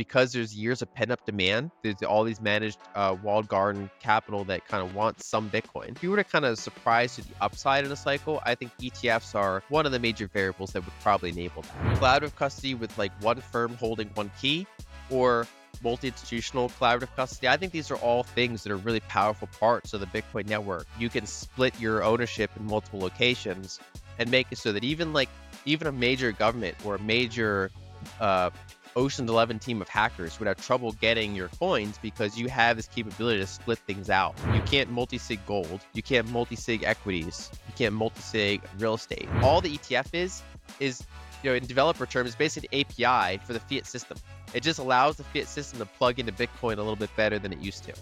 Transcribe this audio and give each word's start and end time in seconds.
because 0.00 0.32
there's 0.32 0.56
years 0.56 0.80
of 0.80 0.94
pent 0.94 1.10
up 1.10 1.22
demand. 1.26 1.70
There's 1.82 2.02
all 2.02 2.24
these 2.24 2.40
managed 2.40 2.78
uh, 2.94 3.14
walled 3.22 3.48
garden 3.48 3.90
capital 4.00 4.44
that 4.44 4.66
kind 4.66 4.82
of 4.82 4.94
wants 4.94 5.26
some 5.26 5.50
Bitcoin. 5.50 5.90
If 5.90 6.02
you 6.02 6.10
were 6.10 6.16
to 6.16 6.24
kind 6.24 6.46
of 6.46 6.58
surprise 6.58 7.16
to 7.16 7.20
the 7.20 7.34
upside 7.42 7.84
in 7.84 7.92
a 7.92 7.96
cycle, 7.96 8.40
I 8.46 8.54
think 8.54 8.72
ETFs 8.78 9.34
are 9.34 9.62
one 9.68 9.84
of 9.84 9.92
the 9.92 9.98
major 9.98 10.26
variables 10.26 10.70
that 10.70 10.86
would 10.86 11.00
probably 11.02 11.28
enable 11.28 11.60
that. 11.60 11.98
Collaborative 11.98 12.34
custody 12.34 12.74
with 12.74 12.96
like 12.96 13.12
one 13.22 13.42
firm 13.42 13.74
holding 13.74 14.08
one 14.14 14.30
key, 14.40 14.66
or 15.10 15.46
multi-institutional 15.82 16.70
collaborative 16.70 17.14
custody. 17.14 17.48
I 17.48 17.58
think 17.58 17.70
these 17.70 17.90
are 17.90 17.96
all 17.96 18.22
things 18.22 18.62
that 18.62 18.72
are 18.72 18.78
really 18.78 19.00
powerful 19.00 19.50
parts 19.60 19.92
of 19.92 20.00
the 20.00 20.06
Bitcoin 20.06 20.48
network. 20.48 20.86
You 20.98 21.10
can 21.10 21.26
split 21.26 21.78
your 21.78 22.02
ownership 22.02 22.50
in 22.58 22.64
multiple 22.64 23.00
locations 23.00 23.78
and 24.18 24.30
make 24.30 24.46
it 24.50 24.56
so 24.56 24.72
that 24.72 24.82
even 24.82 25.12
like 25.12 25.28
even 25.66 25.88
a 25.88 25.92
major 25.92 26.32
government 26.32 26.74
or 26.86 26.94
a 26.94 27.00
major 27.02 27.70
uh, 28.18 28.48
Ocean's 28.96 29.30
11 29.30 29.58
team 29.58 29.80
of 29.80 29.88
hackers 29.88 30.38
would 30.38 30.46
have 30.46 30.56
trouble 30.64 30.92
getting 30.92 31.34
your 31.34 31.48
coins 31.48 31.98
because 32.02 32.38
you 32.38 32.48
have 32.48 32.76
this 32.76 32.86
capability 32.86 33.40
to 33.40 33.46
split 33.46 33.78
things 33.78 34.10
out. 34.10 34.34
You 34.54 34.60
can't 34.62 34.90
multi-sig 34.90 35.44
gold, 35.46 35.80
you 35.92 36.02
can't 36.02 36.28
multi-sig 36.30 36.82
equities, 36.82 37.50
you 37.66 37.74
can't 37.76 37.94
multi-sig 37.94 38.62
real 38.78 38.94
estate. 38.94 39.28
All 39.42 39.60
the 39.60 39.76
ETF 39.76 40.08
is 40.12 40.42
is 40.78 41.02
you 41.42 41.50
know 41.50 41.56
in 41.56 41.66
developer 41.66 42.06
terms 42.06 42.34
basically 42.34 42.68
an 42.72 42.86
API 42.86 43.38
for 43.44 43.52
the 43.52 43.60
fiat 43.60 43.86
system. 43.86 44.18
It 44.52 44.62
just 44.62 44.78
allows 44.78 45.16
the 45.16 45.24
fiat 45.24 45.46
system 45.46 45.78
to 45.78 45.86
plug 45.86 46.18
into 46.18 46.32
Bitcoin 46.32 46.74
a 46.74 46.82
little 46.82 46.96
bit 46.96 47.14
better 47.16 47.38
than 47.38 47.52
it 47.52 47.60
used 47.60 47.84
to. 47.84 47.92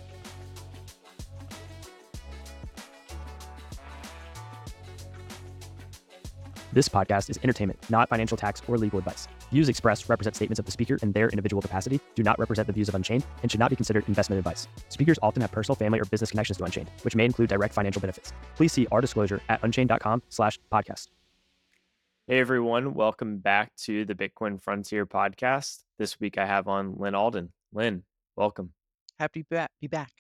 This 6.79 6.89
podcast 6.89 7.29
is 7.29 7.41
entertainment, 7.43 7.77
not 7.91 8.09
financial 8.09 8.37
tax 8.37 8.63
or 8.69 8.79
legal 8.79 9.01
advice. 9.01 9.27
Views 9.51 9.69
expressed 9.69 10.09
represent 10.09 10.37
statements 10.37 10.61
of 10.61 10.65
the 10.65 10.71
speaker 10.71 10.97
in 11.03 11.11
their 11.11 11.29
individual 11.29 11.61
capacity, 11.61 11.99
do 12.15 12.23
not 12.23 12.39
represent 12.39 12.69
the 12.69 12.73
views 12.73 12.89
of 12.89 12.95
Unchained, 12.95 13.27
and 13.43 13.51
should 13.51 13.59
not 13.59 13.71
be 13.71 13.75
considered 13.75 14.05
investment 14.07 14.39
advice. 14.39 14.69
Speakers 14.89 15.19
often 15.21 15.41
have 15.41 15.51
personal, 15.51 15.75
family, 15.75 15.99
or 15.99 16.05
business 16.05 16.31
connections 16.31 16.57
to 16.59 16.63
Unchained, 16.63 16.89
which 17.03 17.17
may 17.17 17.25
include 17.25 17.49
direct 17.49 17.75
financial 17.75 18.01
benefits. 18.01 18.33
Please 18.55 18.73
see 18.73 18.87
our 18.93 19.01
disclosure 19.01 19.41
at 19.49 19.61
unchained.com 19.65 20.23
slash 20.29 20.61
podcast. 20.73 21.09
Hey 22.29 22.39
everyone, 22.39 22.95
welcome 22.95 23.39
back 23.39 23.75
to 23.79 24.05
the 24.05 24.15
Bitcoin 24.15 24.63
Frontier 24.63 25.05
podcast. 25.05 25.83
This 25.99 26.21
week 26.21 26.39
I 26.39 26.47
have 26.47 26.69
on 26.69 26.95
Lyn 26.97 27.17
Alden. 27.17 27.51
Lyn, 27.73 28.05
welcome. 28.37 28.73
Happy 29.19 29.43
to 29.51 29.69
be 29.81 29.89
back. 29.89 30.13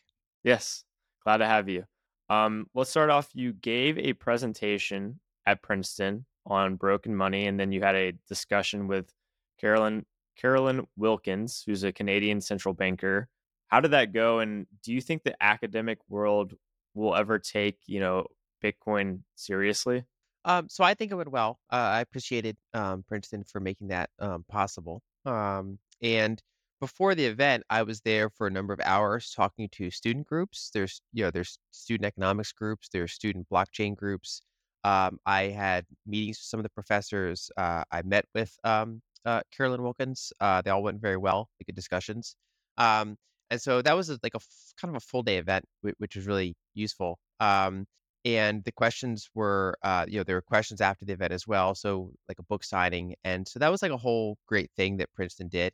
Yes, 0.42 0.82
glad 1.22 1.36
to 1.36 1.46
have 1.46 1.68
you. 1.68 1.84
Um, 2.28 2.66
let's 2.74 2.90
start 2.90 3.10
off. 3.10 3.28
You 3.32 3.52
gave 3.52 3.96
a 3.96 4.14
presentation 4.14 5.20
at 5.46 5.62
Princeton 5.62 6.26
on 6.48 6.76
broken 6.76 7.14
money, 7.14 7.46
and 7.46 7.60
then 7.60 7.70
you 7.70 7.80
had 7.82 7.94
a 7.94 8.12
discussion 8.28 8.88
with 8.88 9.12
Carolyn 9.60 10.04
Carolyn 10.36 10.86
Wilkins, 10.96 11.62
who's 11.66 11.84
a 11.84 11.92
Canadian 11.92 12.40
central 12.40 12.74
banker. 12.74 13.28
How 13.68 13.80
did 13.80 13.90
that 13.90 14.12
go? 14.12 14.38
And 14.38 14.66
do 14.82 14.92
you 14.92 15.00
think 15.00 15.22
the 15.22 15.36
academic 15.42 15.98
world 16.08 16.54
will 16.94 17.14
ever 17.14 17.38
take, 17.38 17.76
you 17.86 18.00
know, 18.00 18.26
Bitcoin 18.62 19.20
seriously? 19.34 20.04
Um, 20.44 20.68
so 20.68 20.84
I 20.84 20.94
think 20.94 21.12
it 21.12 21.16
went 21.16 21.30
well. 21.30 21.58
Uh, 21.70 21.76
I 21.76 22.00
appreciated 22.00 22.56
um, 22.72 23.04
Princeton 23.06 23.44
for 23.44 23.60
making 23.60 23.88
that 23.88 24.10
um, 24.18 24.44
possible. 24.48 25.02
Um, 25.26 25.78
and 26.00 26.40
before 26.80 27.14
the 27.14 27.26
event, 27.26 27.64
I 27.68 27.82
was 27.82 28.00
there 28.00 28.30
for 28.30 28.46
a 28.46 28.50
number 28.50 28.72
of 28.72 28.80
hours 28.80 29.32
talking 29.34 29.68
to 29.72 29.90
student 29.90 30.26
groups. 30.26 30.70
There's, 30.72 31.02
you 31.12 31.24
know, 31.24 31.30
there's 31.30 31.58
student 31.72 32.06
economics 32.06 32.52
groups, 32.52 32.88
there's 32.92 33.12
student 33.12 33.48
blockchain 33.52 33.96
groups. 33.96 34.40
Um, 34.88 35.18
I 35.26 35.42
had 35.64 35.84
meetings 36.06 36.38
with 36.38 36.48
some 36.50 36.60
of 36.60 36.64
the 36.64 36.70
professors. 36.70 37.50
Uh, 37.56 37.82
I 37.92 38.00
met 38.02 38.24
with 38.34 38.52
um, 38.64 39.02
uh, 39.24 39.42
Carolyn 39.54 39.82
Wilkins. 39.82 40.32
Uh, 40.40 40.62
they 40.62 40.70
all 40.70 40.82
went 40.82 41.00
very 41.00 41.16
well, 41.18 41.50
good 41.66 41.76
discussions. 41.76 42.36
Um, 42.78 43.16
and 43.50 43.60
so 43.60 43.82
that 43.82 43.96
was 43.96 44.08
a, 44.08 44.18
like 44.22 44.34
a 44.34 44.42
f- 44.44 44.72
kind 44.80 44.90
of 44.94 44.96
a 45.02 45.06
full 45.10 45.22
day 45.22 45.38
event, 45.38 45.64
which, 45.82 45.94
which 45.98 46.16
was 46.16 46.26
really 46.26 46.54
useful. 46.74 47.18
Um, 47.40 47.86
and 48.24 48.64
the 48.64 48.72
questions 48.72 49.28
were, 49.34 49.76
uh, 49.82 50.06
you 50.08 50.18
know, 50.18 50.24
there 50.24 50.36
were 50.36 50.42
questions 50.42 50.80
after 50.80 51.04
the 51.04 51.12
event 51.12 51.32
as 51.32 51.46
well. 51.46 51.74
So 51.74 52.10
like 52.28 52.38
a 52.38 52.42
book 52.44 52.64
signing, 52.64 53.14
and 53.24 53.46
so 53.46 53.58
that 53.58 53.70
was 53.70 53.82
like 53.82 53.92
a 53.92 53.96
whole 53.96 54.38
great 54.46 54.70
thing 54.76 54.96
that 54.98 55.12
Princeton 55.14 55.48
did. 55.48 55.72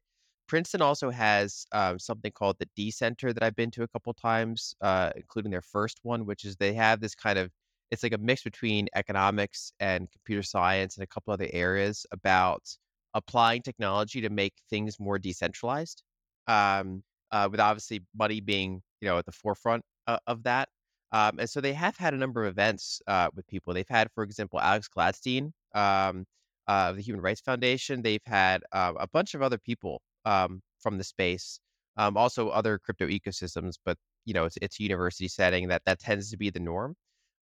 Princeton 0.49 0.83
also 0.83 1.11
has 1.11 1.67
um, 1.73 1.99
something 1.99 2.33
called 2.33 2.57
the 2.59 2.69
DeCenter 2.77 3.33
that 3.35 3.43
I've 3.43 3.57
been 3.57 3.71
to 3.73 3.83
a 3.83 3.89
couple 3.89 4.13
times, 4.15 4.75
uh, 4.81 5.11
including 5.17 5.51
their 5.53 5.63
first 5.63 6.01
one, 6.03 6.27
which 6.27 6.45
is 6.45 6.57
they 6.57 6.75
have 6.75 7.01
this 7.01 7.15
kind 7.15 7.39
of 7.39 7.51
it's 7.95 8.03
like 8.03 8.13
a 8.13 8.19
mix 8.19 8.43
between 8.43 8.89
economics 8.95 9.73
and 9.81 10.11
computer 10.13 10.43
science 10.43 10.97
and 10.97 11.05
a 11.05 11.07
couple 11.07 11.33
other 11.33 11.49
areas 11.53 12.07
about 12.13 12.63
applying 13.15 13.63
technology 13.63 14.21
to 14.21 14.31
make 14.31 14.55
things 14.71 15.01
more 15.01 15.19
decentralized. 15.19 16.03
Um, 16.47 17.03
uh, 17.33 17.49
with 17.51 17.61
obviously 17.61 18.01
money 18.15 18.41
being 18.41 18.81
you 19.01 19.09
know 19.09 19.19
at 19.19 19.27
the 19.27 19.33
forefront 19.33 19.83
uh, 20.07 20.19
of 20.27 20.43
that. 20.45 20.69
Um, 21.13 21.39
and 21.39 21.49
so 21.51 21.61
they 21.61 21.73
have 21.73 21.97
had 21.97 22.15
a 22.15 22.17
number 22.17 22.45
of 22.45 22.51
events 22.51 23.01
uh, 23.07 23.29
with 23.35 23.47
people. 23.47 23.73
They've 23.73 23.89
had, 23.89 24.09
for 24.15 24.25
example, 24.25 24.61
Alex 24.61 24.89
Gladstein 24.97 25.53
um, 25.75 26.25
uh, 26.69 26.91
of 26.91 26.97
the 26.97 27.03
Human 27.03 27.23
Rights 27.23 27.41
Foundation. 27.41 28.03
They've 28.03 28.25
had 28.27 28.63
uh, 28.73 28.95
a 28.99 29.07
bunch 29.09 29.35
of 29.35 29.43
other 29.43 29.59
people 29.59 30.01
um, 30.25 30.61
from 30.81 30.99
the 30.99 31.05
space, 31.05 31.61
um, 31.97 32.17
also 32.17 32.49
other 32.49 32.79
crypto 32.79 33.07
ecosystems. 33.09 33.75
But 33.85 33.97
you 34.25 34.35
know, 34.35 34.45
it's 34.45 34.57
it's 34.63 34.81
a 34.81 34.83
university 34.83 35.29
setting 35.29 35.69
that 35.69 35.83
that 35.87 36.01
tends 36.01 36.31
to 36.31 36.37
be 36.37 36.51
the 36.51 36.61
norm. 36.61 36.95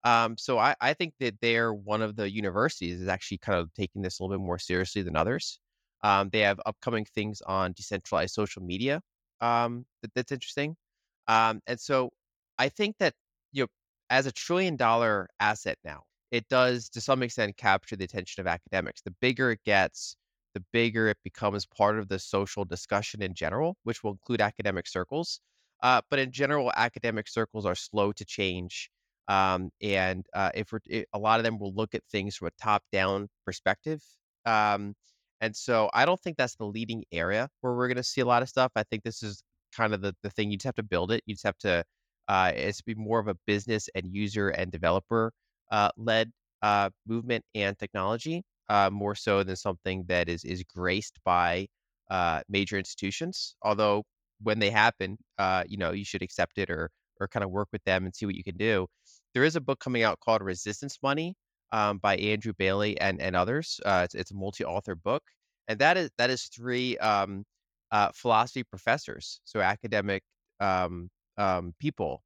Um, 0.04 0.38
so 0.38 0.58
I, 0.58 0.76
I 0.82 0.94
think 0.94 1.14
that 1.20 1.36
they're 1.42 1.74
one 1.74 2.02
of 2.02 2.16
the 2.16 2.30
universities 2.32 3.02
is 3.02 3.08
actually 3.08 3.38
kind 3.40 3.60
of 3.60 3.74
taking 3.74 4.02
this 4.02 4.20
a 4.20 4.24
little 4.24 4.38
bit 4.38 4.44
more 4.44 4.58
seriously 4.60 5.02
than 5.04 5.16
others. 5.16 5.60
Um, 6.04 6.30
they 6.30 6.40
have 6.42 6.60
upcoming 6.66 7.06
things 7.06 7.42
on 7.42 7.74
decentralized 7.74 8.34
social 8.34 8.64
media 8.64 9.02
um, 9.42 9.86
that, 10.02 10.14
that's 10.16 10.32
interesting. 10.32 10.76
Um, 11.28 11.62
and 11.68 11.80
so 11.80 12.12
I 12.58 12.70
think 12.70 12.98
that 13.00 13.14
you 13.52 13.64
know, 13.64 13.68
as 14.10 14.26
a 14.26 14.32
trillion 14.32 14.76
dollar 14.76 15.30
asset 15.40 15.78
now, 15.84 16.04
it 16.32 16.48
does 16.50 16.90
to 16.90 17.02
some 17.02 17.22
extent 17.24 17.58
capture 17.58 17.96
the 17.96 18.06
attention 18.06 18.42
of 18.42 18.48
academics. 18.48 19.02
The 19.02 19.12
bigger 19.22 19.52
it 19.52 19.64
gets, 19.66 20.16
the 20.56 20.64
bigger 20.74 21.08
it 21.10 21.18
becomes 21.24 21.66
part 21.66 22.00
of 22.00 22.08
the 22.10 22.20
social 22.20 22.66
discussion 22.66 23.22
in 23.22 23.34
general, 23.36 23.78
which 23.84 24.04
will 24.04 24.12
include 24.12 24.42
academic 24.42 24.88
circles. 24.88 25.42
Uh, 25.84 26.02
but 26.10 26.20
in 26.20 26.32
general, 26.32 26.72
academic 26.76 27.28
circles 27.28 27.66
are 27.66 27.76
slow 27.76 28.12
to 28.14 28.26
change 28.26 28.90
um, 29.28 29.70
and 29.82 30.26
uh, 30.34 30.52
if 30.56 30.72
we're, 30.72 30.80
it, 30.86 31.08
a 31.14 31.20
lot 31.20 31.40
of 31.40 31.44
them 31.44 31.60
will 31.60 31.74
look 31.74 31.96
at 31.96 32.04
things 32.12 32.36
from 32.36 32.48
a 32.48 32.64
top-down 32.64 33.28
perspective. 33.46 34.02
Um, 34.46 34.94
and 35.40 35.56
so 35.56 35.90
I 35.94 36.06
don't 36.06 36.20
think 36.20 36.38
that's 36.38 36.56
the 36.56 36.66
leading 36.66 37.04
area 37.12 37.50
where 37.62 37.74
we're 37.74 37.88
going 37.88 37.98
to 37.98 38.04
see 38.04 38.22
a 38.22 38.26
lot 38.26 38.42
of 38.42 38.50
stuff. 38.50 38.72
I 38.76 38.84
think 38.84 39.04
this 39.04 39.24
is 39.24 39.44
kind 39.76 39.94
of 39.94 40.02
the, 40.02 40.14
the 40.24 40.30
thing. 40.30 40.52
You 40.52 40.58
just 40.58 40.66
have 40.66 40.76
to 40.76 40.84
build 40.84 41.12
it. 41.12 41.24
You 41.26 41.34
just 41.36 41.46
have 41.46 41.58
to, 41.60 41.84
uh, 42.28 42.52
it's 42.56 42.82
be 42.82 42.96
more 42.96 43.20
of 43.20 43.28
a 43.28 43.36
business 43.48 43.90
and 43.96 44.06
user 44.14 44.50
and 44.50 44.72
developer 44.72 45.32
uh, 45.72 45.90
led 45.98 46.32
uh, 46.62 46.90
movement 47.08 47.44
and 47.56 47.78
technology, 47.78 48.44
uh, 48.70 48.90
more 48.92 49.16
so 49.16 49.44
than 49.44 49.56
something 49.56 50.04
that 50.08 50.30
is 50.30 50.44
is 50.44 50.64
graced 50.76 51.20
by 51.26 51.68
uh, 52.10 52.42
major 52.50 52.78
institutions. 52.78 53.56
Although 53.64 54.04
when 54.42 54.60
they 54.60 54.70
happen, 54.70 55.18
uh, 55.38 55.64
you 55.68 55.78
know, 55.78 55.92
you 55.92 56.06
should 56.06 56.22
accept 56.22 56.58
it 56.58 56.70
or 56.70 56.90
or 57.22 57.28
kind 57.28 57.44
of 57.44 57.52
work 57.52 57.70
with 57.72 57.84
them 57.86 58.06
and 58.06 58.16
see 58.16 58.26
what 58.26 58.36
you 58.36 58.44
can 58.44 58.58
do. 58.58 58.88
There 59.34 59.44
is 59.44 59.56
a 59.56 59.62
book 59.62 59.80
coming 59.80 60.04
out 60.04 60.20
called 60.20 60.42
Resistance 60.42 60.98
Money 61.04 61.36
um, 61.72 62.00
by 62.00 62.18
Andrew 62.18 62.54
Bailey 62.58 63.00
and 63.00 63.22
and 63.22 63.36
others. 63.36 63.80
Uh, 63.86 64.02
it's, 64.06 64.16
it's 64.16 64.32
a 64.32 64.36
multi-author 64.36 64.96
book, 64.96 65.24
and 65.68 65.80
that 65.80 65.98
is 65.98 66.10
that 66.18 66.30
is 66.30 66.44
three 66.46 66.98
um, 66.98 67.44
uh, 67.92 68.10
philosophy 68.14 68.64
professors, 68.64 69.42
so 69.46 69.62
academic 69.62 70.24
um, 70.60 71.10
um 71.38 71.74
people 71.80 72.24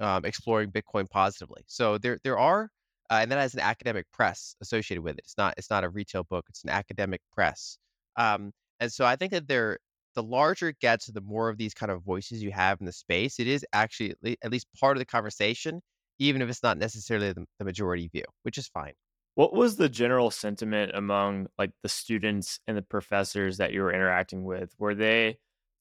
um, 0.00 0.24
exploring 0.24 0.70
Bitcoin 0.70 1.08
positively. 1.10 1.62
So 1.66 1.98
there 1.98 2.18
there 2.24 2.38
are, 2.38 2.70
uh, 3.10 3.18
and 3.22 3.30
that 3.30 3.38
has 3.38 3.54
an 3.54 3.60
academic 3.60 4.06
press 4.12 4.56
associated 4.62 5.02
with 5.02 5.14
it. 5.16 5.20
It's 5.24 5.38
not 5.38 5.54
it's 5.58 5.70
not 5.70 5.84
a 5.84 5.90
retail 5.90 6.24
book. 6.24 6.46
It's 6.48 6.64
an 6.64 6.70
academic 6.70 7.20
press. 7.32 7.78
Um, 8.16 8.52
and 8.80 8.92
so 8.92 9.04
I 9.06 9.16
think 9.16 9.32
that 9.32 9.48
there 9.48 9.78
the 10.16 10.22
larger 10.22 10.70
it 10.70 10.80
gets, 10.80 11.06
the 11.06 11.20
more 11.20 11.48
of 11.48 11.58
these 11.58 11.74
kind 11.74 11.92
of 11.92 12.02
voices 12.02 12.42
you 12.42 12.50
have 12.50 12.80
in 12.80 12.86
the 12.86 12.92
space, 12.92 13.38
it 13.38 13.46
is 13.46 13.64
actually 13.72 14.14
at 14.42 14.50
least 14.50 14.66
part 14.80 14.96
of 14.96 14.98
the 14.98 15.06
conversation, 15.06 15.80
even 16.18 16.42
if 16.42 16.48
it's 16.48 16.62
not 16.62 16.78
necessarily 16.78 17.32
the, 17.32 17.44
the 17.60 17.64
majority 17.64 18.08
view, 18.08 18.24
which 18.42 18.58
is 18.58 18.66
fine. 18.66 18.94
What 19.36 19.52
was 19.52 19.76
the 19.76 19.88
general 19.88 20.30
sentiment 20.30 20.92
among 20.94 21.48
like 21.58 21.70
the 21.82 21.88
students 21.88 22.58
and 22.66 22.76
the 22.76 22.82
professors 22.82 23.58
that 23.58 23.72
you 23.72 23.82
were 23.82 23.92
interacting 23.92 24.42
with? 24.42 24.74
Were 24.78 24.94
they 24.94 25.36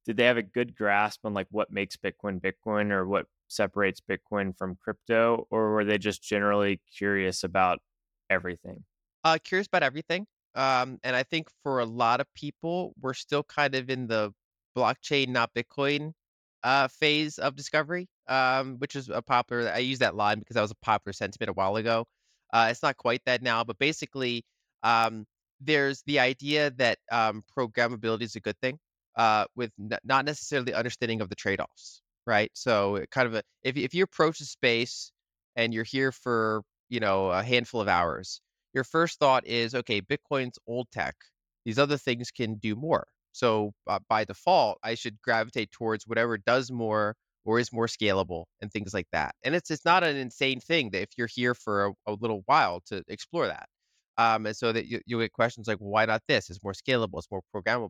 did 0.05 0.17
they 0.17 0.25
have 0.25 0.37
a 0.37 0.43
good 0.43 0.75
grasp 0.75 1.21
on 1.23 1.33
like 1.33 1.47
what 1.49 1.71
makes 1.71 1.95
Bitcoin 1.97 2.39
Bitcoin 2.39 2.91
or 2.91 3.07
what 3.07 3.25
separates 3.47 4.01
Bitcoin 4.01 4.55
from 4.57 4.77
crypto, 4.83 5.47
or 5.49 5.71
were 5.71 5.85
they 5.85 5.97
just 5.97 6.21
generally 6.21 6.81
curious 6.95 7.43
about 7.43 7.79
everything? 8.29 8.83
Uh, 9.23 9.37
curious 9.43 9.67
about 9.67 9.83
everything. 9.83 10.27
Um, 10.55 10.99
and 11.03 11.15
I 11.15 11.23
think 11.23 11.47
for 11.63 11.79
a 11.79 11.85
lot 11.85 12.21
of 12.21 12.27
people, 12.35 12.93
we're 13.01 13.13
still 13.13 13.43
kind 13.43 13.75
of 13.75 13.89
in 13.89 14.07
the 14.07 14.33
blockchain, 14.77 15.29
not 15.29 15.53
Bitcoin 15.53 16.13
uh, 16.63 16.87
phase 16.87 17.37
of 17.39 17.55
discovery, 17.55 18.07
um, 18.27 18.77
which 18.79 18.95
is 18.95 19.09
a 19.09 19.21
popular. 19.21 19.69
I 19.69 19.79
use 19.79 19.99
that 19.99 20.15
line 20.15 20.39
because 20.39 20.55
that 20.55 20.61
was 20.61 20.71
a 20.71 20.75
popular 20.75 21.13
sentiment 21.13 21.49
a 21.49 21.53
while 21.53 21.75
ago. 21.75 22.05
Uh, 22.53 22.67
it's 22.71 22.83
not 22.83 22.97
quite 22.97 23.21
that 23.25 23.41
now, 23.41 23.63
but 23.63 23.77
basically, 23.79 24.43
um, 24.83 25.25
there's 25.61 26.01
the 26.05 26.19
idea 26.19 26.71
that 26.71 26.97
um, 27.11 27.43
programmability 27.57 28.23
is 28.23 28.35
a 28.35 28.39
good 28.41 28.59
thing. 28.61 28.79
uh, 29.15 29.45
with 29.55 29.71
n- 29.79 29.97
not 30.03 30.25
necessarily 30.25 30.73
understanding 30.73 31.21
of 31.21 31.29
the 31.29 31.35
trade-offs, 31.35 32.01
right? 32.27 32.51
So 32.53 33.03
kind 33.11 33.27
of 33.27 33.35
a 33.35 33.43
if 33.63 33.77
if 33.77 33.93
you 33.93 34.03
approach 34.03 34.39
the 34.39 34.45
space 34.45 35.11
and 35.55 35.73
you're 35.73 35.85
here 35.85 36.11
for 36.11 36.63
you 36.89 36.99
know 36.99 37.29
a 37.31 37.43
handful 37.43 37.81
of 37.81 37.87
hours, 37.87 38.41
your 38.75 38.83
first 38.83 39.19
thought 39.19 39.47
is 39.47 39.73
okay, 39.73 40.01
Bitcoin's 40.01 40.59
old 40.67 40.87
tech. 40.91 41.15
These 41.65 41.79
other 41.79 41.97
things 41.97 42.29
can 42.29 42.55
do 42.55 42.75
more. 42.75 43.07
So 43.31 43.73
uh, 43.87 43.99
by 44.07 44.25
default, 44.25 44.77
I 44.83 44.95
should 44.95 45.21
gravitate 45.21 45.71
towards 45.71 46.05
whatever 46.07 46.37
does 46.37 46.71
more 46.71 47.15
or 47.45 47.59
is 47.59 47.73
more 47.73 47.87
scalable 47.87 48.45
and 48.61 48.71
things 48.71 48.93
like 48.93 49.07
that. 49.11 49.35
And 49.43 49.55
it's 49.55 49.71
it's 49.71 49.85
not 49.85 50.03
an 50.03 50.15
insane 50.17 50.59
thing 50.59 50.91
that 50.91 51.01
if 51.01 51.09
you're 51.17 51.27
here 51.27 51.55
for 51.55 51.87
a, 51.87 51.91
a 52.07 52.13
little 52.13 52.43
while 52.45 52.81
to 52.87 53.03
explore 53.07 53.47
that. 53.47 53.67
Um, 54.17 54.45
and 54.45 54.55
so 54.55 54.71
that 54.71 54.85
you, 54.87 55.01
you 55.05 55.19
get 55.19 55.33
questions 55.33 55.67
like, 55.67 55.79
well, 55.79 55.89
why 55.89 56.05
not 56.05 56.21
this? 56.27 56.49
It's 56.49 56.63
more 56.63 56.73
scalable, 56.73 57.17
it's 57.17 57.31
more 57.31 57.41
programmable. 57.53 57.89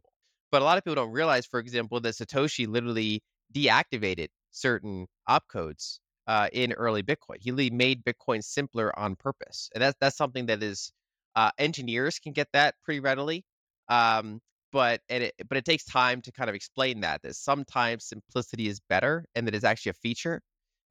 But 0.52 0.62
a 0.62 0.66
lot 0.66 0.78
of 0.78 0.84
people 0.84 0.96
don't 0.96 1.12
realize, 1.12 1.46
for 1.46 1.60
example, 1.60 2.00
that 2.02 2.16
Satoshi 2.16 2.68
literally 2.68 3.22
deactivated 3.54 4.28
certain 4.52 5.08
opcodes 5.30 6.00
uh, 6.27 6.50
in 6.54 6.74
early 6.74 7.04
Bitcoin. 7.04 7.38
He 7.39 7.51
really 7.51 7.69
made 7.69 8.04
Bitcoin 8.04 8.44
simpler 8.44 8.98
on 8.98 9.16
purpose, 9.16 9.69
and 9.74 9.81
that's 9.81 9.98
that's 10.00 10.18
something 10.18 10.48
that 10.48 10.63
is 10.63 10.92
uh, 11.36 11.51
engineers 11.57 12.19
can 12.19 12.33
get 12.33 12.48
that 12.54 12.75
pretty 12.83 13.00
readily. 13.00 13.44
Um, 13.89 14.42
but 14.72 15.01
and 15.10 15.24
it 15.24 15.33
but 15.48 15.57
it 15.57 15.66
takes 15.66 15.86
time 15.86 16.22
to 16.22 16.31
kind 16.31 16.50
of 16.50 16.56
explain 16.56 17.01
that 17.01 17.22
that 17.24 17.36
sometimes 17.36 18.06
simplicity 18.06 18.68
is 18.68 18.81
better 18.89 19.25
and 19.36 19.48
that 19.48 19.56
is 19.56 19.63
actually 19.63 19.92
a 19.92 19.94
feature. 19.94 20.42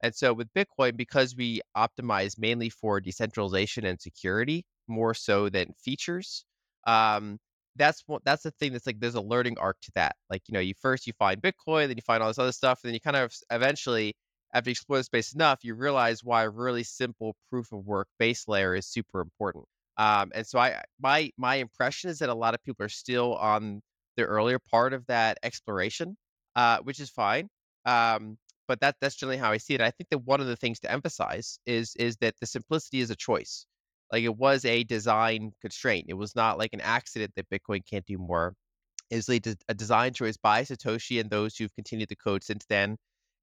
And 0.03 0.13
so 0.15 0.33
with 0.33 0.47
Bitcoin, 0.53 0.97
because 0.97 1.35
we 1.35 1.61
optimize 1.77 2.37
mainly 2.39 2.69
for 2.69 2.99
decentralization 3.01 3.85
and 3.85 3.99
security 4.01 4.65
more 4.87 5.13
so 5.13 5.49
than 5.49 5.73
features, 5.79 6.45
um, 6.87 7.39
that's 7.75 8.03
what 8.07 8.23
that's 8.25 8.43
the 8.43 8.51
thing 8.51 8.71
that's 8.73 8.85
like 8.87 8.99
there's 8.99 9.15
a 9.15 9.21
learning 9.21 9.57
arc 9.59 9.77
to 9.83 9.91
that. 9.95 10.15
Like, 10.29 10.43
you 10.47 10.53
know, 10.53 10.59
you 10.59 10.73
first 10.81 11.07
you 11.07 11.13
find 11.19 11.41
Bitcoin, 11.41 11.87
then 11.87 11.97
you 11.97 12.03
find 12.05 12.21
all 12.23 12.29
this 12.29 12.39
other 12.39 12.51
stuff, 12.51 12.79
and 12.83 12.89
then 12.89 12.93
you 12.93 12.99
kind 12.99 13.17
of 13.17 13.33
eventually, 13.51 14.15
after 14.55 14.69
you 14.71 14.73
explore 14.73 14.99
the 14.99 15.03
space 15.03 15.33
enough, 15.33 15.63
you 15.63 15.75
realize 15.75 16.23
why 16.23 16.45
a 16.45 16.49
really 16.49 16.83
simple 16.83 17.35
proof 17.51 17.71
of 17.73 17.85
work 17.85 18.07
base 18.19 18.47
layer 18.47 18.75
is 18.75 18.87
super 18.87 19.21
important. 19.21 19.65
Um, 19.97 20.31
and 20.35 20.47
so 20.47 20.59
I 20.59 20.83
my 21.01 21.31
my 21.37 21.55
impression 21.57 22.09
is 22.09 22.19
that 22.19 22.29
a 22.29 22.35
lot 22.35 22.55
of 22.55 22.63
people 22.63 22.85
are 22.85 22.89
still 22.89 23.35
on 23.35 23.81
the 24.17 24.23
earlier 24.23 24.59
part 24.59 24.93
of 24.93 25.05
that 25.07 25.37
exploration, 25.43 26.17
uh, 26.55 26.79
which 26.83 27.01
is 27.01 27.09
fine. 27.11 27.49
Um, 27.85 28.37
but 28.67 28.79
that 28.81 28.95
that's 29.01 29.15
generally 29.15 29.37
how 29.37 29.51
I 29.51 29.57
see 29.57 29.75
it. 29.75 29.81
I 29.81 29.91
think 29.91 30.09
that 30.11 30.19
one 30.19 30.41
of 30.41 30.47
the 30.47 30.55
things 30.57 30.79
to 30.81 30.91
emphasize 30.91 31.59
is 31.65 31.95
is 31.97 32.17
that 32.17 32.35
the 32.39 32.47
simplicity 32.47 33.01
is 33.01 33.11
a 33.11 33.15
choice. 33.17 33.67
Like 34.11 34.23
it 34.23 34.37
was 34.37 34.65
a 34.65 34.83
design 34.85 35.51
constraint. 35.61 36.05
It 36.09 36.15
was 36.15 36.35
not 36.35 36.57
like 36.57 36.73
an 36.73 36.81
accident 36.81 37.33
that 37.35 37.49
Bitcoin 37.49 37.81
can't 37.89 38.05
do 38.05 38.17
more. 38.17 38.53
It's 39.11 39.29
a 39.29 39.73
design 39.75 40.13
choice 40.13 40.37
by 40.37 40.63
Satoshi 40.63 41.19
and 41.21 41.29
those 41.29 41.57
who've 41.57 41.73
continued 41.75 42.09
the 42.09 42.15
code 42.15 42.43
since 42.43 42.65
then. 42.69 42.97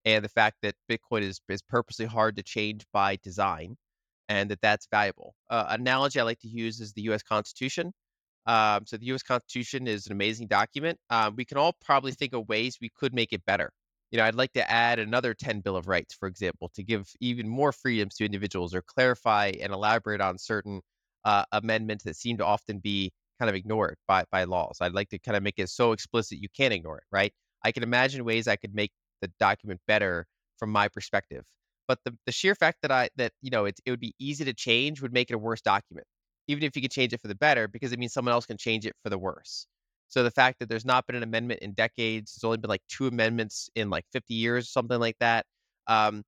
And 0.04 0.25
the 0.25 0.28
fact 0.28 0.56
that 0.62 0.75
Bitcoin 0.90 1.22
is, 1.22 1.40
is 1.49 1.62
purposely 1.62 2.06
hard 2.06 2.37
to 2.37 2.43
change 2.43 2.84
by 2.93 3.16
design 3.22 3.76
and 4.28 4.50
that 4.50 4.60
that's 4.60 4.88
valuable. 4.90 5.34
Uh, 5.50 5.66
analogy 5.69 6.19
I 6.20 6.25
like 6.25 6.40
to 6.40 6.49
use 6.49 6.81
is 6.81 6.93
the 6.93 7.02
US 7.02 7.22
Constitution. 7.22 7.93
Um, 8.46 8.87
so 8.87 8.96
the 8.96 9.06
US 9.06 9.22
Constitution 9.22 9.87
is 9.87 10.06
an 10.06 10.12
amazing 10.12 10.49
document. 10.49 10.99
Um, 11.10 11.34
we 11.37 11.44
can 11.44 11.58
all 11.58 11.75
probably 11.84 12.12
think 12.12 12.32
of 12.34 12.49
ways 12.49 12.78
we 12.81 12.90
could 12.99 13.14
make 13.14 13.32
it 13.32 13.44
better 13.44 13.72
you 14.12 14.19
know, 14.19 14.25
I'd 14.25 14.34
like 14.34 14.52
to 14.52 14.70
add 14.70 14.99
another 14.99 15.32
10 15.34 15.60
Bill 15.60 15.75
of 15.75 15.88
Rights, 15.88 16.14
for 16.14 16.28
example, 16.28 16.70
to 16.75 16.82
give 16.82 17.08
even 17.20 17.48
more 17.48 17.72
freedoms 17.72 18.14
to 18.16 18.26
individuals 18.26 18.75
or 18.75 18.82
clarify 18.82 19.52
and 19.60 19.72
elaborate 19.72 20.20
on 20.20 20.37
certain 20.37 20.82
uh, 21.25 21.44
amendments 21.50 22.05
that 22.05 22.16
seem 22.16 22.37
to 22.37 22.44
often 22.44 22.78
be 22.78 23.10
kind 23.40 23.48
of 23.48 23.55
ignored 23.56 23.96
by, 24.06 24.25
by 24.31 24.44
laws. 24.44 24.76
I'd 24.82 24.93
like 24.93 25.08
to 25.08 25.19
kind 25.19 25.37
of 25.37 25.43
make 25.43 25.58
it 25.58 25.70
so 25.70 25.93
explicit 25.93 26.38
you 26.38 26.48
can't 26.55 26.75
ignore 26.75 26.98
it, 26.98 27.05
right? 27.10 27.32
I 27.64 27.72
can 27.72 27.82
imagine 27.82 28.25
ways 28.25 28.48
I 28.48 28.56
could 28.56 28.75
make 28.75 28.93
the 29.22 29.32
document 29.40 29.80
better 29.88 30.26
from 30.58 30.70
my 30.70 30.88
perspective. 30.88 31.44
But 31.88 31.98
the, 32.04 32.14
the 32.26 32.32
sheer 32.32 32.54
fact 32.54 32.78
that 32.82 32.92
I 32.92 33.08
that 33.16 33.32
you 33.40 33.50
know 33.50 33.64
it, 33.64 33.80
it 33.86 33.90
would 33.90 34.00
be 34.00 34.14
easy 34.19 34.44
to 34.44 34.52
change 34.52 35.00
would 35.00 35.12
make 35.12 35.30
it 35.30 35.34
a 35.34 35.38
worse 35.38 35.62
document, 35.62 36.06
even 36.48 36.62
if 36.62 36.76
you 36.76 36.82
could 36.82 36.90
change 36.90 37.12
it 37.12 37.20
for 37.20 37.28
the 37.28 37.34
better, 37.34 37.66
because 37.69 37.92
it 37.92 37.98
means 37.98 38.12
someone 38.12 38.32
else 38.32 38.46
can 38.46 38.58
change 38.58 38.86
it 38.86 38.94
for 39.02 39.08
the 39.10 39.19
worse. 39.19 39.66
So 40.08 40.22
the 40.22 40.30
fact 40.30 40.58
that 40.58 40.69
there's 40.69 40.84
not 40.84 41.06
been 41.06 41.16
an 41.16 41.22
amendment 41.22 41.60
in 41.60 41.72
decades, 41.72 42.34
there's 42.34 42.44
only 42.46 42.58
been 42.58 42.69
like 42.69 42.82
two 42.88 43.06
amendments 43.06 43.70
in 43.74 43.88
like 43.88 44.04
50 44.12 44.34
years, 44.34 44.64
or 44.64 44.69
something 44.69 45.00
like 45.00 45.16
that. 45.20 45.46
Um, 45.86 46.22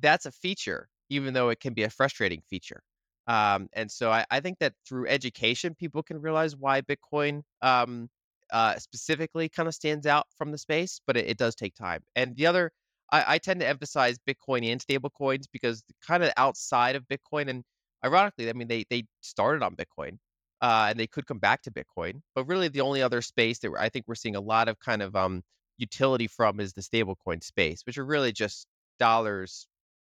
that's 0.00 0.26
a 0.26 0.32
feature, 0.32 0.88
even 1.10 1.34
though 1.34 1.50
it 1.50 1.60
can 1.60 1.74
be 1.74 1.82
a 1.82 1.90
frustrating 1.90 2.42
feature. 2.48 2.80
Um, 3.26 3.68
and 3.74 3.90
so 3.90 4.10
I, 4.10 4.24
I, 4.30 4.40
think 4.40 4.58
that 4.60 4.72
through 4.88 5.08
education, 5.08 5.74
people 5.74 6.02
can 6.02 6.20
realize 6.20 6.56
why 6.56 6.80
Bitcoin 6.80 7.42
um, 7.60 8.08
uh, 8.52 8.76
specifically 8.78 9.48
kind 9.48 9.68
of 9.68 9.74
stands 9.74 10.06
out 10.06 10.26
from 10.36 10.52
the 10.52 10.58
space, 10.58 11.00
but 11.06 11.16
it, 11.16 11.26
it 11.26 11.38
does 11.38 11.54
take 11.54 11.74
time. 11.74 12.02
And 12.14 12.36
the 12.36 12.46
other, 12.46 12.70
I, 13.12 13.34
I, 13.34 13.38
tend 13.38 13.60
to 13.60 13.66
emphasize 13.66 14.18
Bitcoin 14.28 14.70
and 14.70 14.80
stable 14.80 15.10
coins 15.10 15.46
because 15.52 15.82
kind 16.06 16.22
of 16.22 16.32
outside 16.36 16.96
of 16.96 17.04
Bitcoin, 17.08 17.48
and 17.48 17.64
ironically, 18.04 18.48
I 18.48 18.52
mean, 18.52 18.68
they 18.68 18.84
they 18.90 19.04
started 19.20 19.62
on 19.62 19.76
Bitcoin 19.76 20.18
uh, 20.60 20.86
and 20.90 20.98
they 20.98 21.06
could 21.06 21.26
come 21.26 21.38
back 21.38 21.62
to 21.62 21.70
Bitcoin. 21.70 22.20
But 22.34 22.46
really, 22.46 22.68
the 22.68 22.80
only 22.80 23.02
other 23.02 23.22
space 23.22 23.58
that 23.60 23.72
I 23.78 23.88
think 23.88 24.06
we're 24.08 24.14
seeing 24.14 24.36
a 24.36 24.40
lot 24.40 24.68
of 24.68 24.78
kind 24.78 25.02
of 25.02 25.14
um, 25.16 25.42
utility 25.78 26.26
from 26.26 26.60
is 26.60 26.72
the 26.72 26.82
stablecoin 26.82 27.42
space, 27.42 27.82
which 27.86 27.98
are 27.98 28.04
really 28.04 28.32
just 28.32 28.66
dollars 28.98 29.66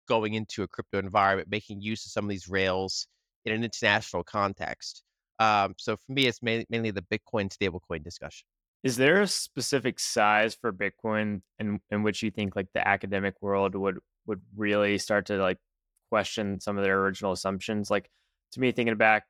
going 0.08 0.34
into 0.34 0.62
a 0.62 0.68
crypto 0.68 0.98
environment, 0.98 1.50
making 1.50 1.80
use 1.80 2.04
of 2.06 2.12
some 2.12 2.24
of 2.24 2.30
these 2.30 2.48
rails 2.48 3.06
in 3.44 3.52
an 3.52 3.64
international 3.64 4.24
context. 4.24 5.02
Um, 5.38 5.74
so 5.78 5.96
for 5.96 6.12
me, 6.12 6.26
it's 6.26 6.42
mainly, 6.42 6.66
mainly 6.68 6.90
the 6.90 7.02
Bitcoin 7.02 7.48
stablecoin 7.54 8.02
discussion. 8.02 8.46
Is 8.84 8.96
there 8.96 9.20
a 9.22 9.26
specific 9.26 9.98
size 9.98 10.54
for 10.54 10.72
Bitcoin 10.72 11.42
in 11.58 11.80
in 11.90 12.02
which 12.02 12.22
you 12.22 12.30
think 12.30 12.54
like 12.54 12.68
the 12.74 12.86
academic 12.86 13.34
world 13.40 13.74
would 13.74 13.98
would 14.26 14.40
really 14.56 14.98
start 14.98 15.26
to 15.26 15.36
like 15.36 15.58
question 16.10 16.60
some 16.60 16.78
of 16.78 16.84
their 16.84 17.00
original 17.00 17.32
assumptions? 17.32 17.90
Like 17.90 18.08
to 18.52 18.60
me, 18.60 18.72
thinking 18.72 18.96
back 18.96 19.24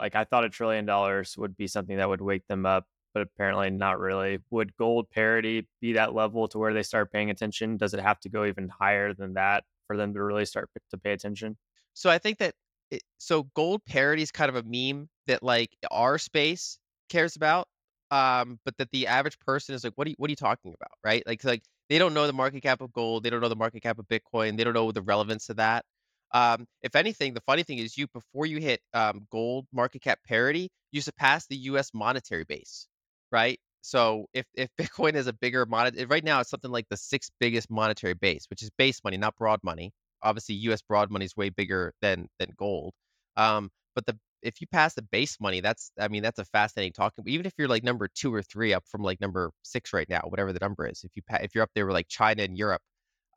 like 0.00 0.14
I 0.14 0.24
thought 0.24 0.44
a 0.44 0.48
trillion 0.48 0.86
dollars 0.86 1.36
would 1.36 1.56
be 1.56 1.66
something 1.66 1.96
that 1.98 2.08
would 2.08 2.20
wake 2.20 2.46
them 2.48 2.66
up, 2.66 2.86
but 3.12 3.22
apparently 3.22 3.70
not 3.70 3.98
really. 3.98 4.38
Would 4.50 4.76
gold 4.76 5.10
parity 5.10 5.68
be 5.80 5.94
that 5.94 6.14
level 6.14 6.48
to 6.48 6.58
where 6.58 6.74
they 6.74 6.82
start 6.82 7.12
paying 7.12 7.30
attention? 7.30 7.76
Does 7.76 7.94
it 7.94 8.00
have 8.00 8.20
to 8.20 8.28
go 8.28 8.44
even 8.44 8.68
higher 8.68 9.14
than 9.14 9.34
that 9.34 9.64
for 9.86 9.96
them 9.96 10.14
to 10.14 10.22
really 10.22 10.46
start 10.46 10.70
to 10.90 10.98
pay 10.98 11.12
attention? 11.12 11.56
So 11.92 12.10
I 12.10 12.18
think 12.18 12.38
that 12.38 12.54
it, 12.90 13.02
so 13.18 13.44
gold 13.54 13.84
parity 13.84 14.22
is 14.22 14.30
kind 14.30 14.48
of 14.48 14.56
a 14.56 14.62
meme 14.64 15.08
that 15.26 15.42
like 15.42 15.70
our 15.90 16.18
space 16.18 16.78
cares 17.08 17.36
about, 17.36 17.66
um, 18.10 18.58
but 18.64 18.76
that 18.78 18.90
the 18.92 19.06
average 19.06 19.38
person 19.40 19.74
is 19.74 19.84
like, 19.84 19.94
what 19.96 20.06
are 20.06 20.10
you, 20.10 20.16
what 20.18 20.28
are 20.28 20.32
you 20.32 20.36
talking 20.36 20.74
about, 20.74 20.92
right? 21.04 21.22
Like 21.26 21.44
like 21.44 21.62
they 21.88 21.98
don't 21.98 22.14
know 22.14 22.26
the 22.26 22.32
market 22.32 22.62
cap 22.62 22.80
of 22.80 22.92
gold, 22.92 23.22
they 23.24 23.30
don't 23.30 23.40
know 23.40 23.48
the 23.48 23.56
market 23.56 23.82
cap 23.82 23.98
of 23.98 24.06
Bitcoin, 24.08 24.56
they 24.56 24.64
don't 24.64 24.74
know 24.74 24.92
the 24.92 25.02
relevance 25.02 25.48
of 25.50 25.56
that. 25.56 25.84
Um, 26.32 26.66
if 26.82 26.96
anything, 26.96 27.34
the 27.34 27.40
funny 27.42 27.62
thing 27.62 27.78
is 27.78 27.96
you 27.96 28.06
before 28.08 28.46
you 28.46 28.58
hit 28.58 28.80
um, 28.92 29.26
gold 29.30 29.66
market 29.72 30.02
cap 30.02 30.18
parity, 30.26 30.68
you 30.92 31.00
surpass 31.00 31.46
the 31.46 31.56
U.S. 31.56 31.90
monetary 31.94 32.44
base, 32.44 32.88
right? 33.32 33.58
So 33.82 34.26
if 34.34 34.46
if 34.54 34.68
Bitcoin 34.80 35.14
is 35.14 35.26
a 35.28 35.32
bigger 35.32 35.66
monetary, 35.66 36.06
right 36.06 36.24
now 36.24 36.40
it's 36.40 36.50
something 36.50 36.70
like 36.72 36.86
the 36.90 36.96
sixth 36.96 37.30
biggest 37.40 37.70
monetary 37.70 38.14
base, 38.14 38.46
which 38.50 38.62
is 38.62 38.70
base 38.78 39.00
money, 39.04 39.16
not 39.16 39.36
broad 39.36 39.60
money. 39.62 39.92
Obviously, 40.22 40.56
U.S. 40.66 40.82
broad 40.82 41.10
money 41.10 41.26
is 41.26 41.36
way 41.36 41.50
bigger 41.50 41.92
than 42.02 42.28
than 42.38 42.50
gold. 42.56 42.92
Um, 43.36 43.70
but 43.94 44.06
the 44.06 44.18
if 44.44 44.60
you 44.60 44.68
pass 44.68 44.94
the 44.94 45.02
base 45.02 45.38
money, 45.40 45.60
that's 45.60 45.92
I 46.00 46.08
mean 46.08 46.22
that's 46.22 46.38
a 46.40 46.44
fascinating 46.46 46.92
talking. 46.94 47.24
Even 47.28 47.46
if 47.46 47.54
you're 47.58 47.68
like 47.68 47.84
number 47.84 48.08
two 48.14 48.34
or 48.34 48.42
three 48.42 48.74
up 48.74 48.84
from 48.88 49.02
like 49.02 49.20
number 49.20 49.50
six 49.62 49.92
right 49.94 50.08
now, 50.10 50.22
whatever 50.28 50.52
the 50.52 50.60
number 50.60 50.86
is, 50.88 51.04
if 51.04 51.12
you 51.16 51.22
if 51.42 51.54
you're 51.54 51.64
up 51.64 51.70
there 51.74 51.86
with 51.86 51.94
like 51.94 52.08
China 52.08 52.42
and 52.44 52.58
Europe, 52.58 52.82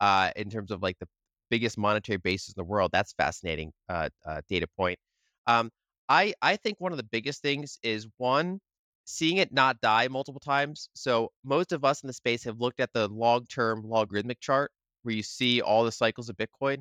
uh, 0.00 0.30
in 0.36 0.50
terms 0.50 0.70
of 0.70 0.82
like 0.82 0.98
the 1.00 1.08
biggest 1.50 1.78
monetary 1.78 2.18
bases 2.18 2.50
in 2.50 2.60
the 2.60 2.64
world. 2.64 2.90
That's 2.92 3.12
fascinating 3.14 3.72
uh, 3.88 4.10
uh, 4.26 4.42
data 4.48 4.66
point. 4.76 4.98
Um, 5.46 5.70
I 6.08 6.34
I 6.42 6.56
think 6.56 6.80
one 6.80 6.92
of 6.92 6.98
the 6.98 7.04
biggest 7.04 7.42
things 7.42 7.78
is 7.82 8.06
one 8.18 8.60
seeing 9.04 9.38
it 9.38 9.52
not 9.52 9.80
die 9.80 10.08
multiple 10.08 10.40
times. 10.40 10.88
So 10.94 11.30
most 11.44 11.72
of 11.72 11.84
us 11.84 12.02
in 12.02 12.08
the 12.08 12.12
space 12.12 12.44
have 12.44 12.60
looked 12.60 12.80
at 12.80 12.92
the 12.92 13.08
long 13.08 13.46
term 13.46 13.82
logarithmic 13.84 14.40
chart 14.40 14.70
where 15.02 15.14
you 15.14 15.22
see 15.22 15.62
all 15.62 15.84
the 15.84 15.92
cycles 15.92 16.28
of 16.28 16.36
Bitcoin. 16.36 16.78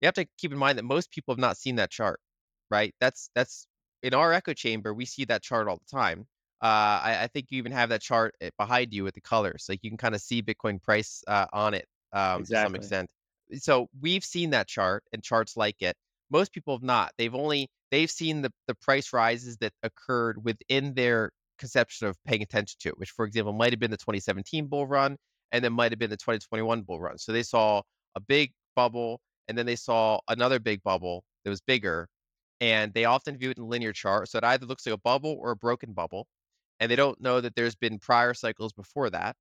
You 0.00 0.06
have 0.06 0.14
to 0.14 0.26
keep 0.38 0.52
in 0.52 0.58
mind 0.58 0.78
that 0.78 0.84
most 0.84 1.10
people 1.10 1.34
have 1.34 1.40
not 1.40 1.56
seen 1.56 1.76
that 1.76 1.90
chart, 1.90 2.20
right? 2.70 2.94
That's 3.00 3.30
that's 3.34 3.66
in 4.02 4.14
our 4.14 4.32
echo 4.32 4.52
chamber. 4.52 4.94
We 4.94 5.04
see 5.04 5.24
that 5.26 5.42
chart 5.42 5.68
all 5.68 5.76
the 5.76 5.96
time. 5.96 6.26
Uh, 6.60 6.98
I, 7.04 7.18
I, 7.22 7.26
think 7.28 7.46
you 7.50 7.58
even 7.58 7.70
have 7.70 7.90
that 7.90 8.00
chart 8.00 8.34
eh, 8.40 8.50
behind 8.58 8.92
you 8.92 9.04
with 9.04 9.14
the 9.14 9.20
colors, 9.20 9.66
like 9.68 9.78
you 9.82 9.90
can 9.90 9.96
kind 9.96 10.12
of 10.16 10.20
see 10.20 10.42
Bitcoin 10.42 10.82
price 10.82 11.22
uh, 11.28 11.46
on 11.52 11.72
it 11.72 11.86
um, 12.12 12.40
exactly. 12.40 12.56
to 12.56 12.62
some 12.62 12.74
extent 12.74 13.10
so 13.54 13.88
we've 14.00 14.24
seen 14.24 14.50
that 14.50 14.68
chart 14.68 15.04
and 15.12 15.22
charts 15.22 15.56
like 15.56 15.80
it. 15.82 15.96
Most 16.30 16.52
people 16.52 16.74
have 16.74 16.82
not. 16.82 17.12
They've 17.16 17.34
only 17.34 17.68
they've 17.90 18.10
seen 18.10 18.42
the 18.42 18.52
the 18.66 18.74
price 18.74 19.12
rises 19.12 19.56
that 19.58 19.72
occurred 19.82 20.44
within 20.44 20.94
their 20.94 21.30
conception 21.58 22.06
of 22.06 22.16
paying 22.24 22.42
attention 22.42 22.76
to 22.80 22.90
it, 22.90 22.98
which 22.98 23.10
for 23.10 23.24
example 23.24 23.52
might 23.52 23.72
have 23.72 23.80
been 23.80 23.90
the 23.90 23.96
2017 23.96 24.66
bull 24.66 24.86
run 24.86 25.16
and 25.52 25.64
then 25.64 25.72
might 25.72 25.90
have 25.90 25.98
been 25.98 26.10
the 26.10 26.16
2021 26.16 26.82
bull 26.82 27.00
run. 27.00 27.18
So 27.18 27.32
they 27.32 27.42
saw 27.42 27.82
a 28.14 28.20
big 28.20 28.52
bubble 28.76 29.20
and 29.48 29.56
then 29.56 29.66
they 29.66 29.76
saw 29.76 30.20
another 30.28 30.60
big 30.60 30.82
bubble 30.82 31.24
that 31.44 31.50
was 31.50 31.62
bigger 31.62 32.08
and 32.60 32.92
they 32.94 33.04
often 33.04 33.36
view 33.38 33.50
it 33.50 33.58
in 33.58 33.68
linear 33.68 33.92
chart. 33.92 34.28
So 34.28 34.38
it 34.38 34.44
either 34.44 34.66
looks 34.66 34.86
like 34.86 34.94
a 34.94 34.98
bubble 34.98 35.36
or 35.40 35.52
a 35.52 35.56
broken 35.56 35.92
bubble. 35.92 36.26
And 36.80 36.90
they 36.90 36.96
don't 36.96 37.20
know 37.20 37.40
that 37.40 37.54
there's 37.56 37.74
been 37.74 37.98
prior 37.98 38.34
cycles 38.34 38.72
before 38.72 39.10
that. 39.10 39.36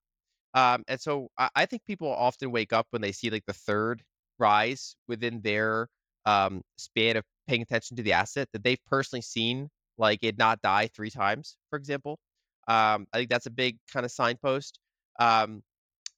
Um, 0.54 0.84
and 0.88 1.00
so 1.00 1.30
I, 1.38 1.50
I 1.56 1.66
think 1.66 1.86
people 1.86 2.10
often 2.10 2.52
wake 2.52 2.74
up 2.74 2.88
when 2.90 3.02
they 3.02 3.12
see 3.12 3.30
like 3.30 3.46
the 3.46 3.54
third 3.54 4.04
rise 4.40 4.96
within 5.08 5.42
their 5.42 5.88
um, 6.26 6.62
span 6.78 7.18
of 7.18 7.24
paying 7.48 7.62
attention 7.62 7.98
to 7.98 8.04
the 8.04 8.14
asset 8.14 8.50
that 8.54 8.64
they've 8.64 8.84
personally 8.88 9.22
seen, 9.22 9.70
like 9.98 10.20
it 10.24 10.38
not 10.38 10.62
die 10.62 10.90
three 10.96 11.10
times, 11.12 11.58
for 11.70 11.78
example. 11.78 12.20
Um, 12.68 13.08
I 13.14 13.18
think 13.20 13.30
that's 13.30 13.46
a 13.46 13.52
big 13.52 13.78
kind 13.94 14.06
of 14.06 14.12
signpost. 14.12 14.80
Um, 15.20 15.62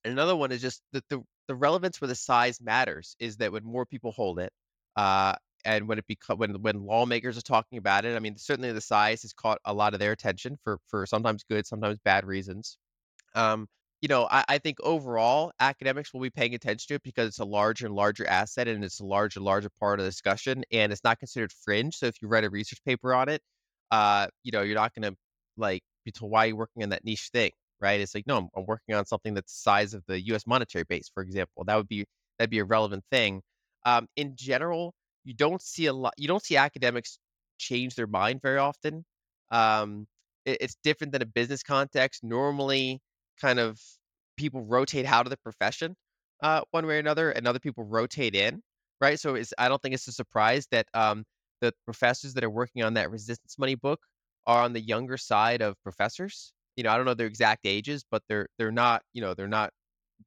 and 0.04 0.12
another 0.12 0.36
one 0.36 0.52
is 0.52 0.62
just 0.62 0.82
that 0.92 1.04
the 1.08 1.22
the 1.48 1.54
relevance 1.54 2.00
where 2.00 2.08
the 2.08 2.14
size 2.14 2.60
matters 2.60 3.16
is 3.18 3.36
that 3.38 3.52
when 3.52 3.64
more 3.64 3.84
people 3.84 4.12
hold 4.12 4.38
it, 4.38 4.52
uh, 4.96 5.34
and 5.64 5.88
when 5.88 5.98
it 5.98 6.06
become 6.06 6.38
when 6.38 6.62
when 6.62 6.84
lawmakers 6.84 7.38
are 7.38 7.42
talking 7.42 7.78
about 7.78 8.04
it, 8.04 8.16
I 8.16 8.18
mean, 8.20 8.36
certainly 8.36 8.72
the 8.72 8.80
size 8.80 9.22
has 9.22 9.32
caught 9.32 9.60
a 9.64 9.74
lot 9.74 9.94
of 9.94 10.00
their 10.00 10.12
attention 10.12 10.58
for 10.64 10.78
for 10.88 11.06
sometimes 11.06 11.44
good, 11.44 11.66
sometimes 11.66 11.98
bad 12.04 12.24
reasons. 12.26 12.78
Um, 13.34 13.68
you 14.02 14.08
know, 14.08 14.28
I, 14.30 14.44
I 14.48 14.58
think 14.58 14.78
overall 14.82 15.52
academics 15.60 16.12
will 16.14 16.20
be 16.22 16.30
paying 16.30 16.54
attention 16.54 16.86
to 16.88 16.94
it 16.94 17.02
because 17.02 17.28
it's 17.28 17.38
a 17.38 17.44
larger 17.44 17.86
and 17.86 17.94
larger 17.94 18.26
asset 18.26 18.68
and 18.68 18.84
it's 18.84 19.00
a 19.00 19.04
larger 19.06 19.38
and 19.40 19.44
larger 19.44 19.70
part 19.80 20.00
of 20.00 20.04
the 20.04 20.10
discussion 20.10 20.64
and 20.72 20.92
it's 20.92 21.04
not 21.04 21.18
considered 21.18 21.52
fringe. 21.52 21.96
So 21.96 22.06
if 22.06 22.22
you 22.22 22.28
read 22.28 22.44
a 22.44 22.50
research 22.50 22.82
paper 22.84 23.14
on 23.14 23.28
it, 23.28 23.42
uh, 23.90 24.28
you 24.42 24.52
know, 24.52 24.62
you're 24.62 24.74
not 24.76 24.94
gonna 24.94 25.14
like 25.56 25.82
be 26.04 26.12
told 26.12 26.30
why 26.32 26.46
you're 26.46 26.56
working 26.56 26.82
on 26.82 26.90
that 26.90 27.04
niche 27.04 27.28
thing, 27.32 27.52
right? 27.80 28.00
It's 28.00 28.14
like, 28.14 28.26
no, 28.26 28.38
I'm, 28.38 28.48
I'm 28.56 28.64
working 28.66 28.94
on 28.94 29.04
something 29.06 29.34
that's 29.34 29.52
the 29.54 29.60
size 29.62 29.94
of 29.94 30.04
the 30.06 30.20
US 30.26 30.46
monetary 30.46 30.84
base, 30.84 31.10
for 31.12 31.22
example. 31.22 31.64
That 31.64 31.76
would 31.76 31.88
be 31.88 32.06
that'd 32.38 32.50
be 32.50 32.58
a 32.60 32.64
relevant 32.64 33.04
thing. 33.10 33.42
Um, 33.84 34.06
in 34.16 34.36
general, 34.36 34.94
you 35.24 35.34
don't 35.34 35.62
see 35.62 35.86
a 35.86 35.92
lot 35.92 36.14
you 36.16 36.28
don't 36.28 36.42
see 36.44 36.56
academics 36.56 37.18
change 37.58 37.94
their 37.94 38.06
mind 38.06 38.40
very 38.42 38.58
often. 38.58 39.04
Um, 39.50 40.06
it, 40.44 40.58
it's 40.60 40.76
different 40.82 41.12
than 41.12 41.22
a 41.22 41.26
business 41.26 41.62
context. 41.62 42.24
Normally, 42.24 43.00
kind 43.40 43.58
of 43.58 43.80
people 44.36 44.62
rotate 44.64 45.06
out 45.06 45.26
of 45.26 45.30
the 45.30 45.36
profession 45.38 45.94
uh, 46.42 46.62
one 46.70 46.86
way 46.86 46.96
or 46.96 46.98
another, 46.98 47.30
and 47.30 47.46
other 47.46 47.58
people 47.60 47.84
rotate 47.84 48.34
in, 48.34 48.62
right? 49.00 49.18
So 49.20 49.34
it's 49.34 49.52
I 49.58 49.68
don't 49.68 49.80
think 49.82 49.94
it's 49.94 50.08
a 50.08 50.12
surprise 50.12 50.66
that 50.70 50.86
um, 50.94 51.24
the 51.60 51.72
professors 51.84 52.34
that 52.34 52.44
are 52.44 52.50
working 52.50 52.82
on 52.82 52.94
that 52.94 53.10
resistance 53.10 53.58
money 53.58 53.74
book 53.74 54.00
are 54.46 54.62
on 54.62 54.72
the 54.72 54.80
younger 54.80 55.16
side 55.18 55.62
of 55.62 55.76
professors. 55.82 56.52
You 56.76 56.84
know, 56.84 56.90
I 56.90 56.96
don't 56.96 57.06
know 57.06 57.14
their 57.14 57.26
exact 57.26 57.66
ages, 57.66 58.04
but 58.10 58.22
they're 58.28 58.48
they're 58.58 58.72
not 58.72 59.02
you 59.12 59.20
know 59.22 59.34
they're 59.34 59.48
not 59.48 59.72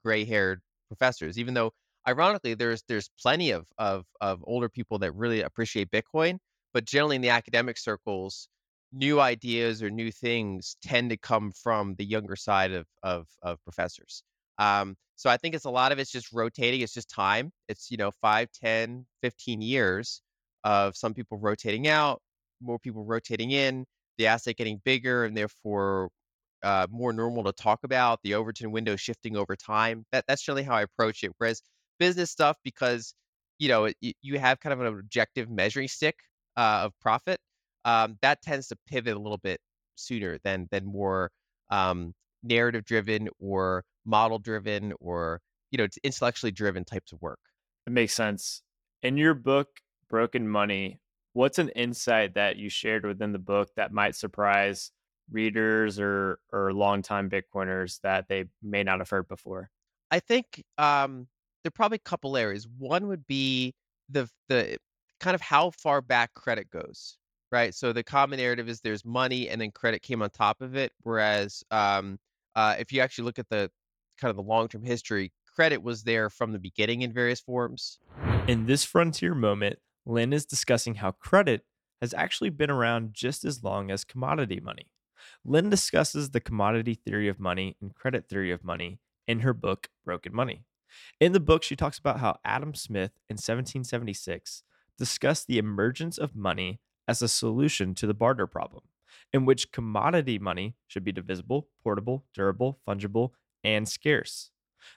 gray-haired 0.04 0.62
professors. 0.90 1.40
Even 1.40 1.54
though 1.54 1.72
ironically 2.08 2.54
there's 2.56 2.84
there's 2.88 3.10
plenty 3.22 3.52
of 3.52 3.68
of 3.78 4.06
of 4.22 4.44
older 4.46 4.70
people 4.70 5.00
that 5.00 5.14
really 5.14 5.42
appreciate 5.42 5.92
Bitcoin, 5.92 6.38
but 6.74 6.86
generally 6.86 7.16
in 7.18 7.22
the 7.22 7.30
academic 7.30 7.78
circles, 7.78 8.48
new 8.92 9.20
ideas 9.20 9.82
or 9.84 9.90
new 9.90 10.12
things 10.12 10.78
tend 10.84 11.10
to 11.12 11.18
come 11.18 11.52
from 11.52 11.96
the 11.96 12.06
younger 12.06 12.36
side 12.36 12.72
of 12.72 12.88
of 13.04 13.28
of 13.42 13.64
professors. 13.64 14.24
Um, 14.60 14.96
so 15.16 15.30
I 15.30 15.38
think 15.38 15.56
it's 15.56 15.66
a 15.66 15.70
lot 15.70 15.92
of 15.92 16.00
it's 16.00 16.12
just 16.12 16.32
rotating. 16.34 16.82
It's 16.82 16.94
just 16.94 17.10
time. 17.10 17.52
It's, 17.70 17.90
you 17.92 17.98
know, 17.98 18.12
5, 18.22 18.50
10, 18.52 19.06
15 19.22 19.62
years 19.62 20.22
of 20.64 20.96
some 20.98 21.14
people 21.14 21.38
rotating 21.40 21.88
out, 21.88 22.22
more 22.62 22.80
people 22.80 23.06
rotating 23.06 23.52
in, 23.52 23.86
the 24.18 24.28
asset 24.28 24.58
getting 24.58 24.82
bigger 24.86 25.26
and 25.26 25.36
therefore 25.36 26.10
uh, 26.64 26.88
more 26.90 27.14
normal 27.14 27.44
to 27.44 27.52
talk 27.54 27.80
about, 27.84 28.20
the 28.24 28.34
Overton 28.36 28.72
window 28.72 28.96
shifting 28.96 29.36
over 29.36 29.56
time. 29.56 30.06
That 30.12 30.26
that's 30.28 30.42
generally 30.44 30.64
how 30.64 30.76
I 30.76 30.82
approach 30.84 31.24
it. 31.24 31.32
Whereas 31.38 31.62
business 32.06 32.32
stuff, 32.32 32.58
because 32.64 33.14
you 33.60 33.70
know 33.70 33.86
it, 33.86 33.96
you 34.22 34.40
have 34.40 34.60
kind 34.60 34.74
of 34.74 34.82
an 34.82 34.88
objective 34.88 35.50
measuring 35.50 35.88
stick 35.88 36.16
uh, 36.58 36.82
of 36.86 36.92
profit, 37.00 37.40
um, 37.86 38.18
that 38.22 38.42
tends 38.42 38.68
to 38.68 38.78
pivot 38.88 39.16
a 39.16 39.20
little 39.20 39.38
bit 39.38 39.60
sooner 39.96 40.38
than 40.44 40.68
than 40.72 40.86
more 40.86 41.32
um, 41.70 42.14
narrative 42.44 42.84
driven 42.84 43.30
or 43.40 43.84
model 44.06 44.40
driven 44.40 44.94
or 45.00 45.40
you 45.72 45.78
know 45.78 45.86
it's 45.86 45.98
intellectually 46.04 46.52
driven 46.52 46.84
types 46.84 47.12
of 47.14 47.22
work. 47.22 47.40
It 47.88 47.94
makes 47.94 48.14
sense. 48.14 48.64
In 49.02 49.18
your 49.18 49.34
book, 49.34 49.68
Broken 50.10 50.48
Money, 50.48 51.00
what's 51.34 51.60
an 51.60 51.70
insight 51.70 52.36
that 52.36 52.58
you 52.58 52.70
shared 52.70 53.06
within 53.06 53.32
the 53.32 53.40
book 53.40 53.70
that 53.76 53.92
might 53.92 54.16
surprise 54.16 54.92
readers 55.32 56.00
or 56.00 56.40
or 56.52 56.74
longtime 56.74 57.30
Bitcoiners 57.30 58.02
that 58.02 58.28
they 58.28 58.46
may 58.62 58.84
not 58.84 59.00
have 59.00 59.10
heard 59.10 59.28
before? 59.28 59.70
I 60.12 60.20
think, 60.20 60.64
um, 60.78 61.28
there 61.64 61.70
are 61.70 61.72
probably 61.72 61.96
a 61.96 62.10
couple 62.10 62.38
areas. 62.38 62.68
One 62.78 63.08
would 63.08 63.26
be 63.28 63.74
the 64.10 64.30
the 64.50 64.78
kind 65.20 65.36
of 65.36 65.42
how 65.42 65.72
far 65.72 66.02
back 66.02 66.34
credit 66.34 66.70
goes, 66.70 67.18
right? 67.52 67.74
So 67.74 67.94
the 67.94 68.04
common 68.04 68.40
narrative 68.40 68.68
is 68.68 68.82
there's 68.82 69.06
money 69.06 69.50
and 69.50 69.62
then 69.62 69.72
credit 69.72 70.02
came 70.02 70.22
on 70.22 70.30
top 70.30 70.62
of 70.62 70.76
it, 70.76 70.92
whereas, 71.02 71.64
um, 71.72 72.20
uh, 72.56 72.76
if 72.78 72.92
you 72.92 73.00
actually 73.02 73.26
look 73.26 73.40
at 73.40 73.48
the 73.50 73.72
kind 74.20 74.30
of 74.30 74.36
the 74.36 74.44
long-term 74.44 74.84
history, 74.84 75.32
credit 75.56 75.82
was 75.82 76.04
there 76.04 76.30
from 76.30 76.52
the 76.52 76.60
beginning 76.60 77.02
in 77.02 77.14
various 77.14 77.40
forms. 77.40 78.00
In 78.48 78.66
this 78.66 78.84
frontier 78.84 79.34
moment, 79.34 79.80
Lyn 80.06 80.34
is 80.34 80.46
discussing 80.46 80.96
how 80.96 81.12
credit 81.12 81.64
has 82.02 82.14
actually 82.14 82.50
been 82.50 82.70
around 82.70 83.14
just 83.14 83.46
as 83.46 83.64
long 83.64 83.90
as 83.90 84.04
commodity 84.04 84.60
money. 84.60 84.88
Lyn 85.46 85.70
discusses 85.70 86.32
the 86.32 86.42
commodity 86.42 86.96
theory 86.96 87.30
of 87.30 87.40
money 87.40 87.78
and 87.82 87.96
credit 87.96 88.28
theory 88.28 88.52
of 88.52 88.64
money 88.64 89.00
in 89.26 89.40
her 89.40 89.54
book, 89.54 89.88
Broken 90.04 90.36
Money. 90.36 90.66
In 91.20 91.32
the 91.32 91.40
book, 91.40 91.64
she 91.64 91.76
talks 91.76 91.98
about 91.98 92.20
how 92.20 92.38
Adam 92.44 92.76
Smith 92.76 93.12
in 93.30 93.36
1776 93.36 94.64
discussed 94.98 95.48
the 95.48 95.58
emergence 95.58 96.18
of 96.18 96.36
money 96.36 96.80
as 97.08 97.22
a 97.22 97.28
solution 97.28 97.94
to 97.96 98.08
the 98.08 98.14
barter 98.14 98.48
problem, 98.48 98.84
in 99.32 99.46
which 99.46 99.72
commodity 99.72 100.40
money 100.40 100.76
should 100.88 101.04
be 101.04 101.12
divisible, 101.12 101.68
portable, 101.84 102.26
durable, 102.34 102.80
fungible, 102.88 103.32
and 103.64 103.88
scarce. 103.88 104.52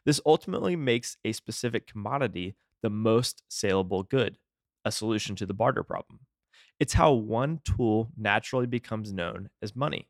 This 0.05 0.21
ultimately 0.27 0.77
makes 0.77 1.17
a 1.25 1.33
specific 1.33 1.87
commodity 1.87 2.57
the 2.83 2.91
most 2.91 3.43
saleable 3.49 4.03
good, 4.03 4.39
a 4.85 4.93
solution 4.93 5.37
to 5.37 5.47
the 5.47 5.55
barter 5.55 5.83
problem. 5.83 6.21
It's 6.79 6.93
how 6.93 7.13
one 7.13 7.61
tool 7.65 8.11
naturally 8.17 8.67
becomes 8.67 9.13
known 9.13 9.49
as 9.63 9.75
money. 9.75 10.09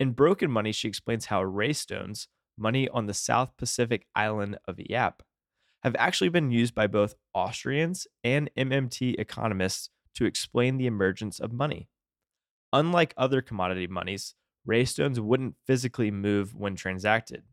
In 0.00 0.12
Broken 0.12 0.50
Money, 0.50 0.72
she 0.72 0.88
explains 0.88 1.26
how 1.26 1.42
ray 1.42 1.72
stones, 1.72 2.28
money 2.58 2.88
on 2.88 3.06
the 3.06 3.14
South 3.14 3.56
Pacific 3.56 4.06
island 4.14 4.58
of 4.66 4.78
Yap, 4.78 5.22
have 5.82 5.94
actually 5.98 6.28
been 6.28 6.50
used 6.50 6.74
by 6.74 6.86
both 6.86 7.14
Austrians 7.34 8.06
and 8.24 8.50
MMT 8.56 9.18
economists 9.18 9.90
to 10.14 10.24
explain 10.24 10.76
the 10.76 10.86
emergence 10.86 11.38
of 11.38 11.52
money. 11.52 11.88
Unlike 12.72 13.14
other 13.16 13.40
commodity 13.40 13.86
monies, 13.86 14.34
ray 14.66 14.84
stones 14.84 15.20
wouldn't 15.20 15.54
physically 15.66 16.10
move 16.10 16.54
when 16.54 16.74
transacted. 16.74 17.44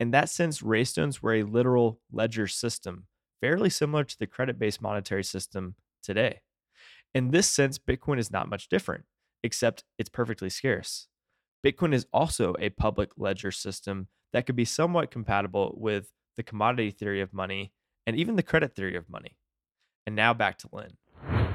In 0.00 0.10
that 0.10 0.28
sense, 0.28 0.62
ray 0.62 0.84
stones 0.84 1.22
were 1.22 1.34
a 1.34 1.42
literal 1.42 2.00
ledger 2.12 2.46
system, 2.46 3.06
fairly 3.40 3.70
similar 3.70 4.04
to 4.04 4.18
the 4.18 4.26
credit 4.26 4.58
based 4.58 4.82
monetary 4.82 5.24
system 5.24 5.76
today. 6.02 6.40
In 7.14 7.30
this 7.30 7.48
sense, 7.48 7.78
Bitcoin 7.78 8.18
is 8.18 8.30
not 8.30 8.50
much 8.50 8.68
different, 8.68 9.04
except 9.42 9.84
it's 9.98 10.10
perfectly 10.10 10.50
scarce. 10.50 11.08
Bitcoin 11.64 11.94
is 11.94 12.06
also 12.12 12.54
a 12.60 12.68
public 12.70 13.10
ledger 13.16 13.50
system 13.50 14.08
that 14.32 14.46
could 14.46 14.56
be 14.56 14.64
somewhat 14.64 15.10
compatible 15.10 15.74
with 15.78 16.10
the 16.36 16.42
commodity 16.42 16.90
theory 16.90 17.20
of 17.20 17.32
money 17.32 17.72
and 18.06 18.16
even 18.16 18.36
the 18.36 18.42
credit 18.42 18.74
theory 18.74 18.96
of 18.96 19.08
money. 19.08 19.36
And 20.06 20.16
now 20.16 20.32
back 20.34 20.58
to 20.58 20.68
Lyn. 20.72 20.92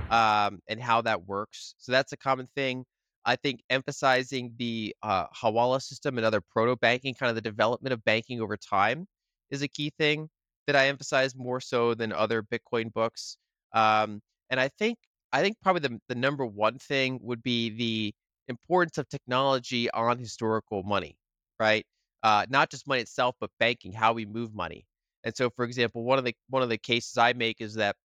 um, 0.09 0.59
and 0.67 0.79
how 0.79 1.01
that 1.01 1.25
works. 1.27 1.75
So 1.77 1.91
that's 1.91 2.11
a 2.11 2.17
common 2.17 2.47
thing. 2.55 2.85
I 3.25 3.35
think 3.37 3.61
emphasizing 3.69 4.53
the 4.57 4.95
uh, 5.01 5.25
Hawala 5.35 5.81
system 5.81 6.17
and 6.17 6.25
other 6.25 6.41
proto 6.41 6.75
banking, 6.75 7.13
kind 7.15 7.29
of 7.29 7.35
the 7.35 7.41
development 7.41 7.93
of 7.93 8.03
banking 8.03 8.41
over 8.41 8.57
time, 8.57 9.07
is 9.49 9.61
a 9.61 9.67
key 9.67 9.91
thing 9.97 10.29
that 10.67 10.75
I 10.75 10.87
emphasize 10.87 11.35
more 11.35 11.59
so 11.61 11.93
than 11.93 12.11
other 12.11 12.43
Bitcoin 12.43 12.91
books. 12.93 13.37
Um, 13.73 14.21
and 14.49 14.59
I 14.59 14.69
think 14.77 14.97
I 15.31 15.41
think 15.41 15.57
probably 15.63 15.81
the 15.81 15.99
the 16.09 16.15
number 16.15 16.45
one 16.45 16.77
thing 16.77 17.19
would 17.21 17.41
be 17.41 17.69
the 17.69 18.13
importance 18.49 18.97
of 18.97 19.07
technology 19.09 19.89
on 19.91 20.17
historical 20.19 20.83
money, 20.83 21.17
right? 21.59 21.85
Uh, 22.23 22.45
not 22.49 22.71
just 22.71 22.87
money 22.87 23.01
itself, 23.01 23.35
but 23.39 23.51
banking, 23.59 23.91
how 23.93 24.13
we 24.13 24.25
move 24.25 24.53
money. 24.53 24.85
And 25.25 25.35
so, 25.35 25.49
for 25.49 25.65
example, 25.65 26.03
one 26.03 26.17
of 26.19 26.25
the 26.25 26.35
one 26.49 26.63
of 26.63 26.69
the 26.69 26.77
cases 26.77 27.17
I 27.17 27.33
make 27.33 27.61
is 27.61 27.75
that 27.75 27.95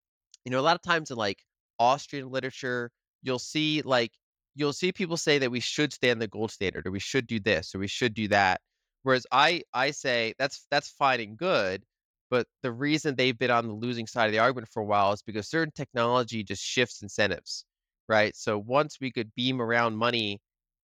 you 0.45 0.51
know 0.53 0.61
a 0.61 0.63
lot 0.63 0.77
of 0.77 0.83
times 0.83 1.11
in 1.11 1.17
like 1.17 1.45
Austrian 1.79 2.31
literature, 2.31 2.91
you'll 3.23 3.39
see 3.39 3.83
like 3.83 4.13
you'll 4.55 4.73
see 4.73 4.93
people 4.93 5.17
say 5.17 5.39
that 5.39 5.51
we 5.51 5.61
should 5.61 5.93
stay 5.93 6.09
stand 6.09 6.23
the 6.23 6.29
gold 6.29 6.51
standard 6.51 6.87
or 6.87 6.91
we 6.91 7.01
should 7.01 7.27
do 7.27 7.41
this 7.41 7.75
or 7.75 7.79
we 7.81 7.89
should 7.89 8.15
do 8.15 8.29
that. 8.29 8.61
Whereas 9.03 9.27
I 9.33 9.63
I 9.75 9.91
say 9.93 10.35
that's 10.39 10.67
that's 10.71 10.91
fine 10.91 11.21
and 11.21 11.37
good, 11.39 11.85
but 12.31 12.47
the 12.63 12.73
reason 12.73 13.15
they've 13.17 13.39
been 13.39 13.51
on 13.51 13.67
the 13.69 13.73
losing 13.75 14.07
side 14.07 14.27
of 14.27 14.33
the 14.33 14.39
argument 14.41 14.69
for 14.69 14.81
a 14.83 14.87
while 14.87 15.13
is 15.13 15.23
because 15.23 15.49
certain 15.49 15.73
technology 15.75 16.43
just 16.45 16.63
shifts 16.63 17.03
incentives, 17.03 17.65
right? 18.09 18.35
So 18.37 18.59
once 18.59 18.99
we 19.01 19.11
could 19.13 19.35
beam 19.35 19.61
around 19.63 19.97
money 19.97 20.41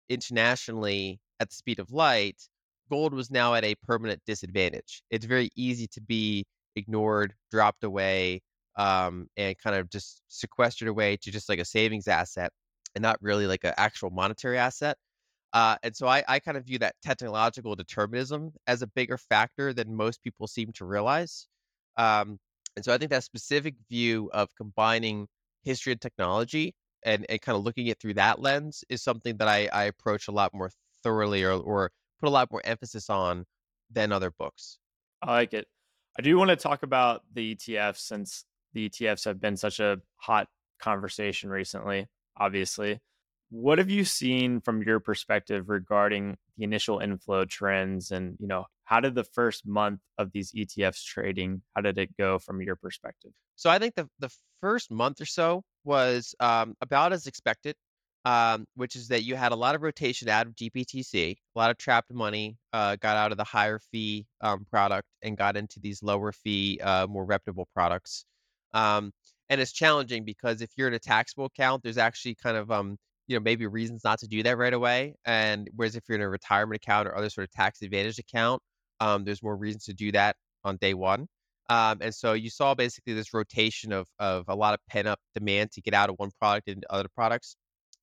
internationally 0.08 1.20
at 1.40 1.50
the 1.50 1.56
speed 1.56 1.78
of 1.80 1.90
light, 1.92 2.36
gold 2.92 3.14
was 3.14 3.30
now 3.30 3.54
at 3.54 3.64
a 3.64 3.74
permanent 3.76 4.20
disadvantage. 4.26 5.02
It's 5.10 5.24
very 5.26 5.50
easy 5.56 5.86
to 5.88 6.00
be 6.02 6.44
ignored, 6.76 7.34
dropped 7.50 7.84
away, 7.84 8.42
um, 8.76 9.28
and 9.36 9.56
kind 9.58 9.76
of 9.76 9.90
just 9.90 10.22
sequestered 10.28 10.88
away 10.88 11.16
to 11.18 11.30
just 11.30 11.48
like 11.48 11.58
a 11.58 11.64
savings 11.64 12.08
asset 12.08 12.52
and 12.94 13.02
not 13.02 13.16
really 13.22 13.46
like 13.46 13.64
an 13.64 13.74
actual 13.78 14.10
monetary 14.10 14.58
asset. 14.58 14.96
Uh, 15.52 15.76
and 15.82 15.94
so 15.96 16.06
I 16.06 16.24
I 16.28 16.38
kind 16.40 16.56
of 16.56 16.64
view 16.66 16.78
that 16.80 16.94
technological 17.02 17.76
determinism 17.76 18.52
as 18.66 18.82
a 18.82 18.86
bigger 18.86 19.18
factor 19.18 19.72
than 19.74 19.94
most 19.96 20.22
people 20.22 20.46
seem 20.46 20.72
to 20.74 20.84
realize. 20.86 21.48
Um, 21.96 22.38
and 22.76 22.84
so 22.84 22.92
I 22.94 22.98
think 22.98 23.10
that 23.10 23.24
specific 23.24 23.74
view 23.90 24.30
of 24.32 24.48
combining 24.56 25.28
history 25.64 25.92
and 25.92 26.00
technology 26.00 26.74
and 27.04 27.26
and 27.30 27.40
kinda 27.42 27.58
looking 27.58 27.86
it 27.88 28.00
through 28.00 28.14
that 28.14 28.40
lens 28.40 28.84
is 28.88 29.02
something 29.02 29.36
that 29.38 29.48
I 29.48 29.68
I 29.72 29.84
approach 29.84 30.28
a 30.28 30.32
lot 30.32 30.54
more 30.54 30.70
thoroughly 31.02 31.44
or 31.44 31.52
or 31.54 31.90
put 32.22 32.28
a 32.28 32.30
lot 32.30 32.50
more 32.52 32.62
emphasis 32.64 33.10
on 33.10 33.44
than 33.90 34.12
other 34.12 34.30
books. 34.30 34.78
I 35.20 35.32
like 35.32 35.54
it. 35.54 35.66
I 36.18 36.22
do 36.22 36.36
wanna 36.38 36.56
talk 36.56 36.82
about 36.82 37.22
the 37.32 37.54
ETFs 37.54 37.98
since 37.98 38.44
the 38.74 38.88
ETFs 38.88 39.24
have 39.24 39.40
been 39.40 39.56
such 39.56 39.80
a 39.80 39.98
hot 40.16 40.48
conversation 40.80 41.50
recently, 41.50 42.06
obviously. 42.36 43.00
What 43.50 43.78
have 43.78 43.90
you 43.90 44.04
seen 44.04 44.60
from 44.60 44.82
your 44.82 45.00
perspective 45.00 45.68
regarding 45.68 46.36
the 46.56 46.64
initial 46.64 47.00
inflow 47.00 47.44
trends 47.44 48.10
and, 48.10 48.36
you 48.40 48.46
know, 48.46 48.64
how 48.84 49.00
did 49.00 49.14
the 49.14 49.24
first 49.24 49.66
month 49.66 50.00
of 50.18 50.32
these 50.32 50.52
ETFs 50.52 51.04
trading, 51.04 51.62
how 51.74 51.82
did 51.82 51.98
it 51.98 52.16
go 52.16 52.38
from 52.38 52.62
your 52.62 52.76
perspective? 52.76 53.32
So 53.56 53.68
I 53.70 53.78
think 53.78 53.94
the 53.94 54.08
the 54.18 54.30
first 54.60 54.90
month 54.90 55.20
or 55.20 55.26
so 55.26 55.62
was, 55.84 56.34
um, 56.40 56.74
about 56.80 57.12
as 57.12 57.26
expected, 57.26 57.74
um, 58.24 58.66
which 58.76 58.96
is 58.96 59.08
that 59.08 59.24
you 59.24 59.34
had 59.36 59.52
a 59.52 59.56
lot 59.56 59.74
of 59.74 59.82
rotation 59.82 60.28
out 60.28 60.46
of 60.46 60.54
GBTC, 60.54 61.32
a 61.32 61.58
lot 61.58 61.70
of 61.70 61.78
trapped 61.78 62.12
money, 62.12 62.56
uh, 62.72 62.96
got 62.96 63.16
out 63.16 63.32
of 63.32 63.38
the 63.38 63.44
higher 63.44 63.78
fee, 63.90 64.26
um, 64.40 64.64
product 64.70 65.08
and 65.22 65.36
got 65.36 65.56
into 65.56 65.80
these 65.80 66.02
lower 66.02 66.32
fee, 66.32 66.80
uh, 66.82 67.06
more 67.06 67.24
reputable 67.24 67.68
products. 67.74 68.24
Um, 68.74 69.12
and 69.50 69.60
it's 69.60 69.72
challenging 69.72 70.24
because 70.24 70.62
if 70.62 70.70
you're 70.76 70.88
in 70.88 70.94
a 70.94 70.98
taxable 70.98 71.46
account, 71.46 71.82
there's 71.82 71.98
actually 71.98 72.36
kind 72.36 72.56
of, 72.56 72.70
um, 72.70 72.96
you 73.26 73.36
know, 73.36 73.40
maybe 73.42 73.66
reasons 73.66 74.02
not 74.04 74.18
to 74.20 74.28
do 74.28 74.42
that 74.44 74.56
right 74.56 74.72
away. 74.72 75.14
And 75.26 75.68
whereas 75.76 75.96
if 75.96 76.04
you're 76.08 76.16
in 76.16 76.22
a 76.22 76.28
retirement 76.28 76.82
account 76.82 77.08
or 77.08 77.16
other 77.16 77.28
sort 77.30 77.44
of 77.44 77.50
tax 77.50 77.82
advantage 77.82 78.18
account, 78.18 78.62
um, 79.00 79.24
there's 79.24 79.42
more 79.42 79.56
reasons 79.56 79.84
to 79.86 79.94
do 79.94 80.12
that 80.12 80.36
on 80.64 80.76
day 80.76 80.94
one. 80.94 81.26
Um, 81.68 81.98
and 82.00 82.14
so 82.14 82.32
you 82.34 82.50
saw 82.50 82.74
basically 82.74 83.14
this 83.14 83.32
rotation 83.32 83.92
of 83.92 84.06
of 84.18 84.44
a 84.48 84.54
lot 84.54 84.74
of 84.74 84.80
pent 84.88 85.08
up 85.08 85.18
demand 85.34 85.72
to 85.72 85.80
get 85.80 85.94
out 85.94 86.10
of 86.10 86.16
one 86.18 86.30
product 86.40 86.68
into 86.68 86.90
other 86.92 87.08
products. 87.14 87.56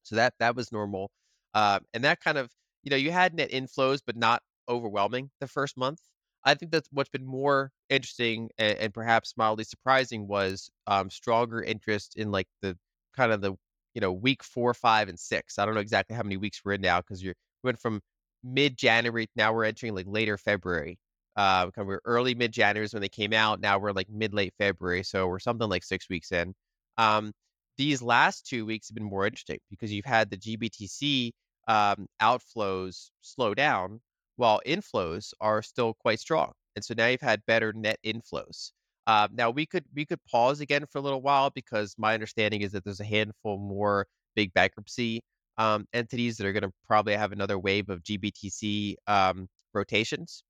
So 0.03 0.15
that 0.15 0.34
that 0.39 0.56
was 0.56 0.72
normal. 0.72 1.12
Um, 1.53 1.82
and 1.94 2.03
that 2.03 2.22
kind 2.22 2.38
of, 2.38 2.50
you 2.84 2.91
know, 2.91 2.98
you 2.98 3.12
had 3.12 3.34
net 3.34 3.51
inflows, 3.51 4.01
but 4.06 4.15
not 4.15 4.41
overwhelming 4.68 5.29
the 5.39 5.48
first 5.48 5.77
month. 5.77 6.00
I 6.46 6.53
think 6.56 6.72
that's 6.72 6.88
what's 6.91 7.10
been 7.10 7.25
more 7.25 7.72
interesting 7.89 8.50
and, 8.58 8.77
and 8.77 8.94
perhaps 8.94 9.34
mildly 9.38 9.65
surprising 9.65 10.27
was 10.27 10.70
um, 10.88 11.10
stronger 11.10 11.62
interest 11.62 12.15
in 12.15 12.32
like 12.32 12.48
the 12.62 12.77
kind 13.15 13.32
of 13.32 13.41
the 13.41 13.56
you 13.94 14.01
know 14.01 14.12
week 14.13 14.44
four, 14.44 14.74
five, 14.74 15.10
and 15.10 15.20
six. 15.20 15.60
I 15.60 15.65
don't 15.65 15.75
know 15.75 15.82
exactly 15.82 16.15
how 16.15 16.24
many 16.24 16.38
weeks 16.38 16.62
we're 16.63 16.74
in 16.74 16.82
now 16.82 17.01
because 17.01 17.22
you're 17.24 17.36
we 17.63 17.68
went 17.70 17.79
from 17.79 18.01
mid 18.44 18.77
January 18.77 19.27
now 19.36 19.53
we're 19.53 19.65
entering 19.65 19.96
like 19.96 20.06
later 20.08 20.38
February. 20.38 20.98
Uh, 21.36 21.63
kind 21.72 21.79
of 21.79 21.88
we're 21.88 22.01
early 22.06 22.36
mid 22.36 22.51
January 22.51 22.88
when 22.91 23.01
they 23.01 23.10
came 23.10 23.34
out. 23.34 23.60
Now 23.62 23.79
we're 23.79 23.91
like 23.91 24.10
mid 24.10 24.34
late 24.34 24.53
February, 24.58 25.03
so 25.03 25.27
we're 25.27 25.39
something 25.39 25.70
like 25.70 25.84
six 25.84 26.10
weeks 26.10 26.32
in. 26.32 26.53
Um, 26.98 27.34
these 27.79 28.01
last 28.01 28.45
two 28.45 28.65
weeks 28.65 28.89
have 28.89 28.95
been 28.95 29.05
more 29.05 29.25
interesting 29.25 29.57
because 29.69 29.91
you've 29.91 30.03
had 30.03 30.29
the 30.29 30.38
GBTC 30.38 31.31
um, 31.69 32.07
outflows 32.21 33.09
slow 33.21 33.53
down 33.53 34.01
while 34.36 34.59
inflows 34.67 35.33
are 35.39 35.62
still 35.62 35.93
quite 35.93 36.19
strong. 36.19 36.51
And 36.75 36.83
so 36.83 36.93
now 36.98 37.07
you've 37.07 37.21
had 37.21 37.41
better 37.48 37.71
net 37.71 37.98
inflows. 38.05 38.71
Uh, 39.07 39.29
now 39.31 39.50
we 39.50 39.65
could 39.65 39.86
we 39.95 40.05
could 40.05 40.19
pause 40.29 40.59
again 40.59 40.86
for 40.91 40.98
a 40.98 41.01
little 41.01 41.21
while 41.21 41.51
because 41.51 41.95
my 41.98 42.13
understanding 42.13 42.62
is 42.62 42.74
that 42.74 42.83
there's 42.83 43.00
a 43.00 43.05
handful 43.05 43.57
more 43.57 44.05
big 44.36 44.53
bankruptcy 44.53 45.21
um, 45.57 45.88
entities 45.93 46.36
that 46.38 46.45
are 46.45 46.53
going 46.53 46.63
to 46.63 46.71
probably 46.86 47.15
have 47.15 47.31
another 47.31 47.57
wave 47.57 47.89
of 47.89 48.03
GBTC 48.03 48.95
um, 49.07 49.48
rotations. 49.74 50.43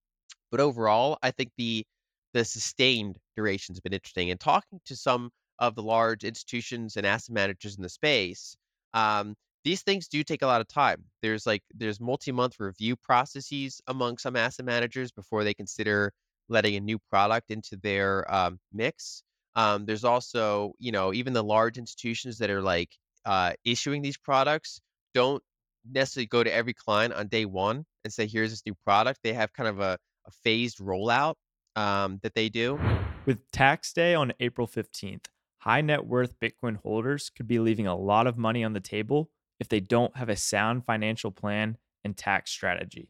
But 0.50 0.62
overall, 0.62 1.20
I 1.22 1.30
think 1.30 1.52
the 1.58 1.86
the 2.34 2.44
sustained 2.44 3.18
duration's 3.36 3.80
been 3.80 3.94
interesting. 3.94 4.32
And 4.32 4.40
talking 4.40 4.80
to 4.86 4.96
some 4.96 5.30
of 5.60 5.76
the 5.76 5.84
large 5.84 6.24
institutions 6.24 6.98
and 6.98 7.06
asset 7.06 7.34
managers 7.34 7.76
in 7.76 7.84
the 7.84 7.90
space, 7.90 8.56
um, 8.94 9.36
these 9.64 9.82
things 9.82 10.08
do 10.08 10.24
take 10.24 10.42
a 10.42 10.48
lot 10.48 10.62
of 10.62 10.68
time. 10.68 11.04
There's 11.22 11.46
like 11.46 11.64
there's 11.74 12.00
multi-month 12.00 12.60
review 12.60 12.96
processes 12.96 13.82
among 13.88 14.18
some 14.18 14.36
asset 14.36 14.66
managers 14.66 15.12
before 15.12 15.44
they 15.44 15.54
consider 15.54 16.14
letting 16.48 16.76
a 16.76 16.80
new 16.80 16.98
product 17.10 17.52
into 17.52 17.78
their 17.78 18.32
um, 18.34 18.60
mix. 18.74 19.24
Um, 19.56 19.86
there's 19.86 20.04
also, 20.04 20.74
you 20.80 20.92
know, 20.92 21.14
even 21.14 21.34
the 21.34 21.44
large 21.44 21.78
institutions 21.78 22.38
that 22.38 22.50
are 22.50 22.62
like 22.62 22.98
uh, 23.26 23.54
issuing 23.66 24.02
these 24.02 24.18
products 24.18 24.80
don't 25.14 25.44
necessarily 25.92 26.28
go 26.28 26.44
to 26.44 26.54
every 26.54 26.74
client 26.74 27.14
on 27.14 27.28
day 27.28 27.46
one 27.46 27.86
and 28.04 28.14
say, 28.14 28.28
"Here's 28.28 28.52
this 28.52 28.64
new 28.66 28.76
product." 28.86 29.20
They 29.24 29.34
have 29.34 29.52
kind 29.54 29.68
of 29.68 29.80
a, 29.80 29.98
a 30.26 30.32
phased 30.44 30.80
rollout 30.80 31.36
um, 31.76 32.20
that 32.24 32.34
they 32.34 32.50
do. 32.50 32.80
With 33.26 33.40
tax 33.52 33.94
day 33.94 34.16
on 34.16 34.34
April 34.40 34.68
15th, 34.68 35.26
high 35.60 35.82
net 35.82 36.06
worth 36.06 36.40
Bitcoin 36.40 36.78
holders 36.78 37.30
could 37.30 37.48
be 37.48 37.60
leaving 37.60 37.88
a 37.88 37.96
lot 37.96 38.28
of 38.28 38.38
money 38.38 38.64
on 38.64 38.74
the 38.74 38.80
table 38.80 39.30
if 39.60 39.70
they 39.70 39.80
don't 39.80 40.16
have 40.18 40.30
a 40.30 40.36
sound 40.36 40.86
financial 40.86 41.32
plan 41.32 41.78
and 42.04 42.18
tax 42.18 42.52
strategy. 42.52 43.10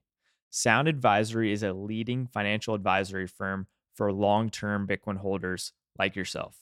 Sound 0.50 0.88
Advisory 0.88 1.52
is 1.52 1.62
a 1.62 1.74
leading 1.74 2.26
financial 2.28 2.74
advisory 2.74 3.28
firm 3.28 3.68
for 3.94 4.12
long 4.12 4.50
term 4.50 4.88
Bitcoin 4.88 5.18
holders 5.18 5.74
like 5.98 6.16
yourself. 6.16 6.58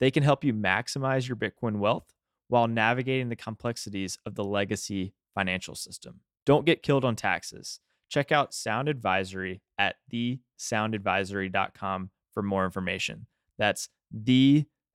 They 0.00 0.10
can 0.10 0.22
help 0.22 0.44
you 0.44 0.52
maximize 0.52 1.28
your 1.28 1.36
Bitcoin 1.36 1.76
wealth 1.76 2.12
while 2.48 2.68
navigating 2.68 3.30
the 3.30 3.36
complexities 3.36 4.18
of 4.26 4.34
the 4.34 4.44
legacy 4.44 5.14
financial 5.34 5.74
system. 5.74 6.20
Don't 6.44 6.66
get 6.66 6.82
killed 6.82 7.04
on 7.04 7.16
taxes. 7.16 7.80
Check 8.10 8.30
out 8.32 8.52
Sound 8.52 8.88
Advisory 8.88 9.62
at 9.78 9.96
thesoundadvisory.com 10.12 12.10
for 12.34 12.42
more 12.42 12.66
information. 12.66 13.26
That's 13.56 13.88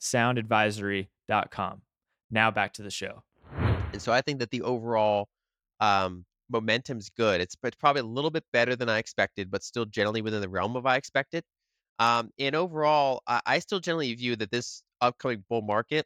thesoundadvisory.com. 0.01 1.81
Now 2.29 2.51
back 2.51 2.73
to 2.73 2.81
the 2.81 2.91
show. 2.91 3.23
And 3.93 4.01
so 4.01 4.11
I 4.11 4.21
think 4.21 4.39
that 4.39 4.51
the 4.51 4.61
overall 4.61 5.27
um, 5.79 6.25
momentum's 6.49 7.09
good. 7.09 7.41
It's, 7.41 7.55
it's 7.63 7.77
probably 7.77 8.01
a 8.01 8.05
little 8.05 8.31
bit 8.31 8.43
better 8.53 8.75
than 8.75 8.89
I 8.89 8.97
expected, 8.97 9.49
but 9.51 9.63
still 9.63 9.85
generally 9.85 10.21
within 10.21 10.41
the 10.41 10.49
realm 10.49 10.75
of 10.75 10.85
I 10.85 10.95
expected. 10.95 11.43
Um, 11.99 12.31
and 12.37 12.55
overall, 12.55 13.21
I, 13.27 13.41
I 13.45 13.59
still 13.59 13.79
generally 13.79 14.13
view 14.13 14.35
that 14.35 14.51
this 14.51 14.83
upcoming 15.01 15.43
bull 15.49 15.61
market, 15.61 16.05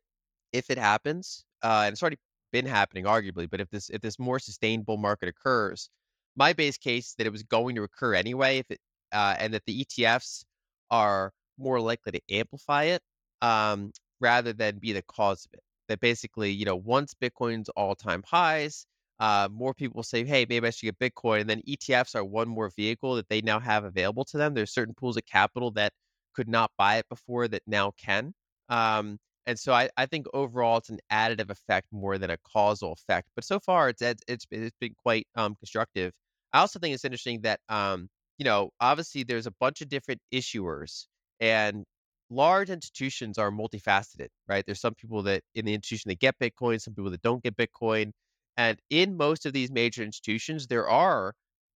if 0.54 0.70
it 0.70 0.78
happens, 0.78 1.44
uh, 1.64 1.84
and 1.86 1.94
it's 1.94 2.02
already 2.02 2.18
been 2.52 2.66
happening 2.66 3.06
arguably, 3.06 3.50
but 3.50 3.62
if 3.62 3.70
this 3.70 3.90
if 3.90 4.02
this 4.02 4.20
more 4.20 4.40
sustained 4.40 4.86
bull 4.86 4.98
market 4.98 5.30
occurs, 5.30 5.90
my 6.36 6.54
base 6.54 6.78
case 6.78 7.14
that 7.18 7.28
it 7.28 7.32
was 7.32 7.44
going 7.44 7.76
to 7.76 7.84
occur 7.84 8.14
anyway, 8.14 8.60
if 8.60 8.66
it 8.70 8.80
uh, 9.12 9.36
and 9.40 9.54
that 9.54 9.64
the 9.66 9.86
ETFs 9.86 10.44
are 10.90 11.32
more 11.58 11.80
likely 11.80 12.14
to 12.14 12.22
amplify 12.30 12.84
it 12.84 13.02
um, 13.42 13.92
rather 14.20 14.54
than 14.54 14.80
be 14.80 14.94
the 14.94 15.04
cause 15.04 15.46
of 15.46 15.54
it. 15.54 15.64
That 15.88 16.00
basically, 16.00 16.52
you 16.52 16.66
know, 16.66 16.76
once 16.76 17.14
Bitcoin's 17.14 17.70
all 17.70 17.96
time 17.96 18.24
highs, 18.26 18.86
uh, 19.20 19.50
more 19.52 19.74
people 19.74 20.04
say, 20.04 20.26
hey, 20.26 20.46
maybe 20.50 20.66
I 20.68 20.70
should 20.72 20.96
get 20.98 21.00
Bitcoin. 21.00 21.42
And 21.42 21.50
then 21.50 21.62
ETFs 21.68 22.16
are 22.16 22.24
one 22.24 22.48
more 22.48 22.72
vehicle 22.76 23.16
that 23.16 23.30
they 23.30 23.42
now 23.42 23.60
have 23.60 23.84
available 23.84 24.26
to 24.26 24.38
them. 24.38 24.54
There's 24.54 24.74
certain 24.74 24.96
pools 24.96 25.18
of 25.18 25.26
capital 25.26 25.72
that 25.72 25.94
could 26.34 26.48
not 26.48 26.72
buy 26.78 26.98
it 26.98 27.06
before 27.10 27.48
that 27.50 27.62
now 27.68 27.92
can. 27.98 28.34
Um, 28.70 29.20
and 29.46 29.60
so 29.60 29.74
I, 29.74 29.90
I 29.98 30.06
think 30.06 30.28
overall 30.34 30.78
it's 30.78 30.90
an 30.90 31.00
additive 31.12 31.50
effect 31.50 31.88
more 31.92 32.18
than 32.18 32.30
a 32.30 32.38
causal 32.52 32.94
effect. 32.94 33.28
But 33.36 33.44
so 33.46 33.60
far 33.60 33.90
it's 33.90 34.02
it's 34.02 34.46
it's 34.52 34.76
been, 34.80 34.96
quite 35.04 35.28
um, 35.36 35.56
constructive. 35.56 36.14
I 36.54 36.60
also 36.60 36.80
think 36.80 36.94
it's 36.96 37.06
interesting 37.06 37.42
that 37.42 37.60
um, 37.70 38.08
you 38.38 38.46
know 38.46 38.72
obviously 38.80 39.24
there's 39.24 39.48
a 39.48 39.54
bunch 39.60 39.82
of 39.82 39.90
different 39.90 40.22
issuers 40.34 41.08
and 41.40 41.84
large 42.32 42.70
institutions 42.70 43.38
are 43.38 43.52
multifaceted, 43.52 44.30
right? 44.48 44.64
There's 44.66 44.82
some 44.82 44.96
people 44.96 45.22
that 45.24 45.44
in 45.56 45.66
the 45.66 45.74
institution 45.74 46.10
that 46.10 46.20
get 46.20 46.40
Bitcoin, 46.40 46.82
some 46.82 46.96
people 46.96 47.12
that 47.12 47.22
don't 47.22 47.44
get 47.44 47.58
Bitcoin. 47.58 48.12
And 48.58 48.80
in 48.90 49.18
most 49.18 49.46
of 49.46 49.54
these 49.54 49.72
major 49.72 50.04
institutions, 50.04 50.68
there 50.68 50.88
are 50.88 51.34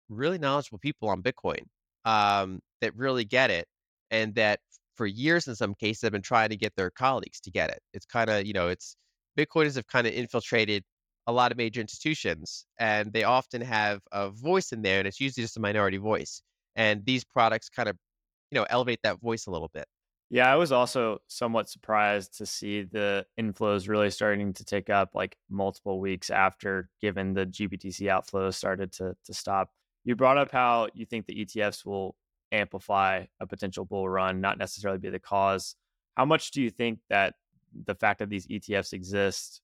really 0.09 0.37
knowledgeable 0.37 0.79
people 0.79 1.09
on 1.09 1.21
Bitcoin 1.21 1.61
um, 2.05 2.59
that 2.81 2.95
really 2.95 3.25
get 3.25 3.51
it 3.51 3.67
and 4.11 4.33
that 4.35 4.59
for 4.95 5.05
years 5.05 5.47
in 5.47 5.55
some 5.55 5.75
cases 5.75 6.01
have 6.03 6.13
been 6.13 6.21
trying 6.21 6.49
to 6.49 6.57
get 6.57 6.73
their 6.77 6.89
colleagues 6.91 7.41
to 7.41 7.51
get 7.51 7.69
it. 7.69 7.79
It's 7.93 8.05
kind 8.05 8.29
of, 8.29 8.45
you 8.45 8.53
know, 8.53 8.69
it's 8.69 8.95
Bitcoiners 9.37 9.75
have 9.75 9.87
kind 9.87 10.07
of 10.07 10.13
infiltrated 10.13 10.83
a 11.27 11.33
lot 11.33 11.51
of 11.51 11.57
major 11.57 11.81
institutions 11.81 12.65
and 12.79 13.11
they 13.11 13.23
often 13.23 13.61
have 13.61 13.99
a 14.13 14.29
voice 14.29 14.71
in 14.71 14.81
there 14.81 14.99
and 14.99 15.07
it's 15.07 15.19
usually 15.19 15.43
just 15.43 15.57
a 15.57 15.59
minority 15.59 15.97
voice. 15.97 16.41
And 16.77 17.05
these 17.05 17.25
products 17.25 17.69
kind 17.69 17.89
of, 17.89 17.97
you 18.51 18.59
know, 18.59 18.65
elevate 18.69 18.99
that 19.03 19.19
voice 19.21 19.47
a 19.47 19.51
little 19.51 19.69
bit. 19.73 19.85
Yeah, 20.29 20.51
I 20.51 20.55
was 20.55 20.71
also 20.71 21.21
somewhat 21.27 21.69
surprised 21.69 22.37
to 22.39 22.45
see 22.45 22.81
the 22.81 23.25
inflows 23.39 23.87
really 23.87 24.09
starting 24.09 24.53
to 24.53 24.65
take 24.65 24.89
up 24.89 25.11
like 25.13 25.37
multiple 25.49 25.99
weeks 25.99 26.29
after 26.31 26.89
given 26.99 27.33
the 27.33 27.45
GBTC 27.45 28.01
outflows 28.07 28.55
started 28.55 28.91
to 28.93 29.15
to 29.25 29.33
stop. 29.33 29.69
You 30.03 30.15
brought 30.15 30.37
up 30.37 30.51
how 30.51 30.89
you 30.93 31.05
think 31.05 31.25
the 31.25 31.45
ETFs 31.45 31.85
will 31.85 32.15
amplify 32.51 33.25
a 33.39 33.47
potential 33.47 33.85
bull 33.85 34.09
run, 34.09 34.41
not 34.41 34.57
necessarily 34.57 34.99
be 34.99 35.09
the 35.09 35.19
cause. 35.19 35.75
How 36.15 36.25
much 36.25 36.51
do 36.51 36.61
you 36.61 36.69
think 36.71 36.99
that 37.09 37.35
the 37.85 37.95
fact 37.95 38.19
that 38.19 38.29
these 38.29 38.47
ETFs 38.47 38.93
exist, 38.93 39.61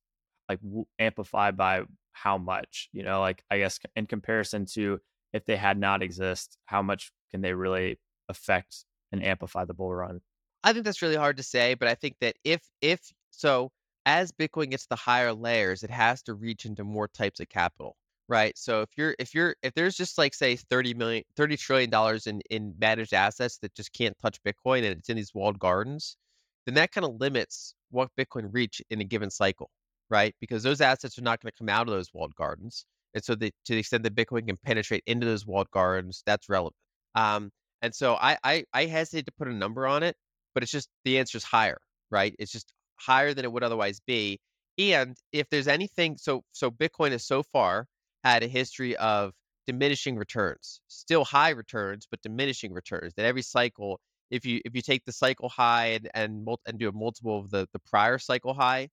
like 0.47 0.59
amplified 0.99 1.57
by 1.57 1.83
how 2.11 2.37
much? 2.37 2.89
You 2.93 3.03
know, 3.03 3.19
like 3.19 3.43
I 3.49 3.57
guess 3.57 3.79
in 3.95 4.05
comparison 4.05 4.65
to 4.73 4.99
if 5.33 5.45
they 5.45 5.55
had 5.57 5.79
not 5.79 6.03
exist, 6.03 6.57
how 6.65 6.81
much 6.83 7.11
can 7.31 7.41
they 7.41 7.53
really 7.53 7.99
affect 8.29 8.85
and 9.11 9.23
amplify 9.23 9.65
the 9.65 9.73
bull 9.73 9.93
run? 9.93 10.21
I 10.63 10.73
think 10.73 10.85
that's 10.85 11.01
really 11.01 11.15
hard 11.15 11.37
to 11.37 11.43
say, 11.43 11.73
but 11.75 11.87
I 11.87 11.95
think 11.95 12.15
that 12.21 12.35
if 12.43 12.61
if 12.81 13.01
so 13.31 13.71
as 14.05 14.31
Bitcoin 14.31 14.71
gets 14.71 14.87
the 14.87 14.95
higher 14.95 15.33
layers, 15.33 15.83
it 15.83 15.89
has 15.91 16.21
to 16.23 16.33
reach 16.35 16.65
into 16.65 16.83
more 16.83 17.07
types 17.07 17.39
of 17.39 17.49
capital, 17.49 17.95
right? 18.27 18.57
So 18.57 18.81
if 18.81 18.89
you're 18.97 19.15
if 19.19 19.33
you're 19.35 19.55
if 19.63 19.73
there's 19.73 19.95
just 19.97 20.17
like 20.17 20.33
say 20.35 20.55
30 20.57 20.93
million 20.95 21.23
30 21.35 21.57
trillion 21.57 21.89
dollars 21.89 22.27
in 22.27 22.41
in 22.51 22.75
managed 22.79 23.13
assets 23.13 23.57
that 23.59 23.73
just 23.75 23.93
can't 23.93 24.17
touch 24.19 24.41
Bitcoin 24.43 24.79
and 24.79 24.99
it's 24.99 25.09
in 25.09 25.17
these 25.17 25.33
walled 25.33 25.59
gardens, 25.59 26.17
then 26.65 26.75
that 26.75 26.91
kind 26.91 27.05
of 27.05 27.15
limits 27.19 27.75
what 27.91 28.09
Bitcoin 28.17 28.49
reach 28.53 28.81
in 28.91 29.01
a 29.01 29.03
given 29.05 29.29
cycle, 29.31 29.69
right? 30.09 30.35
Because 30.39 30.63
those 30.63 30.81
assets 30.81 31.17
are 31.17 31.23
not 31.23 31.41
going 31.41 31.51
to 31.51 31.57
come 31.57 31.69
out 31.69 31.87
of 31.87 31.93
those 31.93 32.13
walled 32.13 32.35
gardens. 32.35 32.85
And 33.13 33.23
so 33.23 33.35
the, 33.35 33.51
to 33.65 33.73
the 33.73 33.79
extent 33.79 34.03
that 34.03 34.15
Bitcoin 34.15 34.47
can 34.47 34.57
penetrate 34.63 35.03
into 35.07 35.25
those 35.25 35.45
walled 35.45 35.69
gardens, 35.71 36.23
that's 36.25 36.49
relevant. 36.49 36.75
Um, 37.15 37.51
and 37.81 37.93
so 37.95 38.15
I, 38.15 38.37
I 38.43 38.63
I 38.73 38.85
hesitate 38.85 39.25
to 39.25 39.31
put 39.33 39.47
a 39.49 39.53
number 39.53 39.87
on 39.87 40.03
it 40.03 40.15
but 40.53 40.63
it's 40.63 40.71
just 40.71 40.89
the 41.05 41.19
answer 41.19 41.37
is 41.37 41.43
higher, 41.43 41.79
right? 42.09 42.35
It's 42.39 42.51
just 42.51 42.73
higher 42.97 43.33
than 43.33 43.45
it 43.45 43.51
would 43.51 43.63
otherwise 43.63 43.99
be. 44.05 44.39
And 44.77 45.15
if 45.31 45.49
there's 45.49 45.67
anything, 45.67 46.17
so 46.17 46.43
so 46.51 46.71
Bitcoin 46.71 47.11
has 47.11 47.25
so 47.25 47.43
far 47.43 47.87
had 48.23 48.43
a 48.43 48.47
history 48.47 48.95
of 48.97 49.33
diminishing 49.67 50.17
returns, 50.17 50.81
still 50.87 51.23
high 51.25 51.49
returns, 51.49 52.07
but 52.09 52.21
diminishing 52.21 52.73
returns. 52.73 53.13
That 53.15 53.25
every 53.25 53.41
cycle, 53.41 53.99
if 54.29 54.45
you 54.45 54.61
if 54.65 54.75
you 54.75 54.81
take 54.81 55.05
the 55.05 55.11
cycle 55.11 55.49
high 55.49 55.87
and 55.87 56.09
and, 56.13 56.47
and 56.65 56.79
do 56.79 56.89
a 56.89 56.91
multiple 56.91 57.39
of 57.39 57.51
the 57.51 57.67
the 57.73 57.79
prior 57.79 58.17
cycle 58.17 58.53
high, 58.53 58.89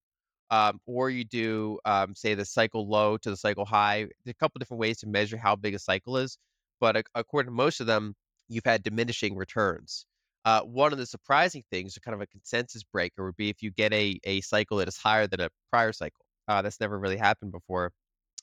um, 0.51 0.79
or 0.85 1.09
you 1.09 1.23
do 1.25 1.79
um, 1.85 2.15
say 2.15 2.33
the 2.35 2.45
cycle 2.45 2.87
low 2.87 3.17
to 3.17 3.29
the 3.29 3.37
cycle 3.37 3.65
high. 3.65 4.07
There's 4.23 4.33
a 4.35 4.39
couple 4.39 4.59
different 4.59 4.81
ways 4.81 4.99
to 4.99 5.07
measure 5.07 5.37
how 5.37 5.55
big 5.55 5.75
a 5.75 5.79
cycle 5.79 6.17
is, 6.17 6.37
but 6.79 7.03
according 7.15 7.51
to 7.51 7.55
most 7.55 7.79
of 7.81 7.87
them, 7.87 8.15
you've 8.47 8.65
had 8.65 8.83
diminishing 8.83 9.35
returns. 9.35 10.05
Uh, 10.45 10.61
one 10.61 10.91
of 10.93 10.97
the 10.97 11.05
surprising 11.05 11.63
things, 11.71 11.97
kind 12.03 12.15
of 12.15 12.21
a 12.21 12.27
consensus 12.27 12.83
breaker, 12.83 13.25
would 13.25 13.35
be 13.37 13.49
if 13.49 13.61
you 13.61 13.71
get 13.71 13.93
a 13.93 14.19
a 14.23 14.41
cycle 14.41 14.77
that 14.77 14.87
is 14.87 14.97
higher 14.97 15.27
than 15.27 15.41
a 15.41 15.49
prior 15.71 15.91
cycle. 15.93 16.25
Uh, 16.47 16.61
that's 16.61 16.79
never 16.79 16.97
really 16.97 17.17
happened 17.17 17.51
before, 17.51 17.91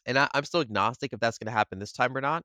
and 0.06 0.18
I, 0.18 0.28
I'm 0.35 0.44
still 0.44 0.61
agnostic 0.61 1.12
if 1.12 1.20
that's 1.20 1.38
going 1.38 1.46
to 1.46 1.52
happen 1.56 1.78
this 1.78 1.92
time 1.92 2.16
or 2.16 2.20
not. 2.20 2.44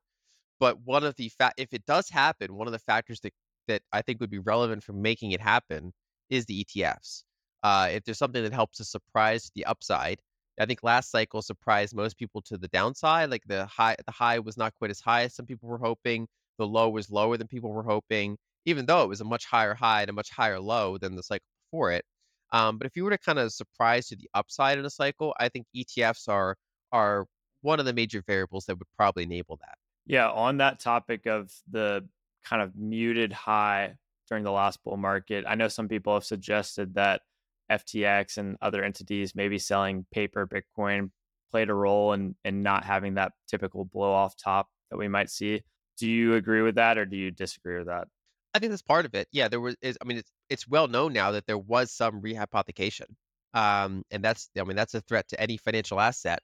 But 0.60 0.80
one 0.82 1.04
of 1.04 1.16
the 1.16 1.30
fa- 1.30 1.52
if 1.56 1.72
it 1.72 1.84
does 1.86 2.08
happen, 2.08 2.54
one 2.56 2.66
of 2.68 2.72
the 2.72 2.78
factors 2.78 3.20
that 3.20 3.32
that 3.68 3.82
I 3.92 4.02
think 4.02 4.20
would 4.20 4.30
be 4.30 4.38
relevant 4.40 4.82
for 4.84 4.92
making 4.92 5.32
it 5.32 5.40
happen 5.40 5.92
is 6.30 6.46
the 6.46 6.64
ETFs. 6.64 7.24
Uh, 7.62 7.88
if 7.92 8.04
there's 8.04 8.18
something 8.18 8.42
that 8.42 8.52
helps 8.52 8.80
us 8.80 8.90
surprise 8.90 9.50
the 9.54 9.64
upside, 9.66 10.18
I 10.60 10.66
think 10.66 10.82
last 10.82 11.10
cycle 11.10 11.42
surprised 11.42 11.94
most 11.94 12.18
people 12.18 12.42
to 12.42 12.58
the 12.58 12.68
downside. 12.68 13.30
Like 13.30 13.42
the 13.46 13.66
high, 13.66 13.96
the 14.06 14.12
high 14.12 14.38
was 14.40 14.56
not 14.56 14.74
quite 14.78 14.90
as 14.90 15.00
high 15.00 15.22
as 15.24 15.34
some 15.34 15.46
people 15.46 15.68
were 15.68 15.78
hoping. 15.78 16.26
The 16.58 16.66
low 16.66 16.90
was 16.90 17.10
lower 17.10 17.36
than 17.36 17.48
people 17.48 17.70
were 17.72 17.82
hoping 17.82 18.36
even 18.64 18.86
though 18.86 19.02
it 19.02 19.08
was 19.08 19.20
a 19.20 19.24
much 19.24 19.44
higher 19.46 19.74
high 19.74 20.02
and 20.02 20.10
a 20.10 20.12
much 20.12 20.30
higher 20.30 20.60
low 20.60 20.98
than 20.98 21.16
the 21.16 21.22
cycle 21.22 21.46
before 21.70 21.92
it. 21.92 22.04
Um, 22.52 22.78
but 22.78 22.86
if 22.86 22.96
you 22.96 23.04
were 23.04 23.10
to 23.10 23.18
kind 23.18 23.38
of 23.38 23.52
surprise 23.52 24.08
to 24.08 24.16
the 24.16 24.28
upside 24.34 24.78
in 24.78 24.84
a 24.84 24.90
cycle, 24.90 25.34
I 25.40 25.48
think 25.48 25.66
ETFs 25.74 26.28
are 26.28 26.56
are 26.92 27.26
one 27.62 27.80
of 27.80 27.86
the 27.86 27.92
major 27.94 28.22
variables 28.26 28.66
that 28.66 28.78
would 28.78 28.88
probably 28.96 29.22
enable 29.22 29.56
that. 29.56 29.76
Yeah, 30.04 30.28
on 30.30 30.58
that 30.58 30.80
topic 30.80 31.26
of 31.26 31.50
the 31.70 32.06
kind 32.44 32.60
of 32.60 32.76
muted 32.76 33.32
high 33.32 33.94
during 34.28 34.44
the 34.44 34.52
last 34.52 34.82
bull 34.84 34.96
market, 34.96 35.44
I 35.48 35.54
know 35.54 35.68
some 35.68 35.88
people 35.88 36.14
have 36.14 36.24
suggested 36.24 36.94
that 36.94 37.22
FTX 37.70 38.36
and 38.36 38.56
other 38.60 38.84
entities 38.84 39.34
maybe 39.34 39.58
selling 39.58 40.04
paper 40.12 40.46
Bitcoin 40.46 41.10
played 41.50 41.70
a 41.70 41.74
role 41.74 42.12
in 42.12 42.34
in 42.44 42.62
not 42.62 42.84
having 42.84 43.14
that 43.14 43.32
typical 43.48 43.84
blow 43.84 44.12
off 44.12 44.36
top 44.36 44.68
that 44.90 44.98
we 44.98 45.08
might 45.08 45.30
see. 45.30 45.62
Do 45.98 46.10
you 46.10 46.34
agree 46.34 46.62
with 46.62 46.74
that 46.74 46.98
or 46.98 47.06
do 47.06 47.16
you 47.16 47.30
disagree 47.30 47.78
with 47.78 47.86
that? 47.86 48.08
I 48.54 48.58
think 48.58 48.70
that's 48.70 48.82
part 48.82 49.06
of 49.06 49.14
it. 49.14 49.28
Yeah, 49.32 49.48
there 49.48 49.60
was 49.60 49.76
is 49.82 49.96
I 50.00 50.04
mean, 50.04 50.18
it's 50.18 50.30
it's 50.50 50.68
well 50.68 50.88
known 50.88 51.12
now 51.12 51.30
that 51.32 51.46
there 51.46 51.58
was 51.58 51.90
some 51.92 52.20
rehypothecation. 52.20 53.06
Um, 53.54 54.02
and 54.10 54.22
that's 54.24 54.50
I 54.58 54.64
mean, 54.64 54.76
that's 54.76 54.94
a 54.94 55.00
threat 55.02 55.28
to 55.28 55.40
any 55.40 55.56
financial 55.56 56.00
asset. 56.00 56.40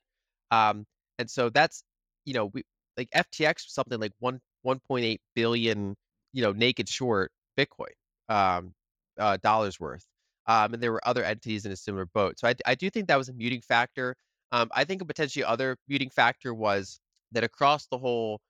Um, 0.50 0.86
and 1.18 1.30
so 1.30 1.50
that's, 1.50 1.84
you 2.24 2.34
know, 2.34 2.46
we 2.46 2.64
like 2.96 3.08
FTX 3.14 3.66
was 3.66 3.74
something 3.74 4.00
like 4.00 4.12
one 4.20 4.40
1.8 4.66 5.18
billion, 5.34 5.96
you 6.32 6.42
know, 6.42 6.52
naked 6.52 6.88
short 6.88 7.30
Bitcoin 7.58 7.92
um, 8.28 8.72
uh, 9.18 9.36
dollars 9.42 9.78
worth. 9.80 10.04
Um, 10.46 10.74
and 10.74 10.82
there 10.82 10.92
were 10.92 11.06
other 11.06 11.24
entities 11.24 11.66
in 11.66 11.72
a 11.72 11.76
similar 11.76 12.06
boat. 12.06 12.38
So 12.38 12.48
I, 12.48 12.54
I 12.66 12.74
do 12.74 12.88
think 12.90 13.08
that 13.08 13.18
was 13.18 13.28
a 13.28 13.34
muting 13.34 13.60
factor. 13.62 14.16
Um, 14.52 14.70
I 14.74 14.84
think 14.84 15.02
a 15.02 15.04
potentially 15.04 15.44
other 15.44 15.76
muting 15.88 16.08
factor 16.10 16.54
was 16.54 17.00
that 17.32 17.44
across 17.44 17.86
the 17.88 17.98
whole 17.98 18.40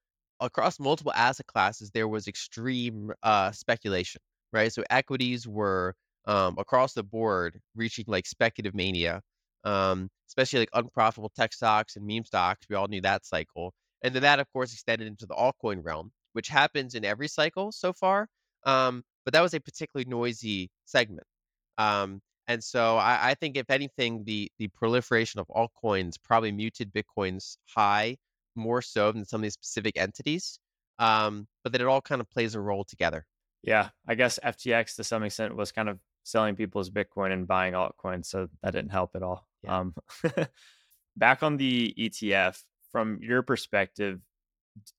across 0.41 0.79
multiple 0.79 1.13
asset 1.15 1.47
classes, 1.47 1.91
there 1.91 2.09
was 2.09 2.29
extreme 2.29 3.13
uh, 3.23 3.53
speculation, 3.53 4.21
right? 4.53 4.73
So 4.73 4.83
equities 4.91 5.47
were 5.47 5.95
um, 6.27 6.57
across 6.59 6.93
the 6.93 7.03
board 7.03 7.61
reaching 7.75 8.05
like 8.09 8.27
speculative 8.27 8.75
mania, 8.75 9.23
um, 9.65 10.09
especially 10.29 10.61
like 10.61 10.71
unprofitable 10.75 11.33
tech 11.37 11.53
stocks 11.53 11.97
and 11.97 12.07
meme 12.07 12.25
stocks. 12.25 12.67
We 12.69 12.77
all 12.77 12.89
knew 12.89 13.01
that 13.03 13.27
cycle. 13.27 13.73
And 14.03 14.15
then 14.15 14.23
that, 14.23 14.39
of 14.39 14.47
course, 14.53 14.73
extended 14.73 15.09
into 15.09 15.27
the 15.27 15.35
altcoin 15.35 15.85
realm, 15.85 16.13
which 16.35 16.49
happens 16.49 16.95
in 16.95 17.05
every 17.05 17.29
cycle 17.29 17.73
so 17.73 17.93
far. 17.93 18.29
Um, 18.65 19.03
but 19.25 19.35
that 19.35 19.41
was 19.43 19.55
a 19.55 19.61
particularly 19.61 20.09
noisy 20.09 20.71
segment. 20.85 21.27
Um, 21.79 22.21
and 22.47 22.63
so 22.63 22.97
I, 22.97 23.31
I 23.31 23.35
think, 23.35 23.57
if 23.57 23.71
anything, 23.71 24.25
the 24.25 24.51
the 24.59 24.69
proliferation 24.69 25.41
of 25.41 25.47
altcoins 25.49 26.15
probably 26.23 26.53
muted 26.53 26.93
Bitcoin's 26.93 27.59
high 27.67 28.17
more 28.55 28.83
so 28.83 29.13
than 29.13 29.25
some 29.25 29.41
of 29.41 29.43
these 29.43 29.55
specific 29.55 29.97
entities. 29.97 30.59
Um, 30.99 31.47
but 31.63 31.73
that 31.73 31.81
it 31.81 31.87
all 31.87 32.01
kind 32.01 32.21
of 32.21 32.29
plays 32.31 32.55
a 32.55 32.61
role 32.61 32.85
together. 32.85 33.25
Yeah, 33.63 33.91
I 34.07 34.15
guess 34.15 34.39
FTX 34.45 34.97
to 34.97 35.05
some 35.05 35.23
extent 35.23 35.57
was 35.57 35.73
kind 35.73 35.89
of 35.89 35.99
selling 36.25 36.57
people's 36.57 36.91
Bitcoin 36.91 37.33
and 37.33 37.47
buying 37.47 37.75
altcoins, 37.75 38.27
so 38.27 38.49
that 38.63 38.73
didn't 38.73 38.91
help 38.91 39.13
at 39.15 39.23
all. 39.23 39.47
Yeah. 39.63 39.79
Um, 39.79 39.95
back 41.17 41.43
on 41.43 41.57
the 41.57 41.95
ETF, 41.99 42.63
from 42.93 43.19
your 43.23 43.43
perspective, 43.43 44.21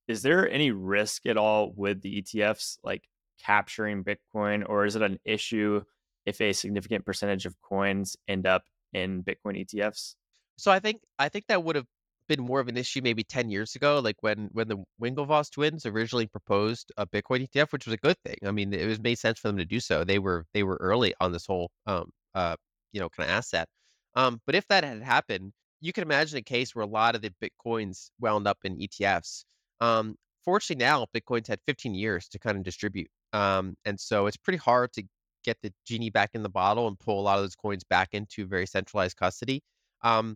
is 0.07 0.21
there 0.21 0.49
any 0.49 0.71
risk 0.71 1.25
at 1.25 1.37
all 1.37 1.73
with 1.75 2.01
the 2.01 2.21
ETFs, 2.21 2.77
like 2.83 3.03
capturing 3.43 4.03
Bitcoin, 4.03 4.63
or 4.67 4.85
is 4.85 4.95
it 4.95 5.01
an 5.01 5.19
issue 5.23 5.81
if 6.25 6.41
a 6.41 6.53
significant 6.53 7.05
percentage 7.05 7.45
of 7.45 7.55
coins 7.61 8.17
end 8.27 8.45
up 8.45 8.63
in 8.93 9.23
Bitcoin 9.23 9.65
ETFs? 9.65 10.15
So 10.57 10.71
I 10.71 10.79
think 10.79 11.01
I 11.17 11.29
think 11.29 11.45
that 11.47 11.63
would 11.63 11.77
have 11.77 11.87
been 12.29 12.41
more 12.41 12.61
of 12.61 12.69
an 12.69 12.77
issue 12.77 13.01
maybe 13.03 13.23
10 13.25 13.49
years 13.49 13.75
ago, 13.75 13.99
like 13.99 14.15
when 14.21 14.49
when 14.53 14.69
the 14.69 14.77
Winklevoss 15.01 15.51
twins 15.51 15.85
originally 15.85 16.27
proposed 16.27 16.91
a 16.97 17.05
Bitcoin 17.05 17.47
ETF, 17.47 17.73
which 17.73 17.85
was 17.85 17.93
a 17.93 17.97
good 17.97 18.17
thing. 18.25 18.37
I 18.45 18.51
mean, 18.51 18.73
it 18.73 18.87
was 18.87 19.01
made 19.01 19.19
sense 19.19 19.39
for 19.39 19.49
them 19.49 19.57
to 19.57 19.65
do 19.65 19.81
so. 19.81 20.03
They 20.05 20.19
were 20.19 20.45
they 20.53 20.63
were 20.63 20.77
early 20.79 21.13
on 21.19 21.33
this 21.33 21.45
whole 21.45 21.71
um 21.87 22.09
uh 22.35 22.55
you 22.93 23.01
know 23.01 23.09
kind 23.09 23.29
of 23.29 23.35
asset. 23.35 23.67
Um, 24.15 24.41
but 24.45 24.55
if 24.55 24.67
that 24.69 24.83
had 24.85 25.03
happened, 25.03 25.51
you 25.81 25.93
can 25.93 26.03
imagine 26.03 26.37
a 26.39 26.41
case 26.41 26.75
where 26.75 26.85
a 26.85 26.87
lot 26.89 27.15
of 27.15 27.21
the 27.21 27.33
Bitcoins 27.43 28.11
wound 28.19 28.47
up 28.47 28.59
in 28.63 28.77
ETFs. 28.77 29.43
Um, 29.81 30.15
fortunately 30.45 30.83
now 30.83 31.05
Bitcoin's 31.15 31.47
had 31.47 31.59
15 31.67 31.93
years 31.95 32.27
to 32.29 32.39
kind 32.39 32.57
of 32.57 32.63
distribute. 32.63 33.09
Um, 33.33 33.75
and 33.85 33.99
so 33.99 34.27
it's 34.27 34.37
pretty 34.37 34.57
hard 34.57 34.91
to 34.93 35.03
get 35.43 35.57
the 35.61 35.71
genie 35.85 36.09
back 36.09 36.31
in 36.33 36.43
the 36.43 36.49
bottle 36.49 36.87
and 36.87 36.99
pull 36.99 37.19
a 37.19 37.23
lot 37.23 37.37
of 37.37 37.43
those 37.43 37.55
coins 37.55 37.83
back 37.83 38.09
into 38.13 38.45
very 38.45 38.65
centralized 38.65 39.17
custody. 39.17 39.61
Um, 40.01 40.35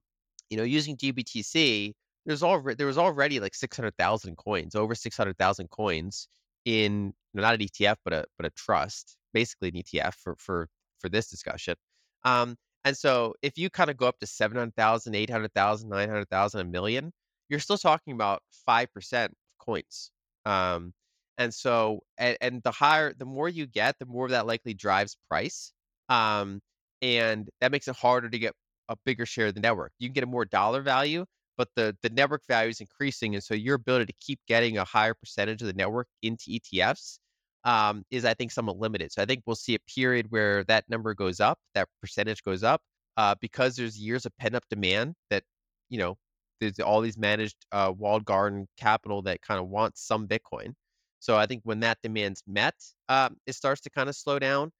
you 0.53 0.57
know, 0.57 0.63
using 0.63 0.95
GBTC, 0.97 1.93
there's 2.27 2.43
already 2.43 2.75
there 2.75 2.87
was 2.87 2.99
already 2.99 3.39
like 3.39 3.55
600,000 3.55 4.37
coins, 4.37 4.75
over 4.75 4.93
600,000 4.95 5.69
coins 5.71 6.27
in 6.65 7.13
not 7.33 7.55
an 7.55 7.61
ETF, 7.61 7.95
but 8.05 8.13
a 8.13 8.25
but 8.37 8.45
a 8.45 8.51
trust, 8.51 9.17
basically 9.33 9.69
an 9.69 9.75
ETF 9.75 10.13
for 10.13 10.35
for 10.37 10.69
for 10.99 11.09
this 11.09 11.29
discussion. 11.29 11.75
Um, 12.23 12.55
and 12.85 12.95
so 12.95 13.33
if 13.41 13.57
you 13.57 13.71
kind 13.71 13.89
of 13.89 13.97
go 13.97 14.07
up 14.07 14.19
to 14.19 14.27
700,000, 14.27 15.15
800,000, 15.15 15.89
900,000, 15.89 16.59
a 16.61 16.63
million, 16.65 17.11
you're 17.49 17.59
still 17.59 17.77
talking 17.77 18.13
about 18.13 18.43
5% 18.67 19.29
coins. 19.59 20.11
Um, 20.45 20.93
and 21.37 21.53
so, 21.53 22.01
and, 22.17 22.37
and 22.41 22.61
the 22.63 22.71
higher, 22.71 23.13
the 23.17 23.25
more 23.25 23.49
you 23.49 23.65
get, 23.65 23.97
the 23.99 24.05
more 24.05 24.29
that 24.29 24.45
likely 24.45 24.73
drives 24.75 25.17
price. 25.29 25.73
Um, 26.09 26.61
and 27.01 27.49
that 27.61 27.71
makes 27.71 27.87
it 27.87 27.95
harder 27.95 28.29
to 28.29 28.39
get 28.39 28.53
a 28.89 28.95
bigger 29.05 29.25
share 29.25 29.47
of 29.47 29.55
the 29.55 29.61
network. 29.61 29.91
You 29.99 30.07
can 30.09 30.13
get 30.13 30.23
a 30.23 30.27
more 30.27 30.45
dollar 30.45 30.81
value, 30.81 31.25
but 31.57 31.69
the 31.75 31.95
the 32.01 32.09
network 32.09 32.43
value 32.47 32.69
is 32.69 32.81
increasing, 32.81 33.35
and 33.35 33.43
so 33.43 33.53
your 33.53 33.75
ability 33.75 34.05
to 34.07 34.13
keep 34.19 34.39
getting 34.47 34.77
a 34.77 34.83
higher 34.85 35.13
percentage 35.13 35.61
of 35.61 35.67
the 35.67 35.73
network 35.73 36.07
into 36.21 36.51
ETFs 36.51 37.19
um, 37.65 38.03
is, 38.11 38.25
I 38.25 38.33
think, 38.33 38.51
somewhat 38.51 38.77
limited. 38.77 39.11
So 39.11 39.21
I 39.21 39.25
think 39.25 39.43
we'll 39.45 39.55
see 39.55 39.75
a 39.75 39.79
period 39.79 40.27
where 40.29 40.63
that 40.65 40.85
number 40.89 41.13
goes 41.13 41.39
up, 41.39 41.59
that 41.75 41.87
percentage 42.01 42.43
goes 42.43 42.63
up, 42.63 42.81
uh, 43.17 43.35
because 43.41 43.75
there's 43.75 43.97
years 43.97 44.25
of 44.25 44.35
pent 44.37 44.55
up 44.55 44.63
demand 44.69 45.15
that 45.29 45.43
you 45.89 45.99
know 45.99 46.17
there's 46.59 46.79
all 46.79 47.01
these 47.01 47.17
managed 47.17 47.57
uh, 47.71 47.93
walled 47.95 48.25
garden 48.25 48.67
capital 48.77 49.21
that 49.23 49.41
kind 49.41 49.59
of 49.59 49.67
wants 49.69 50.05
some 50.05 50.27
Bitcoin. 50.27 50.73
So 51.19 51.37
I 51.37 51.45
think 51.45 51.61
when 51.63 51.79
that 51.81 51.99
demand's 52.03 52.43
met, 52.47 52.75
um, 53.09 53.37
it 53.47 53.55
starts 53.55 53.81
to 53.81 53.89
kind 53.89 54.09
of 54.09 54.15
slow 54.15 54.39
down. 54.39 54.71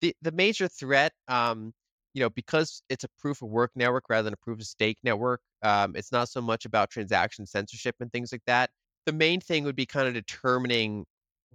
The 0.00 0.14
the 0.22 0.32
major 0.32 0.68
threat 0.68 1.12
um, 1.28 1.72
you 2.14 2.20
know, 2.22 2.30
because 2.30 2.82
it's 2.88 3.04
a 3.04 3.08
proof 3.18 3.42
of 3.42 3.48
work 3.50 3.70
network 3.74 4.04
rather 4.08 4.24
than 4.24 4.34
a 4.34 4.36
proof 4.36 4.60
of 4.60 4.66
stake 4.66 4.98
network, 5.02 5.40
um, 5.62 5.96
it's 5.96 6.12
not 6.12 6.28
so 6.28 6.40
much 6.40 6.64
about 6.64 6.90
transaction 6.90 7.46
censorship 7.46 7.96
and 8.00 8.12
things 8.12 8.32
like 8.32 8.42
that. 8.46 8.70
The 9.06 9.12
main 9.12 9.40
thing 9.40 9.64
would 9.64 9.76
be 9.76 9.86
kind 9.86 10.08
of 10.08 10.14
determining 10.14 11.06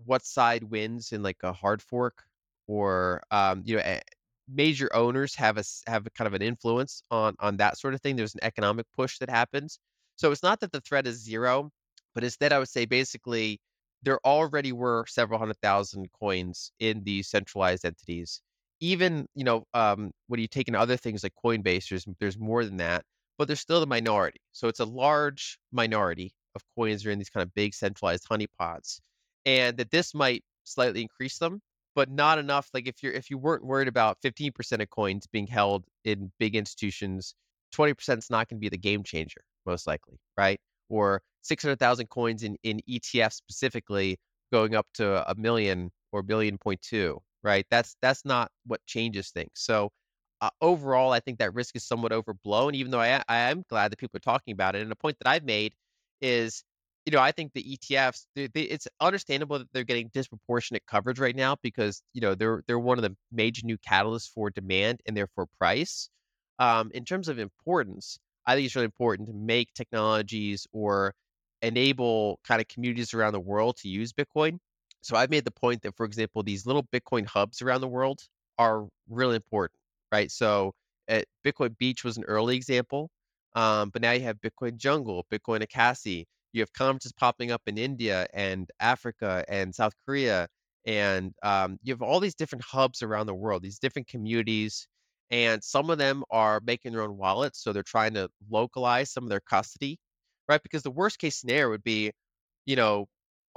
what 0.06 0.26
side 0.26 0.64
wins 0.64 1.12
in 1.12 1.24
like 1.24 1.38
a 1.44 1.54
hard 1.54 1.82
fork 1.82 2.24
or 2.68 3.22
um, 3.32 3.64
you 3.66 3.76
know, 3.78 3.82
eh, 3.84 4.02
major 4.48 4.94
owners 4.96 5.36
have 5.36 5.58
a 5.58 5.64
have 5.88 6.06
a 6.08 6.10
kind 6.12 6.28
of 6.28 6.34
an 6.34 6.42
influence 6.42 7.02
on 7.12 7.36
on 7.40 7.58
that 7.58 7.78
sort 7.78 7.94
of 7.94 8.02
thing. 8.02 8.16
There's 8.16 8.36
an 8.36 8.44
economic 8.44 8.86
push 8.96 9.18
that 9.20 9.30
happens. 9.30 9.80
So 10.16 10.32
it's 10.32 10.44
not 10.44 10.60
that 10.62 10.72
the 10.72 10.82
threat 10.82 11.08
is 11.08 11.24
zero, 11.24 11.72
but 12.16 12.24
instead 12.24 12.54
I 12.54 12.60
would 12.60 12.70
say 12.70 12.86
basically 12.86 13.60
there 14.04 14.20
already 14.26 14.72
were 14.72 15.06
several 15.08 15.40
hundred 15.40 15.58
thousand 15.62 16.12
coins 16.14 16.72
in 16.80 17.04
these 17.04 17.30
centralized 17.30 17.86
entities. 17.86 18.42
Even, 18.80 19.28
you 19.36 19.44
know, 19.44 19.64
um, 19.74 20.12
when 20.28 20.40
you 20.40 20.48
take 20.48 20.68
in 20.68 20.76
other 20.76 20.98
things 20.98 21.24
like 21.24 21.34
Coinbase, 21.44 21.90
there's 21.90 22.06
there's 22.20 22.38
more 22.38 22.64
than 22.66 22.78
that, 22.78 23.04
but 23.38 23.48
there's 23.48 23.60
still 23.60 23.80
the 23.80 23.88
minority. 23.88 24.40
So 24.52 24.68
it's 24.68 24.80
a 24.80 24.86
large 24.86 25.58
minority 25.72 26.34
of 26.56 26.62
coins 26.76 27.06
are 27.06 27.12
in 27.12 27.20
these 27.20 27.30
kind 27.30 27.44
of 27.44 27.54
big 27.56 27.74
centralized 27.74 28.28
honeypots, 28.30 29.00
and 29.46 29.78
that 29.78 29.92
this 29.92 30.14
might 30.14 30.44
slightly 30.64 31.02
increase 31.02 31.38
them, 31.40 31.62
but 31.96 32.10
not 32.10 32.38
enough. 32.40 32.70
Like 32.74 32.88
if 32.88 33.02
you're 33.04 33.14
if 33.14 33.30
you 33.30 33.38
weren't 33.38 33.66
worried 33.66 33.88
about 33.88 34.18
15% 34.22 34.82
of 34.82 34.90
coins 34.90 35.28
being 35.28 35.48
held 35.48 35.86
in 36.04 36.32
big 36.40 36.56
institutions, 36.56 37.34
20% 37.72 38.20
is 38.20 38.30
not 38.30 38.48
going 38.50 38.58
to 38.60 38.62
be 38.62 38.70
the 38.70 38.78
game 38.78 39.04
changer, 39.04 39.42
most 39.66 39.88
likely, 39.88 40.20
right? 40.38 40.60
Or 40.90 41.22
600,000 41.42 42.08
coins 42.10 42.44
in 42.44 42.58
in 42.64 42.80
ETF 42.90 43.34
specifically 43.34 44.18
going 44.52 44.76
up 44.76 44.88
to 44.96 45.30
a 45.30 45.36
million 45.36 45.92
or 46.12 46.22
billion 46.24 46.58
point 46.58 46.82
two, 46.82 47.20
right? 47.48 47.66
That's 47.72 47.96
that's 48.02 48.26
not 48.26 48.52
what 48.66 48.86
changes 48.86 49.30
things. 49.32 49.52
So 49.56 49.90
uh, 50.42 50.50
overall, 50.62 51.12
I 51.14 51.20
think 51.22 51.40
that 51.40 51.54
risk 51.54 51.76
is 51.76 51.86
somewhat 51.86 52.12
overblown. 52.12 52.76
Even 52.76 52.92
though 52.92 53.00
I, 53.02 53.24
I 53.28 53.38
am 53.52 53.64
glad 53.70 53.92
that 53.92 54.00
people 54.00 54.18
are 54.18 54.32
talking 54.32 54.52
about 54.54 54.76
it, 54.76 54.82
and 54.84 54.92
a 54.92 54.96
point 54.96 55.18
that 55.20 55.30
I've 55.30 55.46
made 55.46 55.74
is, 56.22 56.64
you 57.06 57.12
know, 57.12 57.20
I 57.22 57.32
think 57.32 57.54
the 57.54 57.64
ETFs, 57.64 58.26
they, 58.36 58.48
they, 58.48 58.64
it's 58.64 58.88
understandable 59.00 59.60
that 59.60 59.70
they're 59.74 59.86
getting 59.86 60.10
disproportionate 60.14 60.84
coverage 60.88 61.20
right 61.20 61.36
now 61.36 61.56
because 61.64 62.02
you 62.14 62.22
know 62.22 62.36
they're 62.36 62.64
they're 62.68 62.80
one 62.80 62.98
of 63.00 63.04
the 63.04 63.16
major 63.32 63.62
new 63.66 63.78
catalysts 63.78 64.30
for 64.32 64.50
demand 64.50 65.02
and 65.08 65.16
therefore 65.16 65.48
price. 65.58 66.10
Um, 66.60 66.92
in 66.94 67.06
terms 67.06 67.30
of 67.30 67.40
importance, 67.40 68.20
I 68.46 68.56
think 68.56 68.66
it's 68.66 68.76
really 68.76 68.86
important 68.86 69.28
to 69.30 69.34
make 69.34 69.74
technologies 69.74 70.68
or 70.74 71.14
enable 71.62 72.40
kind 72.48 72.62
of 72.62 72.68
communities 72.68 73.14
around 73.14 73.34
the 73.34 73.40
world 73.40 73.78
to 73.78 73.90
use 73.90 74.14
Bitcoin. 74.14 74.60
So 75.02 75.16
I've 75.16 75.30
made 75.30 75.46
the 75.46 75.52
point 75.52 75.82
that, 75.84 75.96
for 75.96 76.06
example, 76.06 76.44
these 76.44 76.66
little 76.66 76.84
Bitcoin 76.84 77.26
hubs 77.26 77.62
around 77.62 77.82
the 77.82 77.88
world 77.88 78.22
are 78.58 78.88
really 79.10 79.36
important, 79.36 79.80
right? 80.12 80.32
So 80.32 80.74
uh, 81.10 81.22
Bitcoin 81.46 81.78
Beach 81.78 82.04
was 82.04 82.18
an 82.18 82.24
early 82.26 82.56
example, 82.56 83.10
um, 83.56 83.90
but 83.90 84.02
now 84.02 84.12
you 84.12 84.22
have 84.22 84.38
Bitcoin 84.42 84.78
Jungle, 84.78 85.26
Bitcoin 85.32 85.66
Ekasi. 85.66 86.26
You 86.54 86.62
have 86.62 86.74
conferences 86.74 87.14
popping 87.14 87.52
up 87.52 87.62
in 87.68 87.78
India 87.78 88.28
and 88.34 88.70
Africa 88.80 89.44
and 89.48 89.74
South 89.74 89.94
Korea, 90.06 90.48
and 90.86 91.34
um, 91.44 91.78
you 91.84 91.94
have 91.94 92.02
all 92.02 92.20
these 92.20 92.36
different 92.36 92.64
hubs 92.66 93.02
around 93.04 93.28
the 93.28 93.36
world, 93.36 93.62
these 93.64 93.80
different 93.80 94.08
communities, 94.08 94.88
and 95.32 95.64
some 95.64 95.90
of 95.90 95.98
them 95.98 96.24
are 96.32 96.62
making 96.66 96.94
their 96.94 97.02
own 97.04 97.18
wallets, 97.18 97.62
so 97.64 97.74
they're 97.74 97.84
trying 97.84 98.14
to 98.16 98.30
localize 98.50 99.12
some 99.12 99.24
of 99.24 99.30
their 99.30 99.42
custody 99.42 100.00
right? 100.50 100.64
Because 100.64 100.84
the 100.84 100.92
worst 100.92 101.20
case 101.20 101.38
scenario 101.38 101.70
would 101.70 101.84
be, 101.84 102.12
you 102.66 102.76
know, 102.76 103.08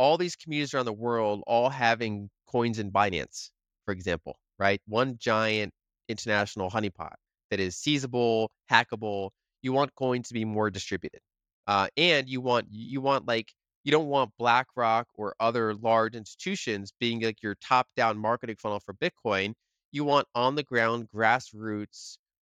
all 0.00 0.16
these 0.16 0.34
communities 0.34 0.72
around 0.72 0.86
the 0.86 0.94
world 0.94 1.42
all 1.46 1.68
having 1.68 2.30
coins 2.48 2.78
in 2.78 2.90
Binance, 2.90 3.50
for 3.84 3.92
example, 3.92 4.38
right? 4.58 4.80
One 4.86 5.18
giant 5.18 5.74
international 6.08 6.70
honeypot 6.70 7.12
that 7.50 7.60
is 7.60 7.76
seizable, 7.76 8.48
hackable. 8.72 9.28
You 9.60 9.74
want 9.74 9.94
coins 9.94 10.28
to 10.28 10.34
be 10.34 10.46
more 10.46 10.70
distributed, 10.70 11.20
uh, 11.66 11.88
and 11.98 12.28
you 12.30 12.40
want 12.40 12.68
you 12.70 13.02
want 13.02 13.28
like 13.28 13.52
you 13.84 13.92
don't 13.92 14.06
want 14.06 14.30
BlackRock 14.38 15.06
or 15.16 15.34
other 15.38 15.74
large 15.74 16.14
institutions 16.16 16.92
being 16.98 17.20
like 17.20 17.42
your 17.42 17.56
top-down 17.62 18.18
marketing 18.18 18.56
funnel 18.58 18.80
for 18.80 18.94
Bitcoin. 18.94 19.52
You 19.92 20.04
want 20.04 20.26
on 20.34 20.54
the 20.54 20.62
ground 20.62 21.08
grassroots 21.14 22.16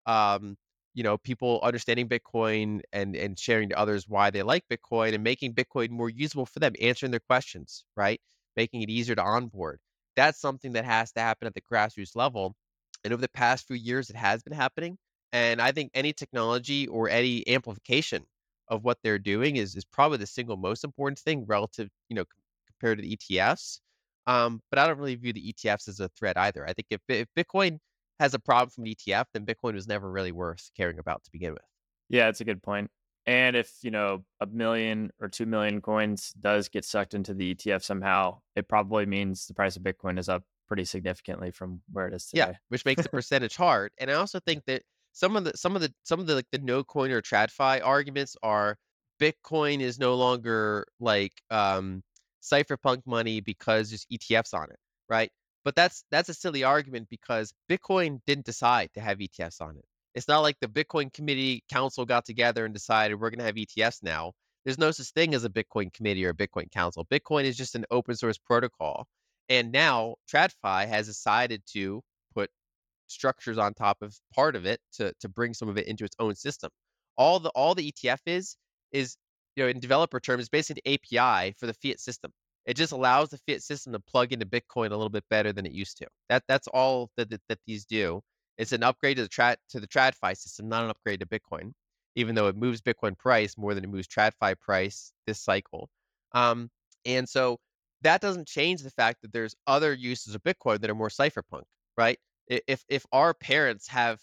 um, 0.06 0.56
you 0.94 1.02
know, 1.02 1.18
people 1.18 1.60
understanding 1.62 2.08
Bitcoin 2.08 2.80
and 2.92 3.14
and 3.16 3.38
sharing 3.38 3.68
to 3.70 3.78
others 3.78 4.08
why 4.08 4.30
they 4.30 4.42
like 4.42 4.64
Bitcoin 4.68 5.14
and 5.14 5.22
making 5.22 5.54
Bitcoin 5.54 5.90
more 5.90 6.10
usable 6.10 6.46
for 6.46 6.58
them, 6.58 6.72
answering 6.80 7.10
their 7.12 7.20
questions, 7.20 7.84
right? 7.96 8.20
Making 8.56 8.82
it 8.82 8.90
easier 8.90 9.14
to 9.14 9.22
onboard. 9.22 9.78
That's 10.16 10.40
something 10.40 10.72
that 10.72 10.84
has 10.84 11.12
to 11.12 11.20
happen 11.20 11.46
at 11.46 11.54
the 11.54 11.60
grassroots 11.60 12.16
level. 12.16 12.54
And 13.04 13.12
over 13.12 13.20
the 13.20 13.28
past 13.28 13.66
few 13.66 13.76
years, 13.76 14.10
it 14.10 14.16
has 14.16 14.42
been 14.42 14.52
happening. 14.52 14.98
And 15.32 15.62
I 15.62 15.72
think 15.72 15.92
any 15.94 16.12
technology 16.12 16.88
or 16.88 17.08
any 17.08 17.46
amplification 17.48 18.26
of 18.68 18.84
what 18.84 18.98
they're 19.02 19.18
doing 19.18 19.56
is 19.56 19.76
is 19.76 19.84
probably 19.84 20.18
the 20.18 20.26
single 20.26 20.56
most 20.56 20.84
important 20.84 21.18
thing 21.18 21.44
relative, 21.46 21.88
you 22.08 22.16
know, 22.16 22.24
compared 22.66 22.98
to 22.98 23.02
the 23.02 23.16
ETFs. 23.16 23.80
Um, 24.26 24.60
but 24.70 24.78
I 24.78 24.86
don't 24.86 24.98
really 24.98 25.16
view 25.16 25.32
the 25.32 25.52
ETFs 25.52 25.88
as 25.88 26.00
a 26.00 26.08
threat 26.08 26.36
either. 26.36 26.66
I 26.66 26.72
think 26.72 26.86
if, 26.90 27.00
if 27.08 27.28
Bitcoin 27.36 27.78
has 28.20 28.34
a 28.34 28.38
problem 28.38 28.70
from 28.70 28.84
an 28.84 28.92
ETF, 28.92 29.24
then 29.32 29.46
Bitcoin 29.46 29.74
was 29.74 29.88
never 29.88 30.10
really 30.10 30.30
worth 30.30 30.70
caring 30.76 30.98
about 30.98 31.24
to 31.24 31.30
begin 31.32 31.54
with. 31.54 31.62
Yeah, 32.10 32.26
that's 32.26 32.42
a 32.42 32.44
good 32.44 32.62
point. 32.62 32.90
And 33.26 33.56
if, 33.56 33.72
you 33.82 33.90
know, 33.90 34.24
a 34.40 34.46
million 34.46 35.10
or 35.20 35.28
2 35.28 35.46
million 35.46 35.80
coins 35.80 36.32
does 36.38 36.68
get 36.68 36.84
sucked 36.84 37.14
into 37.14 37.32
the 37.32 37.54
ETF 37.54 37.82
somehow, 37.82 38.40
it 38.56 38.68
probably 38.68 39.06
means 39.06 39.46
the 39.46 39.54
price 39.54 39.76
of 39.76 39.82
Bitcoin 39.82 40.18
is 40.18 40.28
up 40.28 40.42
pretty 40.68 40.84
significantly 40.84 41.50
from 41.50 41.80
where 41.90 42.08
it 42.08 42.14
is 42.14 42.26
today. 42.26 42.40
Yeah, 42.40 42.52
which 42.68 42.84
makes 42.84 43.02
the 43.02 43.08
percentage 43.18 43.56
hard. 43.56 43.92
And 43.98 44.10
I 44.10 44.14
also 44.14 44.38
think 44.38 44.64
that 44.66 44.82
some 45.12 45.34
of 45.36 45.44
the 45.44 45.56
some 45.56 45.74
of 45.74 45.82
the 45.82 45.92
some 46.02 46.20
of 46.20 46.26
the 46.26 46.34
like 46.36 46.46
the 46.52 46.58
no 46.58 46.84
coin 46.84 47.10
or 47.10 47.22
TradFi 47.22 47.80
arguments 47.84 48.36
are 48.42 48.76
Bitcoin 49.20 49.80
is 49.80 49.98
no 49.98 50.14
longer 50.14 50.86
like 51.00 51.32
um 51.50 52.02
cypherpunk 52.42 53.02
money 53.06 53.40
because 53.40 53.90
there's 53.90 54.06
ETFs 54.12 54.54
on 54.54 54.70
it, 54.70 54.78
right? 55.08 55.30
But 55.64 55.76
that's 55.76 56.04
that's 56.10 56.28
a 56.28 56.34
silly 56.34 56.64
argument 56.64 57.08
because 57.10 57.52
Bitcoin 57.70 58.20
didn't 58.26 58.46
decide 58.46 58.90
to 58.94 59.00
have 59.00 59.18
ETFs 59.18 59.60
on 59.60 59.76
it. 59.76 59.84
It's 60.14 60.28
not 60.28 60.40
like 60.40 60.56
the 60.60 60.68
Bitcoin 60.68 61.12
committee 61.12 61.62
council 61.70 62.04
got 62.06 62.24
together 62.24 62.64
and 62.64 62.74
decided 62.74 63.20
we're 63.20 63.30
going 63.30 63.38
to 63.38 63.44
have 63.44 63.54
ETFs 63.56 64.02
now. 64.02 64.32
There's 64.64 64.78
no 64.78 64.90
such 64.90 65.08
thing 65.10 65.34
as 65.34 65.44
a 65.44 65.50
Bitcoin 65.50 65.92
committee 65.92 66.24
or 66.26 66.30
a 66.30 66.34
Bitcoin 66.34 66.70
council. 66.70 67.06
Bitcoin 67.12 67.44
is 67.44 67.56
just 67.56 67.74
an 67.74 67.84
open 67.90 68.16
source 68.16 68.38
protocol 68.38 69.06
and 69.50 69.72
now 69.72 70.14
TradFi 70.32 70.88
has 70.88 71.06
decided 71.08 71.62
to 71.72 72.02
put 72.34 72.48
structures 73.08 73.58
on 73.58 73.74
top 73.74 73.98
of 74.00 74.16
part 74.34 74.56
of 74.56 74.64
it 74.64 74.80
to 74.94 75.12
to 75.20 75.28
bring 75.28 75.52
some 75.52 75.68
of 75.68 75.76
it 75.76 75.86
into 75.86 76.04
its 76.04 76.16
own 76.18 76.34
system. 76.34 76.70
All 77.18 77.40
the 77.40 77.50
all 77.50 77.74
the 77.74 77.92
ETF 77.92 78.20
is 78.26 78.56
is 78.92 79.16
you 79.56 79.64
know 79.64 79.68
in 79.68 79.80
developer 79.80 80.20
terms 80.20 80.48
basically 80.48 80.82
an 80.86 80.94
API 80.94 81.54
for 81.58 81.66
the 81.66 81.74
fiat 81.74 82.00
system. 82.00 82.30
It 82.66 82.76
just 82.76 82.92
allows 82.92 83.30
the 83.30 83.38
fiat 83.38 83.62
system 83.62 83.92
to 83.92 84.00
plug 84.00 84.32
into 84.32 84.46
Bitcoin 84.46 84.88
a 84.88 84.96
little 84.96 85.08
bit 85.08 85.24
better 85.30 85.52
than 85.52 85.66
it 85.66 85.72
used 85.72 85.98
to. 85.98 86.06
That 86.28 86.44
that's 86.48 86.68
all 86.68 87.10
that 87.16 87.30
that, 87.30 87.40
that 87.48 87.58
these 87.66 87.84
do. 87.84 88.20
It's 88.58 88.72
an 88.72 88.82
upgrade 88.82 89.16
to 89.16 89.22
the 89.22 89.28
trad 89.28 89.56
to 89.70 89.80
the 89.80 89.88
TradFi 89.88 90.36
system, 90.36 90.68
not 90.68 90.84
an 90.84 90.90
upgrade 90.90 91.20
to 91.20 91.26
Bitcoin, 91.26 91.72
even 92.14 92.34
though 92.34 92.48
it 92.48 92.56
moves 92.56 92.80
Bitcoin 92.82 93.16
price 93.16 93.56
more 93.56 93.74
than 93.74 93.84
it 93.84 93.90
moves 93.90 94.08
TradFi 94.08 94.58
price 94.60 95.12
this 95.26 95.40
cycle. 95.40 95.88
Um, 96.32 96.70
and 97.06 97.28
so 97.28 97.58
that 98.02 98.20
doesn't 98.20 98.46
change 98.46 98.82
the 98.82 98.90
fact 98.90 99.22
that 99.22 99.32
there's 99.32 99.54
other 99.66 99.92
uses 99.92 100.34
of 100.34 100.42
Bitcoin 100.42 100.80
that 100.80 100.90
are 100.90 100.94
more 100.94 101.08
cypherpunk, 101.08 101.62
right? 101.96 102.18
If 102.48 102.84
if 102.88 103.06
our 103.12 103.34
parents 103.34 103.88
have 103.88 104.20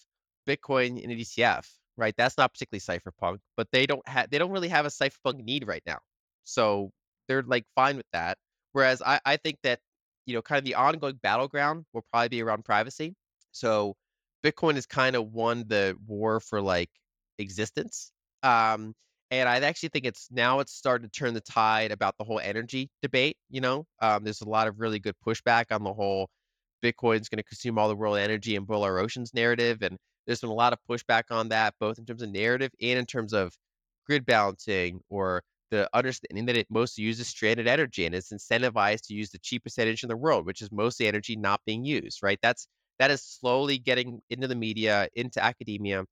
Bitcoin 0.48 1.02
in 1.02 1.12
an 1.12 1.18
ETF, 1.18 1.68
right, 1.98 2.14
that's 2.18 2.38
not 2.38 2.54
particularly 2.54 2.82
cypherpunk, 2.82 3.40
but 3.56 3.68
they 3.72 3.86
don't 3.86 4.08
have 4.08 4.30
they 4.30 4.38
don't 4.38 4.52
really 4.52 4.70
have 4.70 4.86
a 4.86 4.90
cypherpunk 4.90 5.44
need 5.44 5.68
right 5.68 5.84
now. 5.86 6.00
So 6.44 6.92
they're 7.28 7.44
like 7.44 7.66
fine 7.76 7.98
with 7.98 8.06
that. 8.14 8.38
Whereas 8.74 9.02
I, 9.02 9.20
I 9.26 9.38
think 9.38 9.58
that, 9.64 9.80
you 10.26 10.36
know, 10.36 10.42
kind 10.42 10.60
of 10.60 10.66
the 10.66 10.76
ongoing 10.76 11.20
battleground 11.24 11.86
will 11.94 12.06
probably 12.12 12.30
be 12.30 12.44
around 12.44 12.66
privacy. 12.66 13.16
So 13.52 13.96
Bitcoin 14.44 14.76
has 14.76 14.86
kind 14.86 15.16
of 15.16 15.32
won 15.32 15.66
the 15.68 15.96
war 16.06 16.40
for 16.40 16.62
like 16.62 16.90
existence. 17.40 18.12
Um, 18.44 18.94
and 19.32 19.50
I 19.50 19.60
actually 19.60 19.90
think 19.90 20.06
it's 20.06 20.30
now 20.32 20.60
it's 20.60 20.74
starting 20.74 21.10
to 21.10 21.20
turn 21.20 21.34
the 21.34 21.42
tide 21.42 21.92
about 21.92 22.16
the 22.18 22.24
whole 22.24 22.40
energy 22.40 22.90
debate. 23.02 23.36
You 23.50 23.62
know, 23.62 23.86
um, 24.02 24.24
there's 24.24 24.42
a 24.42 24.50
lot 24.50 24.68
of 24.68 24.80
really 24.80 25.00
good 25.00 25.16
pushback 25.26 25.66
on 25.72 25.84
the 25.84 25.94
whole 25.94 26.30
Bitcoin's 26.84 27.28
going 27.28 27.38
to 27.38 27.44
consume 27.44 27.78
all 27.78 27.90
the 27.90 27.96
world 27.96 28.18
energy 28.18 28.56
and 28.56 28.66
boil 28.66 28.84
our 28.84 29.00
oceans 29.00 29.34
narrative, 29.34 29.82
and 29.82 29.98
there's 30.26 30.42
been 30.42 30.50
a 30.50 30.54
lot 30.54 30.74
of 30.74 30.80
pushback 30.90 31.24
on 31.32 31.50
that, 31.50 31.74
both 31.80 31.98
in 31.98 32.06
terms 32.06 32.22
of 32.22 32.30
narrative 32.30 32.72
and 32.82 33.00
in 33.00 33.06
terms 33.06 33.34
of 33.34 33.54
grid 34.06 34.26
balancing 34.26 35.02
or 35.10 35.42
the 35.72 35.90
understanding 35.94 36.46
that 36.46 36.58
it 36.58 36.68
mostly 36.70 37.04
uses 37.04 37.28
stranded 37.28 37.68
energy 37.68 38.06
and 38.06 38.16
it's 38.16 38.32
incentivized 38.32 39.02
to 39.08 39.14
use 39.14 39.30
the 39.32 39.40
cheapest 39.40 39.80
energy 39.80 40.06
in 40.06 40.10
the 40.10 40.18
world, 40.18 40.46
which 40.46 40.62
is 40.62 40.72
mostly 40.72 41.08
energy 41.08 41.36
not 41.36 41.62
being 41.66 41.84
used. 41.86 42.24
Right? 42.24 42.40
That's 42.42 42.68
that 43.00 43.12
is 43.12 43.22
slowly 43.24 43.78
getting 43.78 44.22
into 44.30 44.48
the 44.48 44.56
media, 44.56 45.08
into 45.16 45.44
academia, 45.44 46.06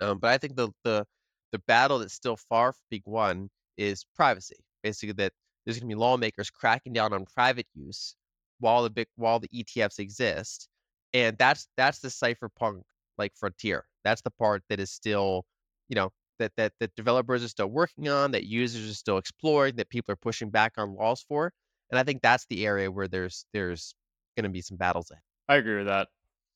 um, 0.00 0.18
but 0.18 0.30
I 0.30 0.38
think 0.38 0.56
the 0.56 0.70
the 0.84 1.06
the 1.52 1.58
battle 1.60 1.98
that's 1.98 2.14
still 2.14 2.36
far 2.36 2.72
from 2.72 2.82
being 2.90 3.02
won 3.06 3.50
is 3.76 4.04
privacy. 4.14 4.56
Basically, 4.82 5.14
that 5.14 5.32
there's 5.64 5.78
going 5.78 5.88
to 5.90 5.94
be 5.94 5.98
lawmakers 5.98 6.50
cracking 6.50 6.92
down 6.92 7.12
on 7.12 7.24
private 7.34 7.66
use 7.74 8.14
while 8.60 8.82
the 8.82 8.90
big 8.90 9.08
while 9.16 9.40
the 9.40 9.48
ETFs 9.48 9.98
exist, 9.98 10.68
and 11.14 11.36
that's 11.38 11.68
that's 11.76 12.00
the 12.00 12.08
cypherpunk 12.08 12.82
like 13.18 13.32
frontier. 13.36 13.84
That's 14.04 14.22
the 14.22 14.30
part 14.30 14.62
that 14.68 14.80
is 14.80 14.90
still, 14.90 15.44
you 15.88 15.96
know, 15.96 16.12
that 16.38 16.52
that 16.56 16.72
that 16.80 16.94
developers 16.94 17.44
are 17.44 17.48
still 17.48 17.68
working 17.68 18.08
on, 18.08 18.30
that 18.32 18.44
users 18.44 18.90
are 18.90 18.94
still 18.94 19.18
exploring, 19.18 19.76
that 19.76 19.88
people 19.88 20.12
are 20.12 20.16
pushing 20.16 20.50
back 20.50 20.72
on 20.78 20.94
laws 20.94 21.24
for. 21.26 21.52
And 21.90 21.98
I 21.98 22.02
think 22.02 22.22
that's 22.22 22.46
the 22.50 22.66
area 22.66 22.90
where 22.90 23.08
there's 23.08 23.46
there's 23.52 23.94
going 24.36 24.44
to 24.44 24.50
be 24.50 24.60
some 24.62 24.76
battles 24.76 25.10
ahead. 25.10 25.22
I 25.48 25.56
agree 25.56 25.78
with 25.78 25.86
that. 25.86 26.08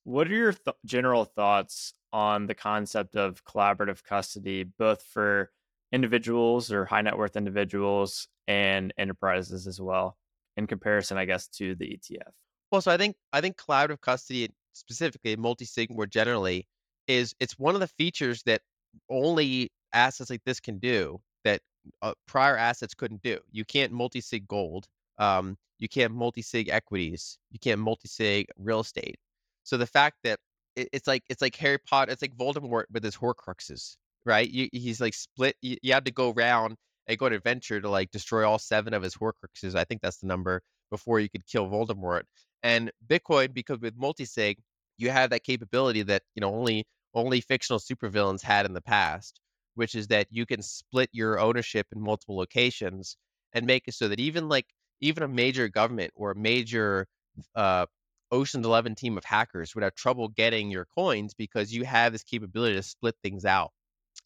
What 0.04 0.28
are 0.28 0.34
your 0.34 0.52
th- 0.52 0.76
general 0.84 1.24
thoughts 1.24 1.92
on 2.12 2.46
the 2.46 2.54
concept 2.54 3.16
of 3.16 3.44
collaborative 3.44 4.02
custody, 4.02 4.64
both 4.64 5.02
for 5.02 5.50
individuals 5.92 6.72
or 6.72 6.84
high 6.84 7.02
net 7.02 7.16
worth 7.18 7.36
individuals 7.36 8.28
and 8.48 8.92
enterprises 8.98 9.66
as 9.66 9.80
well, 9.80 10.16
in 10.56 10.66
comparison, 10.66 11.18
I 11.18 11.24
guess, 11.24 11.48
to 11.48 11.74
the 11.74 11.98
ETF? 11.98 12.32
Well, 12.72 12.80
so 12.80 12.90
I 12.90 12.96
think 12.96 13.16
I 13.32 13.40
think 13.40 13.56
collaborative 13.56 14.00
custody, 14.00 14.50
specifically 14.72 15.36
multi-sig 15.36 15.90
more 15.90 16.06
generally, 16.06 16.66
is 17.06 17.34
it's 17.40 17.58
one 17.58 17.74
of 17.74 17.80
the 17.80 17.88
features 17.88 18.42
that 18.44 18.62
only 19.08 19.70
assets 19.92 20.30
like 20.30 20.42
this 20.44 20.60
can 20.60 20.78
do 20.78 21.20
that 21.44 21.60
uh, 22.02 22.12
prior 22.26 22.56
assets 22.56 22.94
couldn't 22.94 23.22
do. 23.22 23.38
You 23.50 23.64
can't 23.64 23.92
multi-sig 23.92 24.46
gold. 24.48 24.86
Um, 25.18 25.56
you 25.78 25.88
can't 25.88 26.14
multi-sig 26.14 26.68
equities. 26.68 27.38
You 27.50 27.58
can't 27.58 27.80
multi-sig 27.80 28.46
real 28.58 28.80
estate. 28.80 29.16
So 29.64 29.76
the 29.76 29.86
fact 29.86 30.16
that 30.24 30.38
it, 30.76 30.88
it's 30.92 31.06
like 31.06 31.22
it's 31.28 31.42
like 31.42 31.56
Harry 31.56 31.78
Potter, 31.78 32.12
it's 32.12 32.22
like 32.22 32.36
Voldemort 32.36 32.84
with 32.92 33.04
his 33.04 33.16
Horcruxes, 33.16 33.96
right? 34.24 34.48
You, 34.48 34.68
he's 34.72 35.00
like 35.00 35.14
split. 35.14 35.56
You, 35.62 35.76
you 35.82 35.92
had 35.92 36.04
to 36.04 36.12
go 36.12 36.32
around 36.32 36.76
and 37.06 37.18
go 37.18 37.26
on 37.26 37.32
an 37.32 37.38
adventure 37.38 37.80
to 37.80 37.88
like 37.88 38.10
destroy 38.10 38.48
all 38.48 38.58
seven 38.58 38.94
of 38.94 39.02
his 39.02 39.14
Horcruxes. 39.14 39.74
I 39.74 39.84
think 39.84 40.00
that's 40.02 40.18
the 40.18 40.26
number 40.26 40.62
before 40.90 41.20
you 41.20 41.28
could 41.30 41.46
kill 41.46 41.68
Voldemort. 41.68 42.22
And 42.62 42.90
Bitcoin, 43.08 43.54
because 43.54 43.80
with 43.80 43.98
multisig, 43.98 44.56
you 44.98 45.10
have 45.10 45.30
that 45.30 45.44
capability 45.44 46.02
that 46.02 46.22
you 46.34 46.40
know 46.40 46.54
only 46.54 46.84
only 47.14 47.40
fictional 47.40 47.78
supervillains 47.80 48.42
had 48.42 48.66
in 48.66 48.72
the 48.72 48.80
past, 48.82 49.40
which 49.74 49.94
is 49.94 50.08
that 50.08 50.26
you 50.30 50.46
can 50.46 50.62
split 50.62 51.08
your 51.12 51.38
ownership 51.40 51.86
in 51.92 52.00
multiple 52.00 52.36
locations 52.36 53.16
and 53.52 53.66
make 53.66 53.84
it 53.88 53.94
so 53.94 54.08
that 54.08 54.20
even 54.20 54.48
like 54.48 54.66
even 55.00 55.22
a 55.22 55.28
major 55.28 55.68
government 55.68 56.12
or 56.14 56.32
a 56.32 56.36
major 56.36 57.06
uh, 57.54 57.86
Ocean's 58.32 58.66
Eleven 58.66 58.94
team 58.94 59.16
of 59.18 59.24
hackers 59.24 59.74
would 59.74 59.84
have 59.84 59.94
trouble 59.94 60.28
getting 60.28 60.70
your 60.70 60.86
coins 60.94 61.34
because 61.34 61.72
you 61.72 61.84
have 61.84 62.12
this 62.12 62.22
capability 62.22 62.76
to 62.76 62.82
split 62.82 63.16
things 63.22 63.44
out. 63.44 63.72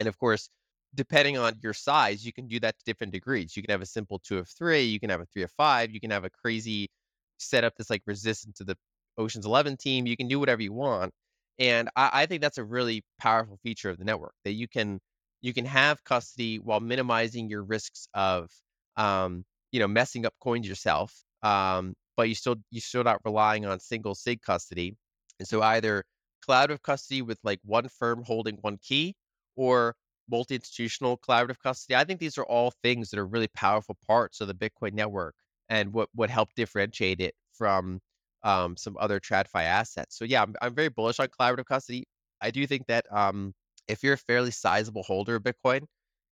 And 0.01 0.09
of 0.09 0.19
course, 0.19 0.49
depending 0.95 1.39
on 1.39 1.55
your 1.63 1.73
size, 1.73 2.25
you 2.25 2.33
can 2.33 2.49
do 2.49 2.61
that 2.61 2.79
to 2.79 2.85
different 2.85 3.13
degrees. 3.13 3.57
You 3.57 3.63
can 3.63 3.71
have 3.73 3.83
a 3.83 3.87
simple 3.87 4.19
two 4.19 4.39
of 4.39 4.49
three, 4.49 4.83
you 4.83 5.01
can 5.01 5.11
have 5.11 5.21
a 5.21 5.27
three 5.27 5.43
of 5.43 5.53
five, 5.53 5.91
you 5.91 6.01
can 6.01 6.11
have 6.11 6.25
a 6.25 6.31
crazy 6.31 6.91
setup 7.39 7.75
that's 7.77 7.91
like 7.91 8.03
resistant 8.07 8.57
to 8.57 8.65
the 8.65 8.77
Ocean's 9.19 9.47
Eleven 9.47 9.77
team. 9.77 10.07
You 10.07 10.17
can 10.17 10.29
do 10.29 10.39
whatever 10.41 10.63
you 10.63 10.73
want. 10.73 11.13
And 11.59 11.89
I, 11.97 12.11
I 12.13 12.27
think 12.27 12.41
that's 12.43 12.59
a 12.59 12.65
really 12.65 13.05
powerful 13.21 13.59
feature 13.63 13.91
of 13.91 13.99
the 13.99 14.05
network 14.05 14.35
that 14.45 14.53
you 14.53 14.69
can 14.69 15.01
you 15.43 15.53
can 15.53 15.65
have 15.67 16.03
custody 16.05 16.59
while 16.59 16.81
minimizing 16.81 17.49
your 17.51 17.63
risks 17.65 18.09
of 18.15 18.51
um, 18.97 19.45
you 19.73 19.81
know 19.81 19.89
messing 19.89 20.27
up 20.27 20.35
coins 20.41 20.69
yourself. 20.69 21.15
Um, 21.43 21.95
but 22.17 22.29
you 22.29 22.35
still 22.35 22.57
you 22.71 22.81
still 22.81 23.05
not 23.05 23.21
relying 23.25 23.67
on 23.67 23.81
single 23.81 24.15
sig 24.15 24.43
custody. 24.43 24.97
And 25.39 25.47
so 25.49 25.63
either 25.63 26.05
collaborative 26.47 26.83
custody 26.83 27.23
with 27.23 27.39
like 27.45 27.61
one 27.65 27.89
firm 27.89 28.23
holding 28.25 28.57
one 28.63 28.79
key 28.83 29.15
or 29.57 29.95
multi-institutional 30.31 31.19
collaborative 31.19 31.59
custody. 31.63 31.95
I 31.97 32.05
think 32.05 32.21
these 32.21 32.39
are 32.39 32.45
all 32.45 32.73
things 32.83 33.11
that 33.11 33.19
are 33.19 33.27
really 33.27 33.49
powerful 33.49 33.97
parts 34.07 34.41
of 34.41 34.49
the 34.49 34.55
Bitcoin 34.55 34.93
network 34.95 35.35
and 35.69 35.93
what 35.93 36.09
would 36.15 36.31
help 36.31 36.51
differentiate 36.57 37.21
it 37.21 37.35
from 37.53 38.01
um, 38.45 38.77
some 38.77 38.97
other 39.01 39.19
TradFi 39.21 39.65
assets. 39.65 40.17
So 40.17 40.25
yeah, 40.25 40.43
I'm, 40.43 40.55
I'm 40.63 40.75
very 40.75 40.89
bullish 40.89 41.19
on 41.19 41.29
collaborative 41.29 41.67
custody. 41.67 42.05
I 42.41 42.51
do 42.51 42.67
think 42.67 42.87
that 42.87 43.07
um, 43.11 43.55
if 43.89 44.03
you're 44.03 44.15
a 44.15 44.19
fairly 44.19 44.51
sizable 44.51 45.03
holder 45.03 45.37
of 45.37 45.43
Bitcoin, 45.43 45.87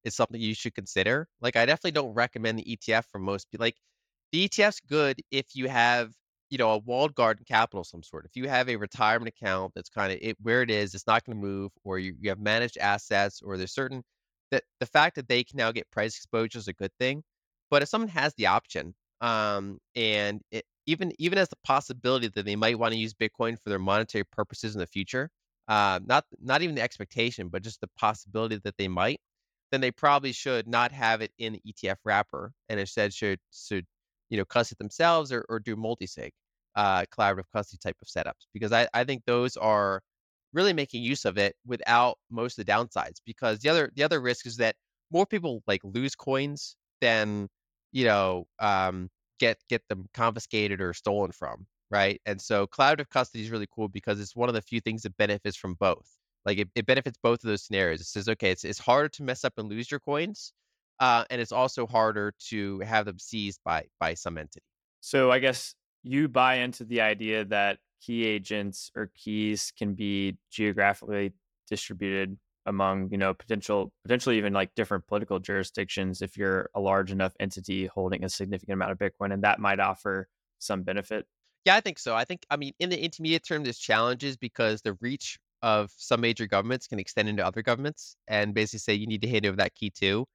it's 0.04 0.16
something 0.16 0.40
you 0.40 0.54
should 0.54 0.74
consider. 0.74 1.28
Like 1.40 1.56
I 1.56 1.66
definitely 1.66 1.92
don't 1.92 2.14
recommend 2.14 2.58
the 2.58 2.76
ETF 2.76 3.04
for 3.10 3.18
most 3.18 3.50
people. 3.50 3.64
Like 3.64 3.76
the 4.32 4.44
ETF's 4.44 4.80
good 4.80 5.20
if 5.30 5.46
you 5.54 5.68
have 5.68 6.10
you 6.50 6.58
know 6.58 6.72
a 6.72 6.78
walled 6.78 7.14
garden 7.14 7.44
capital 7.48 7.80
of 7.80 7.86
some 7.86 8.02
sort. 8.02 8.26
If 8.26 8.36
you 8.36 8.48
have 8.48 8.68
a 8.68 8.76
retirement 8.76 9.34
account 9.34 9.72
that's 9.74 9.88
kind 9.88 10.12
of 10.12 10.18
it 10.20 10.36
where 10.42 10.62
it 10.62 10.70
is, 10.70 10.94
it's 10.94 11.06
not 11.06 11.24
going 11.24 11.40
to 11.40 11.46
move, 11.46 11.72
or 11.82 11.98
you, 11.98 12.14
you 12.20 12.28
have 12.28 12.38
managed 12.40 12.76
assets, 12.78 13.40
or 13.42 13.56
there's 13.56 13.72
certain 13.74 14.02
that 14.50 14.64
the 14.80 14.86
fact 14.86 15.16
that 15.16 15.28
they 15.28 15.44
can 15.44 15.56
now 15.56 15.72
get 15.72 15.90
price 15.90 16.16
exposure 16.16 16.58
is 16.58 16.68
a 16.68 16.74
good 16.74 16.92
thing. 17.00 17.22
But 17.70 17.82
if 17.82 17.88
someone 17.88 18.10
has 18.10 18.34
the 18.34 18.48
option, 18.48 18.94
um, 19.22 19.78
and 19.96 20.42
it, 20.50 20.64
even 20.86 21.12
even 21.18 21.38
as 21.38 21.48
the 21.48 21.56
possibility 21.64 22.28
that 22.28 22.44
they 22.44 22.56
might 22.56 22.78
want 22.78 22.92
to 22.92 22.98
use 22.98 23.14
Bitcoin 23.14 23.56
for 23.62 23.70
their 23.70 23.78
monetary 23.78 24.24
purposes 24.24 24.74
in 24.74 24.80
the 24.80 24.86
future, 24.86 25.30
uh, 25.68 26.00
not 26.04 26.24
not 26.40 26.62
even 26.62 26.74
the 26.74 26.82
expectation, 26.82 27.48
but 27.48 27.62
just 27.62 27.80
the 27.80 27.90
possibility 27.96 28.58
that 28.64 28.76
they 28.78 28.88
might, 28.88 29.20
then 29.70 29.80
they 29.80 29.90
probably 29.90 30.32
should 30.32 30.66
not 30.68 30.92
have 30.92 31.22
it 31.22 31.32
in 31.38 31.54
the 31.54 31.62
ETF 31.72 31.96
wrapper, 32.04 32.52
and 32.68 32.80
instead 32.80 33.12
should 33.14 33.38
should 33.52 33.86
you 34.30 34.38
know 34.38 34.44
custody 34.44 34.78
themselves 34.78 35.32
or, 35.32 35.44
or 35.48 35.60
do 35.60 35.76
multi-sig 35.76 36.32
uh, 36.74 37.04
collaborative 37.16 37.44
custody 37.52 37.78
type 37.82 37.96
of 38.00 38.08
setups 38.08 38.46
because 38.54 38.72
I, 38.72 38.88
I 38.94 39.04
think 39.04 39.24
those 39.26 39.56
are 39.58 40.00
really 40.54 40.72
making 40.72 41.02
use 41.02 41.24
of 41.24 41.38
it 41.38 41.54
without 41.66 42.18
most 42.30 42.58
of 42.58 42.64
the 42.64 42.72
downsides 42.72 43.20
because 43.26 43.60
the 43.60 43.68
other 43.68 43.90
the 43.94 44.02
other 44.02 44.20
risk 44.20 44.46
is 44.46 44.56
that 44.56 44.74
more 45.10 45.26
people 45.26 45.62
like 45.66 45.80
lose 45.84 46.14
coins 46.14 46.76
than 47.00 47.48
you 47.92 48.04
know 48.04 48.46
um, 48.58 49.10
get 49.42 49.58
get 49.68 49.82
them 49.88 50.06
confiscated 50.14 50.80
or 50.80 50.94
stolen 50.94 51.32
from 51.32 51.66
right? 51.90 52.22
And 52.24 52.40
so 52.40 52.66
collaborative 52.66 53.10
custody 53.10 53.44
is 53.44 53.50
really 53.50 53.68
cool 53.70 53.86
because 53.86 54.18
it's 54.18 54.34
one 54.34 54.48
of 54.48 54.54
the 54.54 54.62
few 54.62 54.80
things 54.80 55.02
that 55.02 55.14
benefits 55.18 55.58
from 55.58 55.74
both. 55.74 56.08
Like 56.46 56.56
it, 56.56 56.68
it 56.74 56.86
benefits 56.86 57.18
both 57.22 57.44
of 57.44 57.48
those 57.48 57.62
scenarios. 57.62 58.00
It 58.00 58.06
says 58.06 58.28
okay 58.30 58.50
it's, 58.50 58.64
it's 58.64 58.78
harder 58.78 59.10
to 59.10 59.22
mess 59.22 59.44
up 59.44 59.52
and 59.58 59.68
lose 59.68 59.90
your 59.90 60.00
coins 60.00 60.54
uh, 61.00 61.24
and 61.30 61.40
it's 61.40 61.52
also 61.52 61.86
harder 61.86 62.32
to 62.50 62.78
have 62.80 63.04
them 63.06 63.18
seized 63.18 63.60
by 63.64 63.84
by 64.00 64.14
some 64.14 64.38
entity. 64.38 64.64
So 65.00 65.32
I 65.32 65.40
guess 65.40 65.74
you 66.02 66.28
buy 66.28 66.56
into 66.56 66.84
the 66.84 67.00
idea 67.00 67.44
that 67.46 67.78
key 68.00 68.24
agents 68.24 68.90
or 68.96 69.10
keys 69.14 69.72
can 69.76 69.94
be 69.94 70.36
geographically 70.50 71.32
distributed 71.68 72.36
among 72.66 73.10
you 73.10 73.18
know 73.18 73.34
potential 73.34 73.92
potentially 74.04 74.38
even 74.38 74.52
like 74.52 74.70
different 74.76 75.06
political 75.06 75.38
jurisdictions 75.38 76.22
if 76.22 76.36
you're 76.36 76.70
a 76.74 76.80
large 76.80 77.10
enough 77.10 77.32
entity 77.40 77.86
holding 77.86 78.24
a 78.24 78.28
significant 78.28 78.74
amount 78.74 78.92
of 78.92 78.98
bitcoin 78.98 79.32
and 79.32 79.42
that 79.42 79.58
might 79.58 79.80
offer 79.80 80.28
some 80.58 80.82
benefit 80.82 81.26
Yeah, 81.64 81.76
I 81.76 81.80
think 81.80 81.98
so. 81.98 82.14
I 82.14 82.24
think, 82.24 82.44
I 82.50 82.56
mean, 82.56 82.72
in 82.80 82.90
the 82.90 83.00
intermediate 83.02 83.44
term, 83.46 83.62
there's 83.62 83.78
challenges 83.78 84.36
because 84.36 84.82
the 84.82 84.94
reach 85.00 85.38
of 85.62 85.92
some 85.96 86.20
major 86.20 86.46
governments 86.46 86.88
can 86.88 86.98
extend 86.98 87.28
into 87.28 87.46
other 87.46 87.62
governments 87.62 88.16
and 88.26 88.52
basically 88.54 88.80
say 88.80 88.94
you 88.94 89.06
need 89.06 89.22
to 89.22 89.28
hand 89.28 89.46
over 89.46 89.56
that 89.56 89.74
key 89.74 89.90
too, 89.90 90.26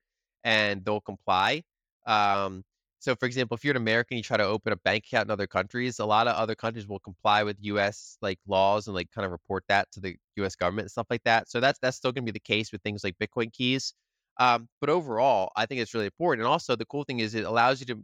and 0.44 0.86
they'll 0.86 1.02
comply. 1.02 1.64
Um, 2.06 2.64
so, 3.00 3.16
for 3.16 3.26
example, 3.26 3.56
if 3.56 3.64
you're 3.64 3.74
an 3.74 3.78
American, 3.78 4.18
you 4.18 4.24
try 4.24 4.38
to 4.38 4.44
open 4.44 4.74
a 4.74 4.78
bank 4.78 5.06
account 5.06 5.28
in 5.28 5.32
other 5.32 5.48
countries, 5.48 6.00
a 6.00 6.06
lot 6.06 6.28
of 6.28 6.36
other 6.36 6.56
countries 6.56 6.88
will 6.88 7.00
comply 7.00 7.44
with 7.44 7.58
U.S. 7.62 8.18
like 8.22 8.40
laws 8.48 8.88
and 8.88 8.96
like 8.96 9.12
kind 9.12 9.26
of 9.26 9.32
report 9.32 9.64
that 9.70 9.92
to 9.94 10.00
the 10.02 10.16
U.S. 10.38 10.56
government 10.56 10.86
and 10.86 10.92
stuff 10.92 11.08
like 11.10 11.24
that. 11.24 11.50
So 11.50 11.60
that's 11.60 11.80
that's 11.80 11.98
still 11.98 12.12
going 12.12 12.26
to 12.26 12.32
be 12.32 12.36
the 12.36 12.40
case 12.40 12.72
with 12.72 12.82
things 12.82 13.04
like 13.04 13.16
Bitcoin 13.20 13.52
keys. 13.54 13.94
Um, 14.40 14.70
but 14.82 14.90
overall, 14.90 15.52
I 15.56 15.66
think 15.66 15.82
it's 15.82 15.94
really 15.94 16.06
important. 16.08 16.44
And 16.46 16.52
also, 16.52 16.76
the 16.76 16.86
cool 16.86 17.04
thing 17.04 17.20
is 17.20 17.36
it 17.36 17.46
allows 17.46 17.80
you 17.80 17.86
to 17.88 18.04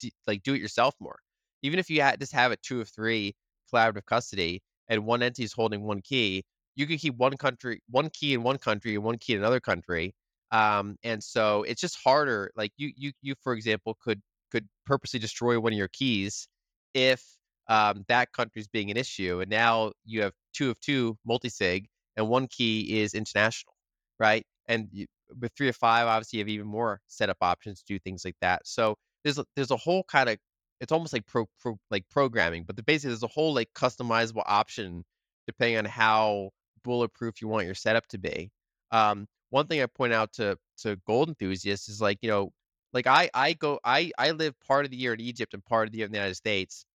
d- 0.00 0.12
like 0.26 0.42
do 0.42 0.54
it 0.54 0.60
yourself 0.60 0.94
more 1.00 1.18
even 1.62 1.78
if 1.78 1.88
you 1.90 2.00
had 2.02 2.20
just 2.20 2.32
have 2.32 2.52
it 2.52 2.62
two 2.62 2.80
of 2.80 2.88
three 2.88 3.34
collaborative 3.72 4.04
custody 4.06 4.62
and 4.88 5.06
one 5.06 5.22
entity 5.22 5.44
is 5.44 5.52
holding 5.52 5.82
one 5.82 6.02
key, 6.02 6.44
you 6.76 6.86
can 6.86 6.98
keep 6.98 7.16
one 7.16 7.36
country, 7.36 7.80
one 7.88 8.10
key 8.10 8.34
in 8.34 8.42
one 8.42 8.58
country 8.58 8.94
and 8.94 9.04
one 9.04 9.16
key 9.18 9.32
in 9.34 9.38
another 9.38 9.60
country. 9.60 10.14
Um, 10.50 10.96
and 11.02 11.22
so 11.24 11.62
it's 11.62 11.80
just 11.80 11.96
harder. 12.04 12.50
Like 12.54 12.72
you, 12.76 12.92
you, 12.96 13.12
you, 13.22 13.34
for 13.42 13.54
example, 13.54 13.96
could 14.00 14.20
could 14.54 14.68
purposely 14.86 15.18
destroy 15.18 15.58
one 15.58 15.72
of 15.72 15.78
your 15.78 15.88
keys 15.88 16.46
if 16.94 17.22
um, 17.68 18.04
that 18.08 18.32
country 18.32 18.60
is 18.60 18.68
being 18.68 18.90
an 18.90 18.96
issue, 18.96 19.40
and 19.40 19.50
now 19.50 19.92
you 20.04 20.22
have 20.22 20.32
two 20.52 20.70
of 20.70 20.80
two 20.80 21.18
multi-sig, 21.26 21.88
and 22.16 22.28
one 22.28 22.46
key 22.46 23.00
is 23.00 23.14
international, 23.14 23.74
right? 24.20 24.44
And 24.68 24.88
you, 24.92 25.06
with 25.40 25.52
three 25.56 25.68
of 25.68 25.76
five, 25.76 26.06
obviously, 26.06 26.38
you 26.38 26.44
have 26.44 26.48
even 26.48 26.66
more 26.68 27.00
setup 27.08 27.38
options 27.40 27.80
to 27.80 27.84
do 27.94 27.98
things 27.98 28.24
like 28.24 28.36
that. 28.42 28.62
So 28.64 28.94
there's 29.24 29.38
a, 29.38 29.44
there's 29.56 29.72
a 29.72 29.76
whole 29.76 30.04
kind 30.04 30.28
of 30.28 30.38
it's 30.80 30.92
almost 30.92 31.12
like 31.12 31.26
pro, 31.26 31.46
pro 31.60 31.78
like 31.90 32.04
programming, 32.10 32.64
but 32.64 32.76
the 32.76 32.82
basically 32.82 33.10
there's 33.10 33.22
a 33.22 33.28
whole 33.28 33.54
like 33.54 33.70
customizable 33.74 34.42
option 34.46 35.04
depending 35.46 35.78
on 35.78 35.84
how 35.84 36.50
bulletproof 36.84 37.40
you 37.40 37.48
want 37.48 37.66
your 37.66 37.74
setup 37.74 38.06
to 38.08 38.18
be. 38.18 38.50
Um, 38.92 39.26
one 39.50 39.66
thing 39.66 39.82
I 39.82 39.86
point 39.86 40.12
out 40.12 40.32
to 40.34 40.56
to 40.78 40.96
gold 41.06 41.28
enthusiasts 41.28 41.88
is 41.88 42.00
like 42.00 42.18
you 42.22 42.28
know 42.28 42.52
like 42.94 43.06
I 43.06 43.30
I 43.34 43.54
go 43.54 43.80
I 43.84 44.12
I 44.18 44.30
live 44.30 44.54
part 44.66 44.84
of 44.84 44.90
the 44.90 44.96
year 44.96 45.14
in 45.14 45.20
Egypt 45.20 45.54
and 45.54 45.64
part 45.64 45.88
of 45.88 45.92
the 45.92 45.98
year 45.98 46.06
in 46.06 46.12
the 46.12 46.18
United 46.18 46.36
States, 46.36 46.86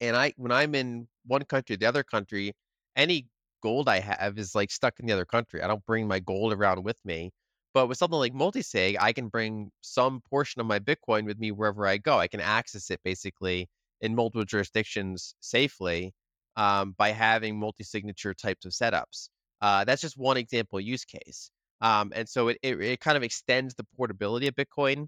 and 0.00 0.16
I 0.16 0.32
when 0.36 0.52
I'm 0.52 0.74
in 0.74 1.08
one 1.26 1.44
country, 1.44 1.76
the 1.76 1.86
other 1.86 2.02
country, 2.02 2.52
any 2.96 3.26
gold 3.62 3.88
I 3.88 4.00
have 4.00 4.38
is 4.38 4.54
like 4.54 4.70
stuck 4.70 4.98
in 5.00 5.06
the 5.06 5.12
other 5.12 5.24
country. 5.26 5.62
I 5.62 5.68
don't 5.68 5.84
bring 5.86 6.08
my 6.08 6.18
gold 6.20 6.52
around 6.52 6.82
with 6.84 6.98
me. 7.04 7.30
But 7.74 7.86
with 7.88 7.98
something 7.98 8.18
like 8.18 8.34
multisig, 8.34 8.96
I 9.00 9.12
can 9.12 9.28
bring 9.28 9.70
some 9.80 10.20
portion 10.28 10.60
of 10.60 10.66
my 10.66 10.78
Bitcoin 10.78 11.24
with 11.24 11.38
me 11.38 11.52
wherever 11.52 11.86
I 11.86 11.96
go. 11.98 12.18
I 12.18 12.28
can 12.28 12.40
access 12.40 12.90
it 12.90 13.00
basically 13.04 13.68
in 14.02 14.14
multiple 14.14 14.44
jurisdictions 14.44 15.34
safely 15.40 16.12
um, 16.56 16.94
by 16.98 17.10
having 17.10 17.58
multi-signature 17.58 18.34
types 18.34 18.66
of 18.66 18.72
setups. 18.72 19.30
Uh, 19.62 19.84
that's 19.84 20.02
just 20.02 20.18
one 20.18 20.36
example 20.36 20.80
use 20.80 21.04
case. 21.04 21.50
Um, 21.80 22.12
and 22.14 22.28
so 22.28 22.48
it, 22.48 22.58
it 22.62 22.80
it 22.80 23.00
kind 23.00 23.16
of 23.16 23.22
extends 23.22 23.74
the 23.74 23.84
portability 23.96 24.48
of 24.48 24.54
Bitcoin 24.54 25.06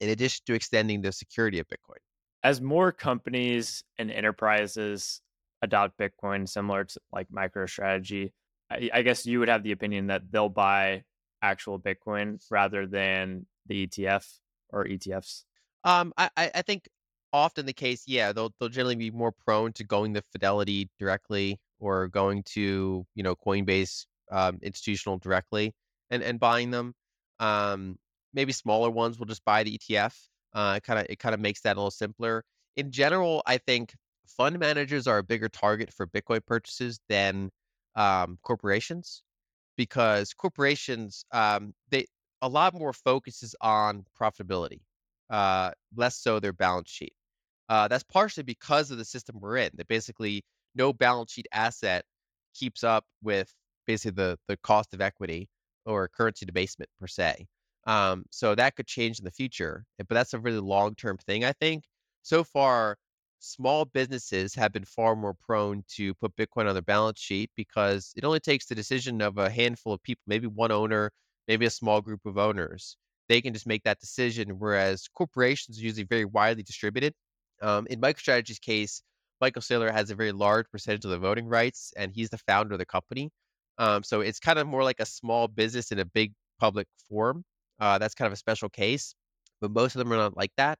in 0.00 0.10
addition 0.10 0.42
to 0.46 0.54
extending 0.54 1.00
the 1.00 1.12
security 1.12 1.58
of 1.58 1.66
Bitcoin. 1.66 1.98
As 2.42 2.60
more 2.60 2.92
companies 2.92 3.82
and 3.98 4.10
enterprises 4.10 5.20
adopt 5.62 5.98
Bitcoin, 5.98 6.48
similar 6.48 6.84
to 6.84 7.00
like 7.12 7.28
MicroStrategy, 7.28 8.32
I, 8.70 8.90
I 8.92 9.02
guess 9.02 9.24
you 9.24 9.38
would 9.38 9.48
have 9.48 9.62
the 9.62 9.72
opinion 9.72 10.08
that 10.08 10.30
they'll 10.30 10.48
buy 10.48 11.04
actual 11.42 11.78
Bitcoin 11.78 12.40
rather 12.50 12.86
than 12.86 13.46
the 13.66 13.86
ETF 13.86 14.26
or 14.70 14.84
ETFs. 14.84 15.44
Um, 15.84 16.12
I 16.16 16.30
I 16.36 16.62
think 16.62 16.88
often 17.32 17.66
the 17.66 17.72
case, 17.72 18.04
yeah, 18.06 18.32
they'll 18.32 18.52
they'll 18.58 18.68
generally 18.68 18.96
be 18.96 19.10
more 19.10 19.32
prone 19.32 19.72
to 19.74 19.84
going 19.84 20.14
to 20.14 20.22
Fidelity 20.32 20.88
directly 20.98 21.58
or 21.78 22.08
going 22.08 22.42
to, 22.44 23.06
you 23.14 23.22
know, 23.22 23.34
Coinbase, 23.34 24.06
um, 24.30 24.58
institutional 24.62 25.18
directly 25.18 25.74
and 26.10 26.22
and 26.22 26.40
buying 26.40 26.70
them. 26.70 26.94
Um, 27.40 27.98
maybe 28.34 28.52
smaller 28.52 28.90
ones 28.90 29.18
will 29.18 29.26
just 29.26 29.44
buy 29.44 29.62
the 29.64 29.74
ETF. 29.74 30.28
Uh, 30.54 30.74
it 30.78 30.84
kinda 30.84 31.10
it 31.12 31.18
kinda 31.18 31.38
makes 31.38 31.62
that 31.62 31.76
a 31.76 31.80
little 31.80 31.90
simpler. 31.90 32.44
In 32.76 32.90
general, 32.92 33.42
I 33.46 33.58
think 33.58 33.94
fund 34.26 34.58
managers 34.58 35.06
are 35.06 35.18
a 35.18 35.22
bigger 35.24 35.48
target 35.48 35.92
for 35.92 36.06
Bitcoin 36.06 36.44
purchases 36.46 37.00
than, 37.08 37.50
um, 37.96 38.38
corporations 38.42 39.22
because 39.76 40.34
corporations, 40.34 41.24
um, 41.32 41.74
they 41.90 42.06
a 42.42 42.48
lot 42.48 42.74
more 42.74 42.92
focuses 42.92 43.54
on 43.60 44.04
profitability, 44.18 44.82
uh, 45.30 45.72
less 45.96 46.18
so 46.18 46.40
their 46.40 46.52
balance 46.52 46.90
sheet. 46.90 47.14
Uh, 47.68 47.88
that's 47.88 48.04
partially 48.04 48.42
because 48.44 48.90
of 48.90 48.98
the 48.98 49.04
system 49.04 49.40
we're 49.40 49.56
in, 49.58 49.70
that 49.76 49.88
basically 49.88 50.44
no 50.74 50.92
balance 50.92 51.32
sheet 51.32 51.46
asset 51.52 52.04
keeps 52.54 52.84
up 52.84 53.06
with 53.22 53.52
basically 53.86 54.12
the 54.12 54.38
the 54.48 54.56
cost 54.58 54.94
of 54.94 55.00
equity 55.00 55.48
or 55.86 56.08
currency 56.08 56.46
debasement 56.46 56.90
per 56.98 57.06
se. 57.06 57.46
Um, 57.86 58.24
so 58.30 58.54
that 58.54 58.76
could 58.76 58.86
change 58.86 59.18
in 59.18 59.24
the 59.24 59.30
future, 59.30 59.84
eh, 60.00 60.04
but 60.08 60.14
that's 60.14 60.34
a 60.34 60.38
really 60.40 60.60
long-term 60.60 61.18
thing, 61.18 61.44
I 61.44 61.52
think. 61.52 61.84
So 62.22 62.44
far, 62.44 62.96
small 63.40 63.84
businesses 63.84 64.54
have 64.54 64.72
been 64.72 64.84
far 64.84 65.14
more 65.16 65.34
prone 65.34 65.84
to 65.96 66.14
put 66.14 66.34
Bitcoin 66.36 66.66
on 66.66 66.74
their 66.74 66.82
balance 66.82 67.20
sheet 67.20 67.50
because 67.56 68.12
it 68.16 68.24
only 68.24 68.40
takes 68.40 68.66
the 68.66 68.74
decision 68.74 69.20
of 69.20 69.38
a 69.38 69.50
handful 69.50 69.92
of 69.92 70.02
people, 70.02 70.22
maybe 70.26 70.46
one 70.46 70.72
owner, 70.72 71.10
maybe 71.46 71.66
a 71.66 71.70
small 71.70 72.00
group 72.00 72.24
of 72.24 72.38
owners. 72.38 72.96
They 73.28 73.40
can 73.40 73.52
just 73.52 73.66
make 73.66 73.82
that 73.84 74.00
decision, 74.00 74.58
whereas 74.58 75.08
corporations 75.14 75.78
are 75.78 75.82
usually 75.82 76.04
very 76.04 76.24
widely 76.24 76.62
distributed. 76.62 77.14
Um, 77.62 77.86
in 77.88 78.00
MicroStrategy's 78.00 78.58
case, 78.58 79.02
Michael 79.40 79.62
Saylor 79.62 79.92
has 79.92 80.10
a 80.10 80.14
very 80.14 80.32
large 80.32 80.66
percentage 80.70 81.04
of 81.04 81.10
the 81.10 81.18
voting 81.18 81.46
rights, 81.46 81.92
and 81.96 82.12
he's 82.12 82.30
the 82.30 82.38
founder 82.38 82.74
of 82.74 82.78
the 82.78 82.86
company. 82.86 83.30
Um, 83.78 84.02
so 84.02 84.20
it's 84.20 84.40
kind 84.40 84.58
of 84.58 84.66
more 84.66 84.84
like 84.84 85.00
a 85.00 85.06
small 85.06 85.48
business 85.48 85.92
in 85.92 85.98
a 85.98 86.04
big 86.04 86.32
public 86.58 86.86
forum. 87.08 87.44
Uh, 87.80 87.98
that's 87.98 88.14
kind 88.14 88.26
of 88.26 88.32
a 88.32 88.36
special 88.36 88.68
case, 88.68 89.14
but 89.60 89.70
most 89.70 89.94
of 89.94 89.98
them 89.98 90.12
are 90.12 90.16
not 90.16 90.36
like 90.36 90.52
that. 90.56 90.78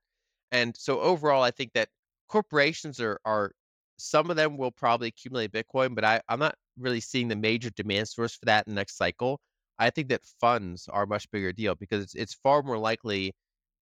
And 0.53 0.76
so 0.76 1.01
overall, 1.01 1.42
I 1.42 1.51
think 1.51 1.72
that 1.74 1.88
corporations 2.28 3.01
are 3.01 3.18
are 3.24 3.53
some 3.99 4.30
of 4.30 4.36
them 4.36 4.57
will 4.57 4.72
probably 4.72 5.09
accumulate 5.09 5.53
Bitcoin, 5.53 5.95
but 5.95 6.05
I, 6.05 6.20
I'm 6.28 6.40
not 6.40 6.57
really 6.78 7.01
seeing 7.01 7.28
the 7.28 7.36
major 7.36 7.70
demand 7.70 8.09
source 8.09 8.34
for 8.36 8.47
that 8.47 8.66
in 8.66 8.74
the 8.74 8.80
next 8.80 8.97
cycle. 8.97 9.40
I 9.78 9.90
think 9.90 10.09
that 10.09 10.22
funds 10.40 10.88
are 10.88 11.05
a 11.05 11.07
much 11.07 11.30
bigger 11.30 11.53
deal 11.53 11.74
because 11.74 12.03
it's, 12.05 12.14
it's 12.14 12.34
far 12.34 12.62
more 12.62 12.78
likely 12.78 13.32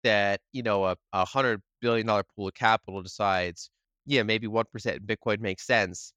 that 0.03 0.41
you 0.53 0.63
know 0.63 0.85
a, 0.85 0.97
a 1.13 1.25
hundred 1.25 1.61
billion 1.81 2.07
dollar 2.07 2.23
pool 2.35 2.47
of 2.49 2.53
capital 2.55 3.01
decides, 3.01 3.69
yeah, 4.05 4.23
maybe 4.23 4.47
one 4.47 4.65
percent 4.71 4.97
in 5.01 5.07
Bitcoin 5.07 5.39
makes 5.39 5.65
sense, 5.65 6.13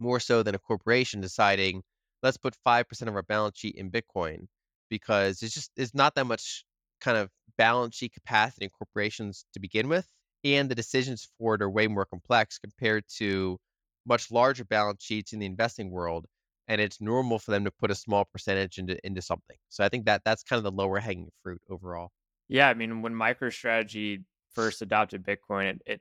more 0.00 0.20
so 0.20 0.42
than 0.42 0.54
a 0.54 0.58
corporation 0.58 1.20
deciding 1.20 1.82
let's 2.22 2.36
put 2.38 2.54
five 2.64 2.88
percent 2.88 3.08
of 3.08 3.14
our 3.16 3.22
balance 3.22 3.58
sheet 3.58 3.76
in 3.76 3.90
Bitcoin 3.90 4.46
because 4.90 5.42
it's 5.42 5.54
just 5.54 5.70
it's 5.76 5.94
not 5.94 6.14
that 6.16 6.26
much 6.26 6.64
kind 7.00 7.16
of 7.16 7.30
balance 7.58 7.96
sheet 7.96 8.12
capacity 8.12 8.66
in 8.66 8.70
corporations 8.70 9.46
to 9.54 9.60
begin 9.60 9.88
with, 9.88 10.06
and 10.44 10.70
the 10.70 10.74
decisions 10.74 11.28
for 11.38 11.54
it 11.54 11.62
are 11.62 11.70
way 11.70 11.88
more 11.88 12.06
complex 12.06 12.58
compared 12.58 13.04
to 13.18 13.58
much 14.06 14.30
larger 14.30 14.64
balance 14.64 15.02
sheets 15.04 15.32
in 15.32 15.38
the 15.40 15.46
investing 15.46 15.90
world. 15.90 16.26
And 16.68 16.80
it's 16.80 17.00
normal 17.00 17.38
for 17.40 17.50
them 17.50 17.64
to 17.64 17.70
put 17.72 17.90
a 17.90 17.94
small 17.96 18.24
percentage 18.32 18.78
into 18.78 18.96
into 19.06 19.22
something. 19.22 19.56
So 19.70 19.84
I 19.84 19.88
think 19.88 20.06
that 20.06 20.22
that's 20.24 20.42
kind 20.44 20.58
of 20.58 20.64
the 20.64 20.70
lower 20.70 21.00
hanging 21.00 21.30
fruit 21.42 21.60
overall. 21.68 22.10
Yeah, 22.48 22.68
I 22.68 22.74
mean, 22.74 23.02
when 23.02 23.14
MicroStrategy 23.14 24.24
first 24.52 24.82
adopted 24.82 25.24
Bitcoin, 25.24 25.66
it 25.70 25.82
it, 25.86 26.00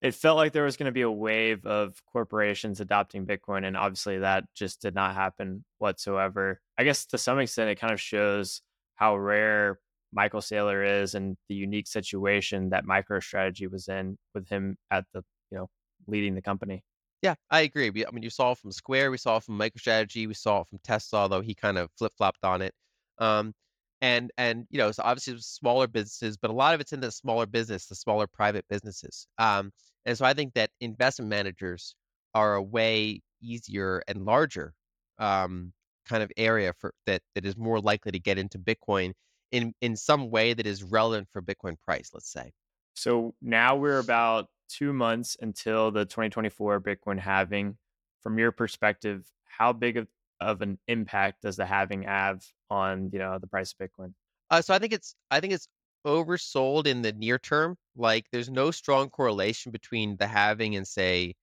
it 0.00 0.14
felt 0.14 0.36
like 0.36 0.52
there 0.52 0.64
was 0.64 0.76
going 0.76 0.86
to 0.86 0.92
be 0.92 1.02
a 1.02 1.10
wave 1.10 1.66
of 1.66 2.00
corporations 2.12 2.80
adopting 2.80 3.26
Bitcoin, 3.26 3.66
and 3.66 3.76
obviously 3.76 4.18
that 4.18 4.44
just 4.54 4.80
did 4.80 4.94
not 4.94 5.14
happen 5.14 5.64
whatsoever. 5.78 6.60
I 6.76 6.84
guess 6.84 7.06
to 7.06 7.18
some 7.18 7.38
extent, 7.38 7.70
it 7.70 7.80
kind 7.80 7.92
of 7.92 8.00
shows 8.00 8.62
how 8.94 9.16
rare 9.16 9.78
Michael 10.12 10.40
Saylor 10.40 11.02
is 11.02 11.14
and 11.14 11.36
the 11.48 11.54
unique 11.54 11.86
situation 11.86 12.70
that 12.70 12.84
MicroStrategy 12.86 13.70
was 13.70 13.88
in 13.88 14.16
with 14.34 14.48
him 14.48 14.76
at 14.90 15.04
the 15.12 15.22
you 15.50 15.58
know 15.58 15.68
leading 16.06 16.34
the 16.34 16.42
company. 16.42 16.82
Yeah, 17.22 17.34
I 17.50 17.62
agree. 17.62 17.90
We, 17.90 18.06
I 18.06 18.10
mean, 18.12 18.22
you 18.22 18.30
saw 18.30 18.54
from 18.54 18.70
Square, 18.70 19.10
we 19.10 19.18
saw 19.18 19.40
from 19.40 19.58
MicroStrategy, 19.58 20.28
we 20.28 20.34
saw 20.34 20.62
from 20.62 20.78
Tesla, 20.84 21.20
although 21.20 21.40
he 21.40 21.54
kind 21.54 21.76
of 21.76 21.90
flip 21.98 22.12
flopped 22.16 22.44
on 22.44 22.62
it. 22.62 22.72
Um, 23.18 23.52
and 24.00 24.30
and 24.38 24.66
you 24.70 24.78
know, 24.78 24.92
so 24.92 25.02
obviously 25.04 25.36
smaller 25.38 25.86
businesses, 25.86 26.36
but 26.36 26.50
a 26.50 26.54
lot 26.54 26.74
of 26.74 26.80
it's 26.80 26.92
in 26.92 27.00
the 27.00 27.10
smaller 27.10 27.46
business, 27.46 27.86
the 27.86 27.94
smaller 27.94 28.26
private 28.26 28.64
businesses. 28.68 29.26
Um, 29.38 29.72
and 30.06 30.16
so 30.16 30.24
I 30.24 30.34
think 30.34 30.54
that 30.54 30.70
investment 30.80 31.28
managers 31.28 31.94
are 32.34 32.54
a 32.54 32.62
way 32.62 33.20
easier 33.42 34.02
and 34.08 34.24
larger 34.24 34.72
um, 35.18 35.72
kind 36.08 36.22
of 36.22 36.30
area 36.36 36.72
for 36.78 36.92
that 37.06 37.22
that 37.34 37.44
is 37.44 37.56
more 37.56 37.80
likely 37.80 38.12
to 38.12 38.18
get 38.18 38.38
into 38.38 38.58
Bitcoin 38.58 39.12
in 39.52 39.72
in 39.80 39.96
some 39.96 40.30
way 40.30 40.54
that 40.54 40.66
is 40.66 40.82
relevant 40.84 41.28
for 41.32 41.42
Bitcoin 41.42 41.76
price. 41.84 42.10
Let's 42.12 42.32
say. 42.32 42.52
So 42.94 43.34
now 43.40 43.76
we're 43.76 43.98
about 43.98 44.46
two 44.68 44.92
months 44.92 45.36
until 45.40 45.90
the 45.90 46.04
2024 46.04 46.80
Bitcoin 46.80 47.18
halving. 47.18 47.76
From 48.22 48.38
your 48.38 48.50
perspective, 48.50 49.24
how 49.44 49.72
big 49.72 49.96
of 49.96 50.08
of 50.40 50.62
an 50.62 50.78
impact 50.88 51.42
does 51.42 51.56
the 51.56 51.66
halving 51.66 52.02
have 52.02 52.40
on, 52.70 53.10
you 53.12 53.18
know, 53.18 53.38
the 53.38 53.46
price 53.46 53.74
of 53.78 53.88
Bitcoin? 53.88 54.12
Uh, 54.50 54.62
so 54.62 54.74
I 54.74 54.78
think 54.78 54.92
it's 54.92 55.14
I 55.30 55.40
think 55.40 55.52
it's 55.52 55.68
oversold 56.06 56.86
in 56.86 57.02
the 57.02 57.12
near 57.12 57.38
term. 57.38 57.76
Like 57.96 58.26
there's 58.32 58.50
no 58.50 58.70
strong 58.70 59.10
correlation 59.10 59.72
between 59.72 60.16
the 60.16 60.26
halving 60.26 60.76
and 60.76 60.86
say 60.86 61.34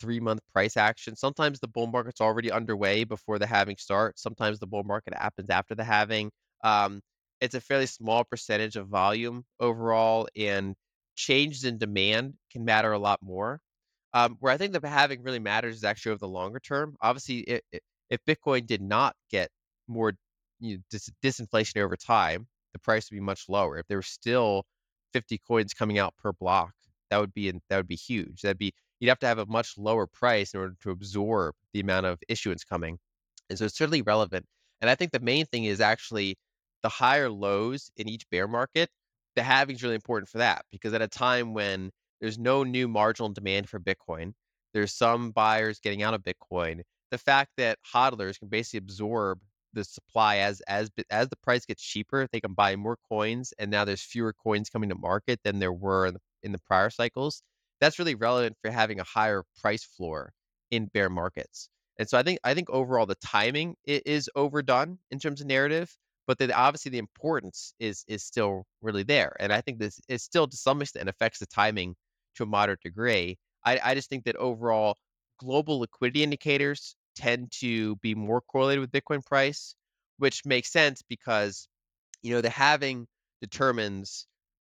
three 0.00 0.20
month 0.20 0.40
price 0.52 0.76
action. 0.76 1.16
Sometimes 1.16 1.60
the 1.60 1.68
bull 1.68 1.86
market's 1.86 2.20
already 2.20 2.50
underway 2.50 3.04
before 3.04 3.38
the 3.38 3.46
halving 3.46 3.76
starts. 3.78 4.22
Sometimes 4.22 4.58
the 4.58 4.66
bull 4.66 4.84
market 4.84 5.14
happens 5.14 5.50
after 5.50 5.74
the 5.74 5.84
halving. 5.84 6.30
Um, 6.64 7.00
it's 7.40 7.54
a 7.54 7.60
fairly 7.60 7.86
small 7.86 8.24
percentage 8.24 8.76
of 8.76 8.88
volume 8.88 9.44
overall, 9.58 10.28
and 10.36 10.74
changes 11.16 11.64
in 11.64 11.78
demand 11.78 12.34
can 12.52 12.64
matter 12.64 12.92
a 12.92 12.98
lot 12.98 13.20
more. 13.22 13.60
Um, 14.14 14.36
where 14.40 14.52
I 14.52 14.58
think 14.58 14.72
the 14.72 14.88
halving 14.88 15.22
really 15.22 15.38
matters 15.38 15.76
is 15.76 15.84
actually 15.84 16.12
over 16.12 16.18
the 16.18 16.28
longer 16.28 16.60
term. 16.60 16.96
Obviously, 17.00 17.38
it, 17.40 17.64
it, 17.72 17.82
if 18.12 18.20
Bitcoin 18.26 18.66
did 18.66 18.82
not 18.82 19.16
get 19.30 19.48
more 19.88 20.12
you 20.60 20.76
know, 20.76 20.82
dis- 20.90 21.10
disinflation 21.24 21.78
over 21.78 21.96
time, 21.96 22.46
the 22.74 22.78
price 22.78 23.10
would 23.10 23.16
be 23.16 23.20
much 23.20 23.48
lower. 23.48 23.78
If 23.78 23.86
there 23.88 23.98
were 23.98 24.02
still 24.02 24.64
50 25.14 25.38
coins 25.48 25.72
coming 25.74 25.98
out 25.98 26.14
per 26.18 26.32
block, 26.32 26.72
that 27.10 27.18
would 27.18 27.34
be 27.34 27.50
that 27.68 27.76
would 27.76 27.88
be 27.88 27.96
huge. 27.96 28.42
That'd 28.42 28.58
be 28.58 28.72
you'd 29.00 29.08
have 29.08 29.18
to 29.20 29.26
have 29.26 29.38
a 29.38 29.46
much 29.46 29.76
lower 29.78 30.06
price 30.06 30.54
in 30.54 30.60
order 30.60 30.74
to 30.82 30.90
absorb 30.90 31.54
the 31.72 31.80
amount 31.80 32.06
of 32.06 32.18
issuance 32.28 32.64
coming. 32.64 32.98
And 33.50 33.58
so 33.58 33.64
it's 33.64 33.76
certainly 33.76 34.02
relevant. 34.02 34.46
And 34.80 34.90
I 34.90 34.94
think 34.94 35.12
the 35.12 35.20
main 35.20 35.46
thing 35.46 35.64
is 35.64 35.80
actually 35.80 36.36
the 36.82 36.88
higher 36.90 37.30
lows 37.30 37.90
in 37.96 38.08
each 38.08 38.28
bear 38.30 38.46
market. 38.46 38.90
The 39.36 39.42
halving 39.42 39.76
is 39.76 39.82
really 39.82 39.94
important 39.94 40.28
for 40.28 40.38
that 40.38 40.64
because 40.70 40.92
at 40.92 41.02
a 41.02 41.08
time 41.08 41.54
when 41.54 41.90
there's 42.20 42.38
no 42.38 42.62
new 42.62 42.88
marginal 42.88 43.30
demand 43.30 43.68
for 43.70 43.80
Bitcoin, 43.80 44.32
there's 44.74 44.92
some 44.92 45.30
buyers 45.30 45.80
getting 45.80 46.02
out 46.02 46.14
of 46.14 46.22
Bitcoin. 46.22 46.82
The 47.12 47.18
fact 47.18 47.52
that 47.58 47.78
hodlers 47.94 48.40
can 48.40 48.48
basically 48.48 48.78
absorb 48.78 49.40
the 49.74 49.84
supply 49.84 50.38
as 50.38 50.60
as 50.62 50.90
as 51.10 51.28
the 51.28 51.36
price 51.36 51.64
gets 51.66 51.82
cheaper, 51.82 52.26
they 52.32 52.40
can 52.40 52.54
buy 52.54 52.74
more 52.76 52.96
coins, 53.08 53.52
and 53.58 53.70
now 53.70 53.84
there's 53.84 54.02
fewer 54.02 54.32
coins 54.32 54.70
coming 54.70 54.88
to 54.88 54.96
market 54.96 55.40
than 55.44 55.60
there 55.60 55.72
were 55.72 56.06
in 56.06 56.14
the, 56.14 56.20
in 56.42 56.52
the 56.52 56.58
prior 56.58 56.90
cycles. 56.90 57.42
That's 57.80 57.98
really 57.98 58.14
relevant 58.16 58.56
for 58.62 58.70
having 58.70 58.98
a 59.00 59.04
higher 59.04 59.44
price 59.60 59.84
floor 59.84 60.32
in 60.70 60.86
bear 60.86 61.10
markets. 61.10 61.68
And 61.98 62.08
so 62.08 62.18
I 62.18 62.22
think 62.24 62.40
I 62.44 62.54
think 62.54 62.70
overall 62.70 63.06
the 63.06 63.14
timing 63.16 63.76
is 63.84 64.30
overdone 64.34 64.98
in 65.10 65.18
terms 65.18 65.40
of 65.42 65.46
narrative, 65.46 65.96
but 66.26 66.38
then 66.38 66.50
obviously 66.52 66.90
the 66.90 66.98
importance 66.98 67.74
is 67.78 68.04
is 68.08 68.24
still 68.24 68.64
really 68.80 69.02
there. 69.04 69.36
And 69.38 69.52
I 69.52 69.60
think 69.60 69.78
this 69.78 70.00
is 70.08 70.22
still 70.22 70.46
to 70.48 70.56
some 70.56 70.80
extent 70.82 71.08
affects 71.10 71.38
the 71.40 71.46
timing 71.46 71.94
to 72.36 72.44
a 72.44 72.46
moderate 72.46 72.80
degree. 72.80 73.38
I, 73.64 73.78
I 73.84 73.94
just 73.94 74.08
think 74.08 74.24
that 74.24 74.36
overall 74.36 74.96
global 75.38 75.80
liquidity 75.80 76.22
indicators 76.22 76.96
tend 77.14 77.52
to 77.60 77.96
be 77.96 78.14
more 78.14 78.40
correlated 78.40 78.80
with 78.80 78.92
Bitcoin 78.92 79.24
price, 79.24 79.74
which 80.18 80.44
makes 80.44 80.70
sense 80.72 81.02
because, 81.02 81.68
you 82.22 82.32
know, 82.34 82.40
the 82.40 82.50
halving 82.50 83.06
determines, 83.40 84.26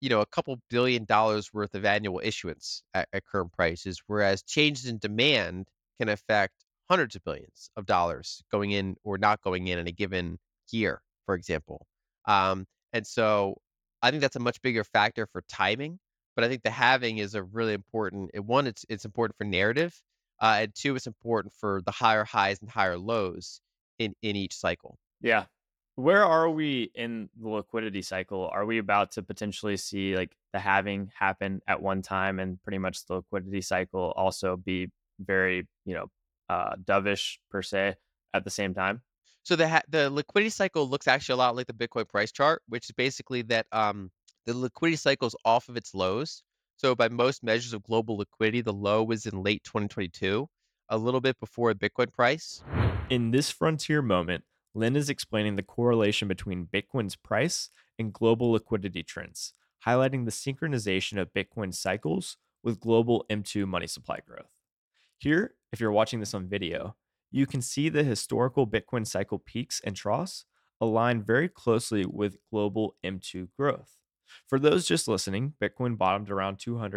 you 0.00 0.08
know, 0.10 0.20
a 0.20 0.26
couple 0.26 0.56
billion 0.70 1.04
dollars 1.04 1.52
worth 1.52 1.74
of 1.74 1.84
annual 1.84 2.20
issuance 2.22 2.82
at, 2.94 3.08
at 3.12 3.24
current 3.26 3.52
prices, 3.52 4.00
whereas 4.06 4.42
changes 4.42 4.86
in 4.86 4.98
demand 4.98 5.68
can 6.00 6.08
affect 6.08 6.54
hundreds 6.90 7.16
of 7.16 7.24
billions 7.24 7.70
of 7.76 7.86
dollars 7.86 8.42
going 8.50 8.72
in 8.72 8.96
or 9.04 9.18
not 9.18 9.40
going 9.42 9.68
in 9.68 9.78
in 9.78 9.86
a 9.86 9.92
given 9.92 10.38
year, 10.72 11.02
for 11.26 11.34
example. 11.34 11.86
Um, 12.26 12.66
and 12.92 13.06
so 13.06 13.56
I 14.02 14.10
think 14.10 14.20
that's 14.22 14.36
a 14.36 14.40
much 14.40 14.60
bigger 14.62 14.84
factor 14.84 15.26
for 15.32 15.42
timing. 15.48 15.98
But 16.34 16.44
I 16.44 16.48
think 16.48 16.62
the 16.62 16.70
halving 16.70 17.18
is 17.18 17.34
a 17.34 17.42
really 17.42 17.74
important. 17.74 18.30
eh, 18.34 18.38
One, 18.38 18.66
it's 18.66 18.84
it's 18.88 19.04
important 19.04 19.36
for 19.36 19.44
narrative, 19.44 19.94
uh, 20.42 20.58
and 20.62 20.74
two, 20.74 20.96
it's 20.96 21.06
important 21.06 21.54
for 21.54 21.80
the 21.86 21.92
higher 21.92 22.24
highs 22.24 22.60
and 22.60 22.68
higher 22.68 22.98
lows 22.98 23.60
in 23.98 24.14
in 24.22 24.36
each 24.36 24.56
cycle. 24.56 24.98
Yeah. 25.22 25.44
Where 25.94 26.24
are 26.24 26.50
we 26.50 26.90
in 26.94 27.28
the 27.40 27.48
liquidity 27.48 28.02
cycle? 28.02 28.50
Are 28.52 28.66
we 28.66 28.78
about 28.78 29.12
to 29.12 29.22
potentially 29.22 29.76
see 29.76 30.16
like 30.16 30.36
the 30.52 30.58
halving 30.58 31.10
happen 31.18 31.60
at 31.68 31.80
one 31.80 32.02
time 32.02 32.40
and 32.40 32.62
pretty 32.62 32.78
much 32.78 33.06
the 33.06 33.16
liquidity 33.16 33.60
cycle 33.60 34.12
also 34.16 34.56
be 34.56 34.90
very, 35.20 35.68
you 35.84 35.94
know, 35.94 36.06
uh 36.48 36.74
dovish 36.82 37.38
per 37.50 37.62
se 37.62 37.94
at 38.34 38.44
the 38.44 38.50
same 38.50 38.74
time? 38.74 39.02
So 39.44 39.56
the 39.56 39.68
ha- 39.68 39.82
the 39.88 40.08
liquidity 40.10 40.50
cycle 40.50 40.88
looks 40.88 41.08
actually 41.08 41.34
a 41.34 41.36
lot 41.36 41.56
like 41.56 41.66
the 41.66 41.72
Bitcoin 41.72 42.08
price 42.08 42.32
chart, 42.32 42.62
which 42.68 42.84
is 42.86 42.92
basically 42.92 43.42
that 43.42 43.66
um, 43.72 44.10
the 44.46 44.54
liquidity 44.54 44.96
cycle 44.96 45.28
is 45.28 45.36
off 45.44 45.68
of 45.68 45.76
its 45.76 45.94
lows. 45.94 46.42
So 46.82 46.96
by 46.96 47.08
most 47.08 47.44
measures 47.44 47.74
of 47.74 47.84
global 47.84 48.16
liquidity, 48.16 48.60
the 48.60 48.72
low 48.72 49.04
was 49.04 49.24
in 49.24 49.40
late 49.40 49.62
2022, 49.62 50.48
a 50.88 50.98
little 50.98 51.20
bit 51.20 51.38
before 51.38 51.72
Bitcoin 51.74 52.12
price. 52.12 52.64
In 53.08 53.30
this 53.30 53.50
frontier 53.50 54.02
moment, 54.02 54.42
Lyn 54.74 54.96
is 54.96 55.08
explaining 55.08 55.54
the 55.54 55.62
correlation 55.62 56.26
between 56.26 56.66
Bitcoin's 56.66 57.14
price 57.14 57.70
and 58.00 58.12
global 58.12 58.50
liquidity 58.50 59.04
trends, 59.04 59.52
highlighting 59.86 60.24
the 60.24 60.32
synchronization 60.32 61.20
of 61.20 61.32
Bitcoin 61.32 61.72
cycles 61.72 62.36
with 62.64 62.80
global 62.80 63.26
M2 63.30 63.64
money 63.64 63.86
supply 63.86 64.18
growth. 64.26 64.50
Here, 65.18 65.54
if 65.72 65.78
you're 65.78 65.92
watching 65.92 66.18
this 66.18 66.34
on 66.34 66.48
video, 66.48 66.96
you 67.30 67.46
can 67.46 67.62
see 67.62 67.90
the 67.90 68.02
historical 68.02 68.66
Bitcoin 68.66 69.06
cycle 69.06 69.38
peaks 69.38 69.80
and 69.84 69.94
troughs 69.94 70.46
align 70.80 71.22
very 71.22 71.48
closely 71.48 72.04
with 72.04 72.38
global 72.50 72.96
M2 73.04 73.50
growth. 73.56 74.01
For 74.48 74.58
those 74.58 74.86
just 74.86 75.08
listening, 75.08 75.54
Bitcoin 75.60 75.96
bottomed 75.96 76.30
around 76.30 76.58
$200 76.58 76.94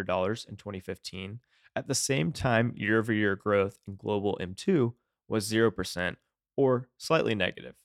in 0.49 0.55
2015. 0.55 1.39
At 1.75 1.87
the 1.87 1.95
same 1.95 2.31
time, 2.31 2.73
year 2.75 2.99
over 2.99 3.11
year 3.11 3.35
growth 3.35 3.79
in 3.87 3.95
global 3.95 4.37
M2 4.41 4.93
was 5.27 5.51
0% 5.51 6.15
or 6.55 6.87
slightly 6.97 7.35
negative. 7.35 7.75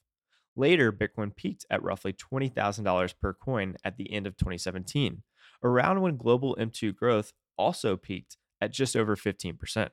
Later, 0.57 0.93
Bitcoin 0.93 1.35
peaked 1.35 1.65
at 1.71 1.83
roughly 1.83 2.13
$20,000 2.13 3.15
per 3.21 3.33
coin 3.33 3.77
at 3.85 3.97
the 3.97 4.13
end 4.13 4.27
of 4.27 4.37
2017, 4.37 5.23
around 5.63 6.01
when 6.03 6.17
global 6.17 6.57
M2 6.61 6.95
growth 6.95 7.33
also 7.57 7.97
peaked 7.97 8.37
at 8.61 8.73
just 8.73 8.97
over 8.97 9.17
15%. 9.17 9.89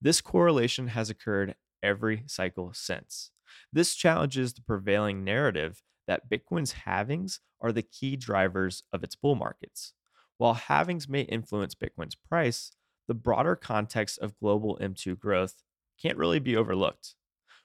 This 0.00 0.20
correlation 0.20 0.88
has 0.88 1.10
occurred 1.10 1.54
every 1.82 2.24
cycle 2.26 2.72
since. 2.74 3.30
This 3.72 3.94
challenges 3.94 4.54
the 4.54 4.62
prevailing 4.62 5.24
narrative 5.24 5.82
that 6.06 6.30
Bitcoin's 6.30 6.74
halvings 6.86 7.38
are 7.60 7.72
the 7.72 7.82
key 7.82 8.16
drivers 8.16 8.82
of 8.92 9.04
its 9.04 9.14
bull 9.14 9.34
markets. 9.34 9.92
While 10.38 10.54
halvings 10.54 11.08
may 11.08 11.22
influence 11.22 11.74
Bitcoin's 11.74 12.14
price, 12.14 12.72
the 13.08 13.14
broader 13.14 13.56
context 13.56 14.18
of 14.18 14.38
global 14.38 14.78
M2 14.80 15.18
growth 15.18 15.62
can't 16.00 16.18
really 16.18 16.40
be 16.40 16.56
overlooked. 16.56 17.14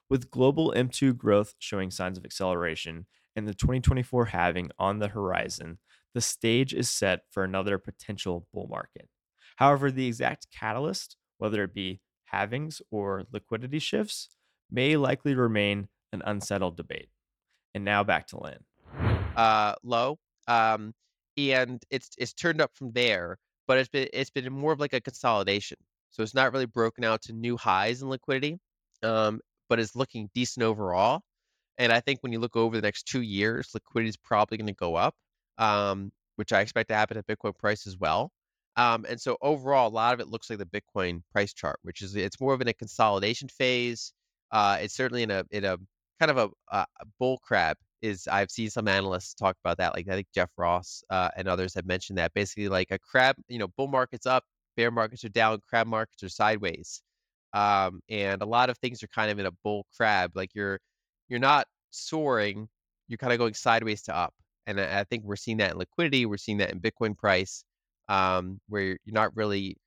With 0.09 0.31
global 0.31 0.73
M2 0.75 1.17
growth 1.17 1.55
showing 1.59 1.91
signs 1.91 2.17
of 2.17 2.25
acceleration 2.25 3.07
and 3.35 3.47
the 3.47 3.53
2024 3.53 4.25
halving 4.25 4.71
on 4.79 4.99
the 4.99 5.09
horizon, 5.09 5.79
the 6.13 6.21
stage 6.21 6.73
is 6.73 6.89
set 6.89 7.21
for 7.31 7.43
another 7.43 7.77
potential 7.77 8.47
bull 8.53 8.67
market. 8.67 9.09
However, 9.57 9.91
the 9.91 10.07
exact 10.07 10.47
catalyst, 10.51 11.17
whether 11.37 11.63
it 11.63 11.73
be 11.73 12.01
halvings 12.33 12.81
or 12.91 13.23
liquidity 13.31 13.79
shifts, 13.79 14.29
may 14.69 14.95
likely 14.97 15.35
remain 15.35 15.87
an 16.11 16.21
unsettled 16.25 16.77
debate. 16.77 17.09
And 17.77 17.85
now 17.85 18.03
back 18.03 18.25
to 18.29 18.39
Lyn. 18.41 18.57
uh, 19.35 19.75
low, 19.83 20.17
um, 20.47 20.93
and 21.37 21.79
it's 21.91 22.09
it's 22.17 22.33
turned 22.33 22.59
up 22.59 22.71
from 22.75 22.91
there, 22.93 23.37
but 23.67 23.77
it's 23.77 23.89
been 23.89 24.09
it's 24.13 24.31
been 24.31 24.51
more 24.51 24.73
of 24.73 24.79
like 24.79 24.93
a 24.93 25.01
consolidation. 25.01 25.77
So 26.09 26.23
it's 26.23 26.33
not 26.33 26.53
really 26.53 26.65
broken 26.65 27.03
out 27.03 27.21
to 27.23 27.33
new 27.33 27.55
highs 27.55 28.01
in 28.01 28.09
liquidity, 28.09 28.57
um, 29.03 29.41
but 29.69 29.79
it's 29.79 29.95
looking 29.95 30.31
decent 30.33 30.63
overall. 30.63 31.21
And 31.77 31.93
I 31.93 31.99
think 31.99 32.23
when 32.23 32.33
you 32.33 32.39
look 32.39 32.55
over 32.55 32.75
the 32.75 32.81
next 32.81 33.03
two 33.03 33.21
years, 33.21 33.69
liquidity 33.75 34.09
is 34.09 34.17
probably 34.17 34.57
going 34.57 34.67
to 34.67 34.73
go 34.73 34.95
up, 34.95 35.13
um, 35.59 36.11
which 36.37 36.51
I 36.53 36.61
expect 36.61 36.89
to 36.89 36.95
happen 36.95 37.17
at 37.17 37.27
Bitcoin 37.27 37.55
price 37.57 37.85
as 37.85 37.97
well. 37.99 38.31
Um, 38.77 39.05
and 39.07 39.21
so 39.21 39.37
overall, 39.43 39.89
a 39.89 39.93
lot 39.93 40.15
of 40.15 40.19
it 40.19 40.29
looks 40.29 40.49
like 40.49 40.57
the 40.59 40.65
Bitcoin 40.65 41.21
price 41.31 41.53
chart, 41.53 41.77
which 41.83 42.01
is 42.01 42.15
it's 42.15 42.39
more 42.41 42.55
of 42.55 42.61
in 42.61 42.69
a 42.69 42.73
consolidation 42.73 43.49
phase. 43.49 44.13
Uh, 44.51 44.79
it's 44.81 44.95
certainly 44.95 45.23
in 45.23 45.31
a 45.31 45.45
in 45.51 45.65
a 45.65 45.77
kind 46.19 46.31
of 46.31 46.37
a, 46.37 46.49
a 46.75 46.85
a 47.01 47.05
bull 47.19 47.39
crab 47.39 47.77
is 48.01 48.27
I've 48.27 48.51
seen 48.51 48.69
some 48.69 48.87
analysts 48.87 49.33
talk 49.33 49.57
about 49.63 49.77
that. 49.77 49.95
Like 49.95 50.07
I 50.07 50.13
think 50.13 50.27
Jeff 50.33 50.49
Ross 50.57 51.03
uh, 51.09 51.29
and 51.35 51.47
others 51.47 51.73
have 51.75 51.85
mentioned 51.85 52.17
that 52.19 52.33
basically 52.33 52.69
like 52.69 52.91
a 52.91 52.99
crab, 52.99 53.35
you 53.47 53.59
know, 53.59 53.67
bull 53.69 53.87
market's 53.87 54.25
up, 54.25 54.43
bear 54.75 54.91
markets 54.91 55.23
are 55.25 55.29
down, 55.29 55.59
crab 55.67 55.87
markets 55.87 56.23
are 56.23 56.29
sideways. 56.29 57.01
Um, 57.53 58.01
and 58.09 58.41
a 58.41 58.45
lot 58.45 58.69
of 58.69 58.77
things 58.77 59.01
are 59.03 59.07
kind 59.07 59.31
of 59.31 59.39
in 59.39 59.45
a 59.47 59.51
bull 59.63 59.85
crab. 59.95 60.31
Like 60.35 60.51
you're 60.53 60.79
you're 61.29 61.39
not 61.39 61.67
soaring, 61.91 62.67
you're 63.07 63.17
kind 63.17 63.33
of 63.33 63.39
going 63.39 63.53
sideways 63.53 64.03
to 64.03 64.15
up. 64.15 64.33
And 64.67 64.79
I, 64.79 64.99
I 65.01 65.03
think 65.05 65.23
we're 65.23 65.35
seeing 65.35 65.57
that 65.57 65.71
in 65.71 65.77
liquidity. 65.77 66.25
We're 66.25 66.37
seeing 66.37 66.57
that 66.59 66.71
in 66.71 66.79
Bitcoin 66.81 67.17
price, 67.17 67.63
um, 68.09 68.59
where 68.69 68.83
you're 68.83 69.13
not 69.13 69.35
really 69.35 69.77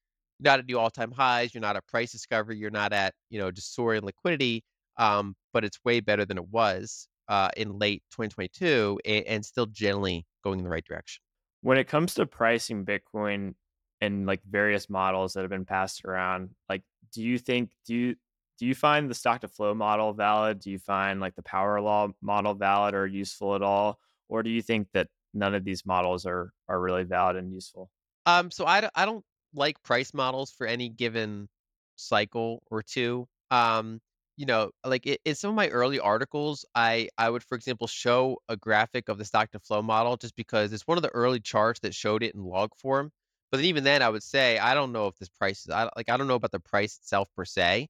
not 0.40 0.58
at 0.58 0.66
new 0.66 0.78
all-time 0.78 1.12
highs. 1.12 1.54
You're 1.54 1.60
not 1.60 1.76
at 1.76 1.86
price 1.86 2.12
discovery. 2.12 2.56
You're 2.58 2.70
not 2.70 2.92
at 2.92 3.14
you 3.30 3.38
know 3.38 3.50
just 3.50 3.74
soaring 3.74 4.02
liquidity. 4.02 4.64
Um, 4.96 5.34
but 5.52 5.64
it's 5.64 5.78
way 5.84 6.00
better 6.00 6.24
than 6.24 6.38
it 6.38 6.48
was 6.48 7.08
uh, 7.28 7.48
in 7.56 7.78
late 7.78 8.02
2022 8.10 9.00
and, 9.04 9.24
and 9.26 9.44
still 9.44 9.66
generally 9.66 10.26
going 10.42 10.58
in 10.58 10.64
the 10.64 10.70
right 10.70 10.84
direction. 10.84 11.22
When 11.62 11.78
it 11.78 11.88
comes 11.88 12.14
to 12.14 12.26
pricing 12.26 12.84
Bitcoin 12.84 13.54
and 14.00 14.26
like 14.26 14.40
various 14.48 14.88
models 14.88 15.34
that 15.34 15.42
have 15.42 15.50
been 15.50 15.66
passed 15.66 16.04
around, 16.04 16.50
like 16.68 16.82
do 17.12 17.22
you 17.22 17.38
think 17.38 17.70
do 17.86 17.94
you 17.94 18.16
do 18.58 18.66
you 18.66 18.74
find 18.74 19.08
the 19.08 19.14
stock 19.14 19.40
to 19.40 19.48
flow 19.48 19.74
model 19.74 20.12
valid? 20.12 20.60
Do 20.60 20.70
you 20.70 20.78
find 20.78 21.20
like 21.20 21.34
the 21.34 21.42
power 21.42 21.80
law 21.80 22.08
model 22.20 22.54
valid 22.54 22.94
or 22.94 23.06
useful 23.06 23.54
at 23.54 23.62
all? 23.62 23.98
Or 24.28 24.42
do 24.42 24.50
you 24.50 24.62
think 24.62 24.88
that 24.92 25.08
none 25.32 25.54
of 25.54 25.64
these 25.64 25.86
models 25.86 26.26
are 26.26 26.52
are 26.68 26.80
really 26.80 27.04
valid 27.04 27.36
and 27.36 27.52
useful? 27.52 27.90
Um, 28.26 28.50
so 28.50 28.66
I, 28.66 28.88
I 28.94 29.06
don't 29.06 29.24
like 29.54 29.82
price 29.82 30.12
models 30.12 30.50
for 30.50 30.66
any 30.66 30.88
given 30.88 31.48
cycle 31.96 32.62
or 32.70 32.82
two. 32.82 33.26
Um, 33.50 34.00
you 34.40 34.46
know, 34.46 34.70
like 34.86 35.04
i 35.06 35.18
in 35.26 35.34
some 35.34 35.50
of 35.50 35.56
my 35.56 35.68
early 35.68 36.00
articles, 36.00 36.64
I 36.74 37.10
I 37.18 37.28
would, 37.30 37.44
for 37.44 37.56
example, 37.56 37.86
show 37.86 38.38
a 38.48 38.56
graphic 38.56 39.08
of 39.10 39.18
the 39.18 39.24
stock 39.26 39.50
to 39.52 39.60
flow 39.60 39.82
model 39.82 40.16
just 40.16 40.34
because 40.36 40.72
it's 40.72 40.86
one 40.86 40.96
of 40.98 41.02
the 41.02 41.10
early 41.10 41.40
charts 41.40 41.80
that 41.80 41.94
showed 41.94 42.22
it 42.22 42.34
in 42.34 42.42
log 42.44 42.70
form. 42.76 43.12
But 43.52 43.58
then 43.58 43.66
even 43.66 43.84
then, 43.84 44.02
I 44.02 44.08
would 44.10 44.22
say 44.22 44.58
I 44.58 44.74
don't 44.74 44.92
know 44.92 45.08
if 45.08 45.16
this 45.18 45.28
price 45.28 45.60
is 45.66 45.70
I 45.70 45.90
like 45.96 46.08
I 46.10 46.16
don't 46.16 46.26
know 46.28 46.36
about 46.36 46.52
the 46.52 46.60
price 46.60 46.96
itself 46.98 47.28
per 47.36 47.44
se. 47.44 47.88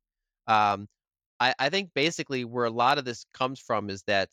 Um, 0.48 0.88
I, 1.40 1.54
I 1.58 1.70
think 1.70 1.90
basically 1.94 2.44
where 2.44 2.66
a 2.66 2.70
lot 2.70 2.98
of 2.98 3.04
this 3.04 3.24
comes 3.34 3.60
from 3.60 3.90
is 3.90 4.02
that 4.04 4.30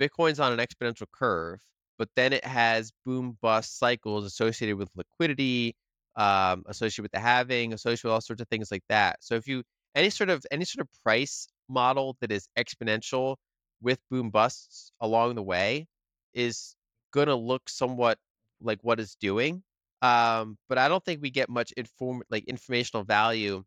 Bitcoin's 0.00 0.40
on 0.40 0.52
an 0.58 0.58
exponential 0.66 1.06
curve, 1.12 1.60
but 1.98 2.08
then 2.16 2.32
it 2.32 2.44
has 2.44 2.92
boom 3.06 3.38
bust 3.42 3.78
cycles 3.78 4.24
associated 4.26 4.76
with 4.78 4.90
liquidity, 4.96 5.76
um, 6.16 6.64
associated 6.66 7.02
with 7.04 7.12
the 7.12 7.20
halving, 7.20 7.72
associated 7.74 8.04
with 8.04 8.14
all 8.14 8.20
sorts 8.20 8.42
of 8.42 8.48
things 8.48 8.70
like 8.72 8.84
that. 8.88 9.22
So 9.22 9.34
if 9.36 9.46
you 9.48 9.62
any 9.94 10.10
sort 10.10 10.30
of 10.30 10.44
any 10.50 10.64
sort 10.64 10.86
of 10.86 11.02
price 11.02 11.48
model 11.68 12.16
that 12.20 12.32
is 12.32 12.48
exponential 12.58 13.36
with 13.80 13.98
boom 14.10 14.30
busts 14.30 14.92
along 15.00 15.34
the 15.34 15.42
way 15.42 15.86
is 16.34 16.76
gonna 17.12 17.34
look 17.36 17.68
somewhat 17.68 18.18
like 18.60 18.78
what 18.82 19.00
it's 19.00 19.16
doing. 19.16 19.62
Um, 20.02 20.58
but 20.68 20.78
I 20.78 20.88
don't 20.88 21.04
think 21.04 21.22
we 21.22 21.30
get 21.30 21.48
much 21.48 21.72
inform 21.72 22.22
like 22.30 22.44
informational 22.44 23.04
value 23.04 23.64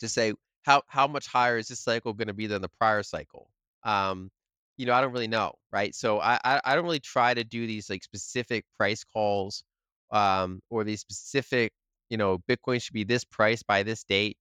to 0.00 0.08
say 0.08 0.34
how 0.64 0.82
how 0.88 1.06
much 1.06 1.26
higher 1.26 1.58
is 1.58 1.68
this 1.68 1.80
cycle 1.80 2.12
gonna 2.12 2.34
be 2.34 2.46
than 2.46 2.62
the 2.62 2.70
prior 2.80 3.02
cycle. 3.02 3.50
Um, 3.84 4.30
you 4.76 4.86
know, 4.86 4.94
I 4.94 5.00
don't 5.00 5.12
really 5.12 5.28
know, 5.28 5.54
right? 5.72 5.94
So 5.94 6.20
I 6.20 6.38
I, 6.44 6.60
I 6.64 6.74
don't 6.74 6.84
really 6.84 7.00
try 7.00 7.34
to 7.34 7.44
do 7.44 7.66
these 7.66 7.90
like 7.90 8.02
specific 8.04 8.64
price 8.78 9.04
calls 9.04 9.64
um, 10.10 10.60
or 10.70 10.84
these 10.84 11.00
specific, 11.00 11.72
you 12.10 12.16
know, 12.16 12.38
Bitcoin 12.48 12.82
should 12.82 12.94
be 12.94 13.04
this 13.04 13.24
price 13.24 13.62
by 13.62 13.82
this 13.82 14.04
date 14.04 14.38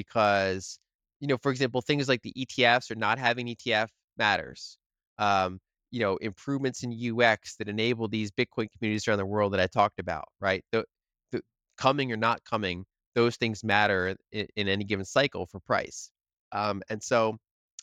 because, 0.00 0.78
you 1.20 1.26
know, 1.26 1.36
for 1.36 1.50
example, 1.50 1.80
things 1.80 2.08
like 2.08 2.22
the 2.22 2.32
ETFs 2.36 2.90
or 2.90 2.94
not 2.94 3.18
having 3.18 3.46
ETF 3.46 3.88
matters. 4.16 4.78
Um, 5.18 5.60
you 5.90 6.00
know, 6.00 6.16
improvements 6.18 6.84
in 6.84 6.92
UX 6.92 7.56
that 7.56 7.68
enable 7.68 8.08
these 8.08 8.30
Bitcoin 8.30 8.68
communities 8.72 9.06
around 9.06 9.18
the 9.18 9.26
world 9.26 9.52
that 9.52 9.60
I 9.60 9.66
talked 9.66 9.98
about, 9.98 10.28
right? 10.40 10.64
The, 10.72 10.84
the 11.32 11.42
coming 11.76 12.12
or 12.12 12.16
not 12.16 12.44
coming, 12.44 12.84
those 13.14 13.36
things 13.36 13.64
matter 13.64 14.14
in, 14.30 14.46
in 14.56 14.68
any 14.68 14.84
given 14.84 15.04
cycle 15.04 15.46
for 15.46 15.60
price. 15.60 16.10
Um, 16.52 16.82
and 16.88 17.02
so 17.02 17.36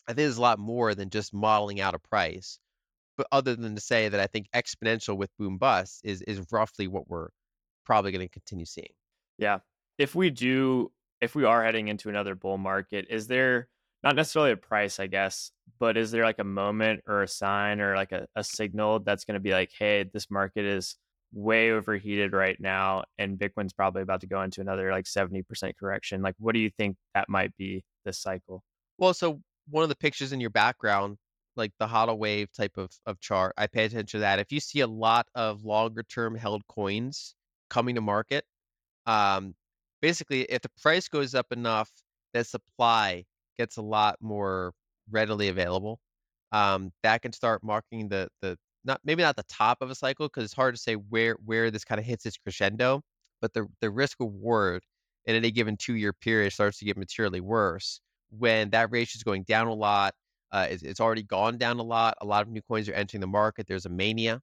I 0.07 0.11
think 0.11 0.17
there's 0.17 0.37
a 0.37 0.41
lot 0.41 0.57
more 0.57 0.95
than 0.95 1.09
just 1.09 1.33
modeling 1.33 1.81
out 1.81 1.95
a 1.95 1.99
price, 1.99 2.59
but 3.17 3.27
other 3.31 3.55
than 3.55 3.75
to 3.75 3.81
say 3.81 4.07
that 4.07 4.19
I 4.19 4.27
think 4.27 4.47
exponential 4.55 5.17
with 5.17 5.29
boom 5.37 5.57
bust 5.57 6.01
is 6.03 6.21
is 6.21 6.41
roughly 6.49 6.87
what 6.87 7.09
we're 7.09 7.29
probably 7.85 8.11
going 8.11 8.25
to 8.25 8.31
continue 8.31 8.65
seeing. 8.65 8.93
Yeah. 9.37 9.59
If 9.97 10.15
we 10.15 10.29
do 10.29 10.91
if 11.21 11.35
we 11.35 11.43
are 11.45 11.63
heading 11.63 11.87
into 11.87 12.09
another 12.09 12.35
bull 12.35 12.57
market, 12.57 13.07
is 13.09 13.27
there 13.27 13.67
not 14.03 14.15
necessarily 14.15 14.51
a 14.51 14.57
price, 14.57 14.99
I 14.99 15.07
guess, 15.07 15.51
but 15.79 15.97
is 15.97 16.11
there 16.11 16.23
like 16.23 16.39
a 16.39 16.43
moment 16.43 17.01
or 17.07 17.23
a 17.23 17.27
sign 17.27 17.81
or 17.81 17.95
like 17.95 18.11
a, 18.11 18.27
a 18.35 18.43
signal 18.43 18.99
that's 18.99 19.25
going 19.25 19.33
to 19.35 19.39
be 19.39 19.51
like, 19.51 19.71
hey, 19.77 20.05
this 20.13 20.29
market 20.29 20.65
is 20.65 20.95
way 21.33 21.71
overheated 21.71 22.31
right 22.33 22.57
now 22.59 23.03
and 23.17 23.37
Bitcoin's 23.37 23.73
probably 23.73 24.01
about 24.01 24.21
to 24.21 24.27
go 24.27 24.41
into 24.41 24.61
another 24.61 24.91
like 24.91 25.05
70% 25.05 25.43
correction? 25.79 26.21
Like, 26.21 26.35
what 26.39 26.53
do 26.53 26.59
you 26.59 26.69
think 26.77 26.95
that 27.15 27.29
might 27.29 27.55
be 27.57 27.83
this 28.05 28.19
cycle? 28.19 28.63
Well, 28.97 29.13
so 29.13 29.41
one 29.69 29.83
of 29.83 29.89
the 29.89 29.95
pictures 29.95 30.31
in 30.31 30.39
your 30.39 30.49
background, 30.49 31.17
like 31.55 31.71
the 31.79 31.87
HODL 31.87 32.17
wave 32.17 32.49
type 32.53 32.77
of, 32.77 32.91
of 33.05 33.19
chart, 33.19 33.53
I 33.57 33.67
pay 33.67 33.85
attention 33.85 34.05
to 34.07 34.19
that. 34.19 34.39
If 34.39 34.51
you 34.51 34.59
see 34.59 34.81
a 34.81 34.87
lot 34.87 35.27
of 35.35 35.63
longer 35.63 36.03
term 36.03 36.35
held 36.35 36.61
coins 36.67 37.35
coming 37.69 37.95
to 37.95 38.01
market, 38.01 38.45
um, 39.05 39.55
basically, 40.01 40.43
if 40.43 40.61
the 40.61 40.69
price 40.81 41.07
goes 41.07 41.35
up 41.35 41.51
enough, 41.51 41.91
that 42.33 42.47
supply 42.47 43.25
gets 43.57 43.77
a 43.77 43.81
lot 43.81 44.17
more 44.21 44.73
readily 45.09 45.49
available. 45.49 45.99
Um, 46.51 46.91
that 47.03 47.21
can 47.21 47.33
start 47.33 47.63
marking 47.63 48.07
the 48.09 48.29
the 48.41 48.57
not 48.85 49.01
maybe 49.03 49.23
not 49.23 49.35
the 49.35 49.43
top 49.43 49.79
of 49.81 49.89
a 49.91 49.95
cycle 49.95 50.27
because 50.27 50.43
it's 50.45 50.53
hard 50.53 50.75
to 50.75 50.81
say 50.81 50.95
where 50.95 51.35
where 51.45 51.71
this 51.71 51.83
kind 51.83 51.99
of 51.99 52.05
hits 52.05 52.25
its 52.25 52.37
crescendo, 52.37 53.01
but 53.41 53.53
the 53.53 53.67
the 53.81 53.91
risk 53.91 54.19
reward 54.19 54.83
in 55.25 55.35
any 55.35 55.51
given 55.51 55.75
two 55.77 55.95
year 55.95 56.13
period 56.13 56.53
starts 56.53 56.79
to 56.79 56.85
get 56.85 56.97
materially 56.97 57.41
worse 57.41 57.99
when 58.29 58.69
that 58.71 58.91
ratio 58.91 59.17
is 59.17 59.23
going 59.23 59.43
down 59.43 59.67
a 59.67 59.73
lot. 59.73 60.13
Uh, 60.51 60.67
it's, 60.69 60.83
it's 60.83 60.99
already 61.01 61.23
gone 61.23 61.57
down 61.57 61.77
a 61.79 61.83
lot. 61.83 62.15
A 62.21 62.25
lot 62.25 62.41
of 62.43 62.49
new 62.49 62.61
coins 62.61 62.87
are 62.89 62.93
entering 62.93 63.21
the 63.21 63.27
market. 63.27 63.67
There's 63.67 63.85
a 63.85 63.89
mania. 63.89 64.41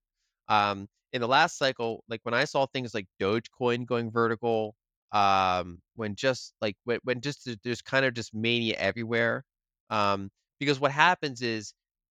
Um, 0.48 0.88
in 1.12 1.20
the 1.22 1.28
last 1.28 1.56
cycle, 1.58 2.04
like 2.08 2.20
when 2.24 2.34
I 2.34 2.44
saw 2.44 2.66
things 2.66 2.92
like 2.94 3.06
Dogecoin 3.20 3.86
going 3.86 4.10
vertical, 4.10 4.74
um, 5.12 5.80
when 5.96 6.14
just 6.16 6.54
like 6.60 6.76
when, 6.84 6.98
when 7.04 7.20
just 7.20 7.48
there's 7.64 7.82
kind 7.82 8.04
of 8.04 8.14
just 8.14 8.34
mania 8.34 8.76
everywhere. 8.78 9.44
Um, 9.90 10.30
because 10.60 10.80
what 10.80 10.92
happens 10.92 11.42
is, 11.42 11.74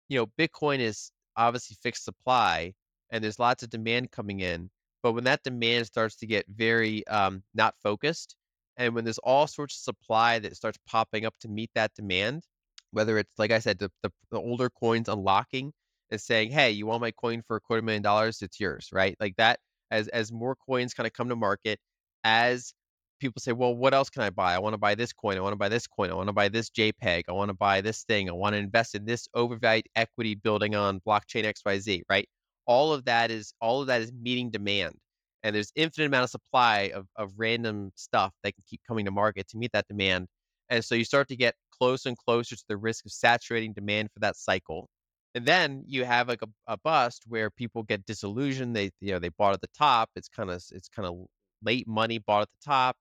you 0.09 0.17
know, 0.19 0.27
Bitcoin 0.39 0.79
is 0.79 1.11
obviously 1.37 1.77
fixed 1.81 2.05
supply 2.05 2.73
and 3.11 3.23
there's 3.23 3.39
lots 3.39 3.63
of 3.63 3.69
demand 3.69 4.11
coming 4.11 4.39
in. 4.41 4.69
But 5.03 5.13
when 5.13 5.23
that 5.25 5.43
demand 5.43 5.87
starts 5.87 6.15
to 6.17 6.27
get 6.27 6.45
very 6.49 7.05
um, 7.07 7.43
not 7.53 7.75
focused, 7.83 8.35
and 8.77 8.95
when 8.95 9.03
there's 9.05 9.19
all 9.19 9.47
sorts 9.47 9.75
of 9.77 9.81
supply 9.95 10.39
that 10.39 10.55
starts 10.55 10.77
popping 10.87 11.25
up 11.25 11.35
to 11.41 11.47
meet 11.49 11.71
that 11.75 11.93
demand, 11.95 12.43
whether 12.91 13.17
it's 13.17 13.31
like 13.37 13.51
I 13.51 13.59
said, 13.59 13.79
the, 13.79 13.91
the, 14.03 14.11
the 14.31 14.39
older 14.39 14.69
coins 14.69 15.09
unlocking 15.09 15.73
and 16.11 16.19
saying, 16.21 16.51
"Hey, 16.51 16.71
you 16.71 16.85
want 16.85 17.01
my 17.01 17.11
coin 17.11 17.41
for 17.47 17.57
a 17.57 17.61
quarter 17.61 17.81
million 17.83 18.03
dollars? 18.03 18.41
It's 18.41 18.59
yours," 18.59 18.89
right? 18.93 19.15
Like 19.19 19.35
that. 19.37 19.59
As 19.91 20.07
as 20.09 20.31
more 20.31 20.55
coins 20.55 20.93
kind 20.93 21.07
of 21.07 21.13
come 21.13 21.29
to 21.29 21.35
market, 21.35 21.79
as 22.23 22.73
people 23.19 23.41
say, 23.41 23.51
"Well, 23.51 23.75
what 23.75 23.93
else 23.93 24.09
can 24.09 24.23
I 24.23 24.29
buy? 24.29 24.53
I 24.55 24.59
want 24.59 24.73
to 24.73 24.77
buy 24.77 24.95
this 24.95 25.13
coin. 25.13 25.37
I 25.37 25.41
want 25.41 25.53
to 25.53 25.57
buy 25.57 25.69
this 25.69 25.87
coin. 25.87 26.11
I 26.11 26.13
want 26.13 26.27
to 26.27 26.33
buy 26.33 26.49
this 26.49 26.69
JPEG. 26.69 27.23
I 27.29 27.31
want 27.31 27.49
to 27.49 27.53
buy 27.53 27.81
this 27.81 28.03
thing. 28.03 28.29
I 28.29 28.33
want 28.33 28.53
to 28.53 28.57
invest 28.57 28.95
in 28.95 29.05
this 29.05 29.27
overvalued 29.35 29.87
equity 29.95 30.35
building 30.35 30.75
on 30.75 31.01
blockchain 31.01 31.45
XYZ." 31.45 32.01
Right? 32.09 32.27
All 32.65 32.93
of 32.93 33.05
that 33.05 33.31
is 33.31 33.53
all 33.61 33.81
of 33.81 33.87
that 33.87 34.01
is 34.01 34.11
meeting 34.13 34.49
demand, 34.51 34.95
and 35.43 35.55
there's 35.55 35.71
infinite 35.75 36.07
amount 36.07 36.25
of 36.25 36.29
supply 36.31 36.91
of 36.95 37.07
of 37.15 37.33
random 37.37 37.91
stuff 37.95 38.33
that 38.43 38.53
can 38.55 38.63
keep 38.69 38.81
coming 38.87 39.05
to 39.05 39.11
market 39.11 39.47
to 39.49 39.57
meet 39.57 39.71
that 39.73 39.87
demand. 39.87 40.27
And 40.69 40.83
so 40.85 40.95
you 40.95 41.03
start 41.03 41.27
to 41.29 41.35
get 41.35 41.55
closer 41.71 42.09
and 42.09 42.17
closer 42.17 42.55
to 42.55 42.63
the 42.67 42.77
risk 42.77 43.05
of 43.05 43.11
saturating 43.11 43.73
demand 43.73 44.09
for 44.13 44.19
that 44.19 44.35
cycle. 44.35 44.87
And 45.35 45.45
then 45.45 45.83
you 45.87 46.05
have 46.05 46.27
like 46.27 46.41
a, 46.41 46.47
a 46.67 46.77
bust 46.77 47.23
where 47.27 47.49
people 47.51 47.83
get 47.83 48.05
disillusioned. 48.05 48.75
They 48.75 48.91
you 49.01 49.11
know 49.13 49.19
they 49.19 49.29
bought 49.29 49.53
at 49.53 49.61
the 49.61 49.69
top. 49.77 50.09
It's 50.15 50.29
kind 50.29 50.49
of 50.51 50.63
it's 50.71 50.89
kind 50.89 51.07
of 51.07 51.25
late 51.63 51.87
money 51.87 52.19
bought 52.19 52.43
at 52.43 52.49
the 52.49 52.69
top 52.71 52.95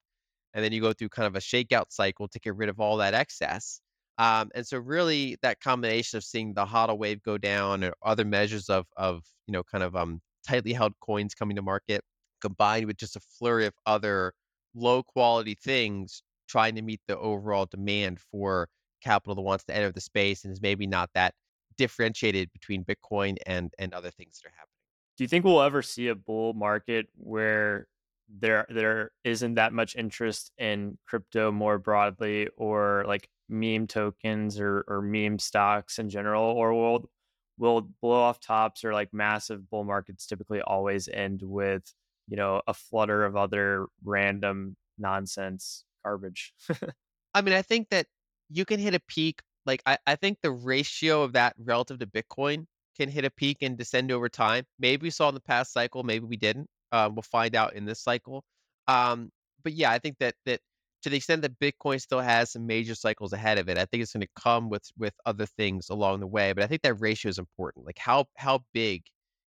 and 0.58 0.64
then 0.64 0.72
you 0.72 0.80
go 0.80 0.92
through 0.92 1.08
kind 1.10 1.28
of 1.28 1.36
a 1.36 1.38
shakeout 1.38 1.84
cycle 1.90 2.26
to 2.26 2.40
get 2.40 2.56
rid 2.56 2.68
of 2.68 2.80
all 2.80 2.96
that 2.96 3.14
excess. 3.14 3.80
Um, 4.18 4.50
and 4.56 4.66
so 4.66 4.78
really 4.78 5.36
that 5.42 5.60
combination 5.60 6.16
of 6.16 6.24
seeing 6.24 6.52
the 6.52 6.66
HODL 6.66 6.98
wave 6.98 7.22
go 7.22 7.38
down 7.38 7.84
or 7.84 7.94
other 8.04 8.24
measures 8.24 8.68
of 8.68 8.86
of 8.96 9.22
you 9.46 9.52
know 9.52 9.62
kind 9.62 9.84
of 9.84 9.94
um 9.94 10.20
tightly 10.44 10.72
held 10.72 10.94
coins 10.98 11.32
coming 11.32 11.54
to 11.54 11.62
market 11.62 12.02
combined 12.40 12.86
with 12.86 12.96
just 12.96 13.14
a 13.14 13.20
flurry 13.20 13.66
of 13.66 13.74
other 13.86 14.32
low 14.74 15.04
quality 15.04 15.54
things 15.54 16.24
trying 16.48 16.74
to 16.74 16.82
meet 16.82 17.00
the 17.06 17.16
overall 17.18 17.66
demand 17.66 18.18
for 18.18 18.68
capital 19.00 19.36
that 19.36 19.42
wants 19.42 19.62
to 19.62 19.76
enter 19.76 19.92
the 19.92 20.00
space 20.00 20.44
and 20.44 20.52
is 20.52 20.60
maybe 20.60 20.88
not 20.88 21.08
that 21.14 21.34
differentiated 21.76 22.50
between 22.52 22.84
Bitcoin 22.84 23.36
and 23.46 23.72
and 23.78 23.94
other 23.94 24.10
things 24.10 24.40
that 24.40 24.48
are 24.48 24.54
happening. 24.56 24.74
Do 25.18 25.22
you 25.22 25.28
think 25.28 25.44
we'll 25.44 25.62
ever 25.62 25.82
see 25.82 26.08
a 26.08 26.16
bull 26.16 26.54
market 26.54 27.06
where 27.14 27.86
there 28.28 28.66
there 28.68 29.10
isn't 29.24 29.54
that 29.54 29.72
much 29.72 29.96
interest 29.96 30.52
in 30.58 30.98
crypto 31.06 31.50
more 31.50 31.78
broadly 31.78 32.48
or 32.56 33.04
like 33.06 33.28
meme 33.48 33.86
tokens 33.86 34.60
or 34.60 34.84
or 34.86 35.00
meme 35.00 35.38
stocks 35.38 35.98
in 35.98 36.10
general 36.10 36.44
or 36.44 36.74
will 36.74 37.10
will 37.56 37.88
blow 38.02 38.20
off 38.20 38.38
tops 38.40 38.84
or 38.84 38.92
like 38.92 39.08
massive 39.12 39.68
bull 39.70 39.84
markets 39.84 40.26
typically 40.26 40.60
always 40.60 41.08
end 41.08 41.40
with 41.42 41.82
you 42.28 42.36
know 42.36 42.60
a 42.66 42.74
flutter 42.74 43.24
of 43.24 43.36
other 43.36 43.86
random 44.04 44.76
nonsense 44.98 45.84
garbage 46.04 46.52
I 47.34 47.40
mean, 47.40 47.54
I 47.54 47.62
think 47.62 47.90
that 47.90 48.06
you 48.50 48.64
can 48.64 48.80
hit 48.80 48.94
a 48.94 49.00
peak. 49.00 49.42
Like, 49.66 49.82
I, 49.86 49.98
I 50.06 50.16
think 50.16 50.38
the 50.42 50.50
ratio 50.50 51.22
of 51.22 51.32
that 51.34 51.54
relative 51.58 51.98
to 52.00 52.06
Bitcoin 52.06 52.66
can 52.96 53.08
hit 53.08 53.24
a 53.24 53.30
peak 53.30 53.58
and 53.62 53.76
descend 53.76 54.10
over 54.10 54.28
time. 54.28 54.64
Maybe 54.78 55.04
we 55.04 55.10
saw 55.10 55.28
in 55.28 55.34
the 55.34 55.40
past 55.40 55.72
cycle, 55.72 56.02
maybe 56.02 56.24
we 56.24 56.36
didn't. 56.36 56.68
Um, 56.92 57.14
we'll 57.14 57.22
find 57.22 57.54
out 57.54 57.74
in 57.74 57.84
this 57.84 58.00
cycle. 58.00 58.44
Um, 58.86 59.30
but 59.62 59.72
yeah, 59.72 59.90
I 59.90 59.98
think 59.98 60.18
that 60.20 60.34
that 60.46 60.60
to 61.02 61.10
the 61.10 61.16
extent 61.16 61.42
that 61.42 61.58
Bitcoin 61.60 62.00
still 62.00 62.20
has 62.20 62.52
some 62.52 62.66
major 62.66 62.94
cycles 62.94 63.32
ahead 63.32 63.58
of 63.58 63.68
it, 63.68 63.78
I 63.78 63.84
think 63.84 64.02
it's 64.02 64.12
going 64.12 64.22
to 64.22 64.40
come 64.40 64.68
with 64.68 64.84
with 64.98 65.14
other 65.26 65.46
things 65.46 65.88
along 65.90 66.20
the 66.20 66.26
way. 66.26 66.52
But 66.52 66.64
I 66.64 66.66
think 66.66 66.82
that 66.82 66.94
ratio 67.00 67.28
is 67.30 67.38
important. 67.38 67.86
Like 67.86 67.98
how 67.98 68.26
how 68.36 68.64
big 68.72 69.04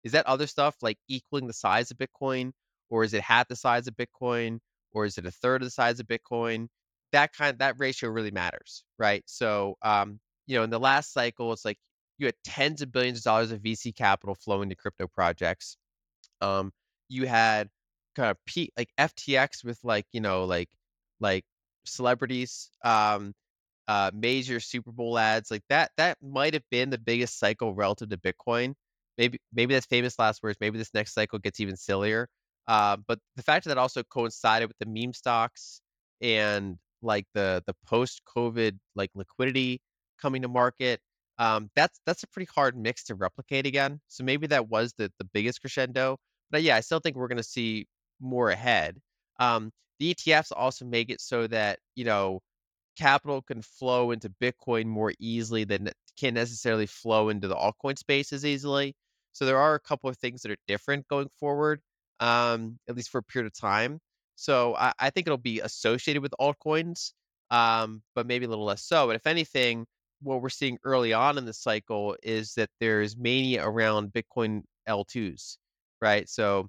is 0.05 0.13
that 0.13 0.27
other 0.27 0.47
stuff 0.47 0.77
like 0.83 0.99
equaling 1.09 1.47
the 1.47 1.53
size 1.53 1.91
of 1.91 1.99
Bitcoin, 1.99 2.53
or 2.91 3.05
is 3.05 3.15
it 3.15 3.23
half 3.23 3.49
the 3.49 3.57
size 3.57 3.87
of 3.87 3.95
Bitcoin, 3.97 4.59
or 4.93 5.05
is 5.05 5.19
it 5.19 5.27
a 5.27 5.31
third 5.31 5.63
of 5.63 5.67
the 5.67 5.71
size 5.71 6.01
of 6.01 6.07
Bitcoin? 6.07 6.69
That 7.13 7.33
kind 7.33 7.59
that 7.59 7.77
ratio 7.79 8.11
really 8.11 8.31
matters, 8.31 8.85
right? 8.99 9.23
So 9.27 9.77
um, 9.83 10.21
you 10.47 10.57
know, 10.57 10.65
in 10.65 10.71
the 10.71 10.81
last 10.81 11.13
cycle, 11.13 11.53
it's 11.53 11.65
like 11.65 11.79
you 12.19 12.27
had 12.27 12.35
tens 12.45 12.83
of 12.83 12.93
billions 12.93 13.19
of 13.19 13.25
dollars 13.25 13.53
of 13.53 13.61
VC 13.61 13.95
capital 13.95 14.35
flowing 14.35 14.69
to 14.71 14.75
crypto 14.75 15.07
projects. 15.07 15.77
Um, 16.41 16.73
you 17.09 17.27
had 17.27 17.69
kind 18.17 18.31
of 18.31 18.37
P 18.47 18.71
like 18.77 18.91
FTX 18.99 19.65
with 19.65 19.79
like, 19.85 20.07
you 20.13 20.21
know, 20.21 20.45
like 20.45 20.71
like 21.21 21.45
celebrities, 21.85 22.71
um, 22.85 23.35
uh, 23.89 24.11
major 24.15 24.61
Super 24.61 24.93
Bowl 24.93 25.19
ads, 25.19 25.51
like 25.51 25.63
that 25.71 25.93
that 25.97 26.19
might 26.23 26.55
have 26.55 26.65
been 26.71 26.91
the 26.91 26.99
biggest 26.99 27.39
cycle 27.39 27.75
relative 27.75 28.11
to 28.11 28.19
Bitcoin. 28.19 28.75
Maybe 29.19 29.41
maybe 29.53 29.75
that's 29.75 29.87
famous 29.87 30.19
last 30.19 30.43
words. 30.43 30.59
Maybe 30.61 30.79
this 30.79 30.95
next 30.95 31.15
cycle 31.15 31.39
gets 31.39 31.61
even 31.61 31.77
sillier. 31.77 32.29
Uh, 32.67 32.97
but 33.07 33.19
the 33.37 33.43
fact 33.43 33.65
that 33.67 33.79
also 33.79 34.03
coincided 34.05 34.69
with 34.69 34.79
the 34.79 34.87
meme 34.87 35.13
stocks 35.15 35.81
and 36.21 36.79
like 37.03 37.27
the 37.35 37.63
the 37.67 37.75
post 37.87 38.23
COVID 38.37 38.79
like 38.95 39.11
liquidity 39.15 39.81
coming 40.21 40.43
to 40.43 40.49
market, 40.49 41.01
um, 41.39 41.71
that's 41.75 42.01
that's 42.07 42.23
a 42.25 42.29
pretty 42.29 42.51
hard 42.55 42.77
mix 42.77 43.05
to 43.05 43.15
replicate 43.15 43.67
again. 43.67 44.01
So 44.09 44.25
maybe 44.25 44.47
that 44.49 44.69
was 44.69 44.93
the 44.99 45.11
the 45.19 45.25
biggest 45.25 45.61
crescendo. 45.63 46.19
But 46.51 46.63
yeah, 46.63 46.77
I 46.77 46.81
still 46.81 47.01
think 47.01 47.17
we're 47.17 47.29
going 47.29 47.37
to 47.39 47.43
see 47.43 47.87
more 48.21 48.51
ahead. 48.51 48.99
Um, 49.39 49.71
the 49.99 50.15
ETFs 50.15 50.53
also 50.55 50.85
make 50.85 51.11
it 51.11 51.21
so 51.21 51.47
that 51.49 51.79
you 51.95 52.05
know 52.05 52.41
capital 52.99 53.43
can 53.43 53.63
flow 53.63 54.11
into 54.11 54.31
Bitcoin 54.43 54.87
more 54.87 55.13
easily 55.21 55.65
than 55.65 55.89
it 55.89 55.95
can 56.19 56.35
necessarily 56.35 56.87
flow 56.87 57.29
into 57.29 57.49
the 57.49 57.55
altcoin 57.55 57.97
space 57.99 58.33
as 58.33 58.45
easily. 58.45 58.95
So 59.33 59.47
there 59.47 59.59
are 59.59 59.75
a 59.75 59.81
couple 59.81 60.11
of 60.11 60.17
things 60.19 60.43
that 60.43 60.51
are 60.51 60.57
different 60.67 61.07
going 61.09 61.29
forward, 61.39 61.81
um, 62.21 62.79
at 62.89 62.97
least 62.97 63.11
for 63.11 63.19
a 63.19 63.23
period 63.23 63.47
of 63.47 63.59
time. 63.59 64.01
So 64.35 64.75
I, 64.77 64.93
I 64.99 65.11
think 65.11 65.27
it'll 65.27 65.39
be 65.39 65.61
associated 65.61 66.23
with 66.23 66.33
altcoins, 66.41 67.13
um, 67.51 68.03
but 68.15 68.27
maybe 68.27 68.47
a 68.47 68.49
little 68.49 68.65
less 68.65 68.85
so. 68.85 69.07
But 69.07 69.17
if 69.17 69.27
anything, 69.27 69.87
what 70.23 70.43
we're 70.43 70.49
seeing 70.49 70.79
early 70.85 71.13
on 71.13 71.39
in 71.39 71.45
the 71.45 71.53
cycle 71.53 72.17
is 72.23 72.55
that 72.55 72.71
there's 72.81 73.17
mania 73.17 73.65
around 73.65 74.13
Bitcoin 74.13 74.63
L2s 74.89 75.57
right? 76.01 76.29
So 76.29 76.69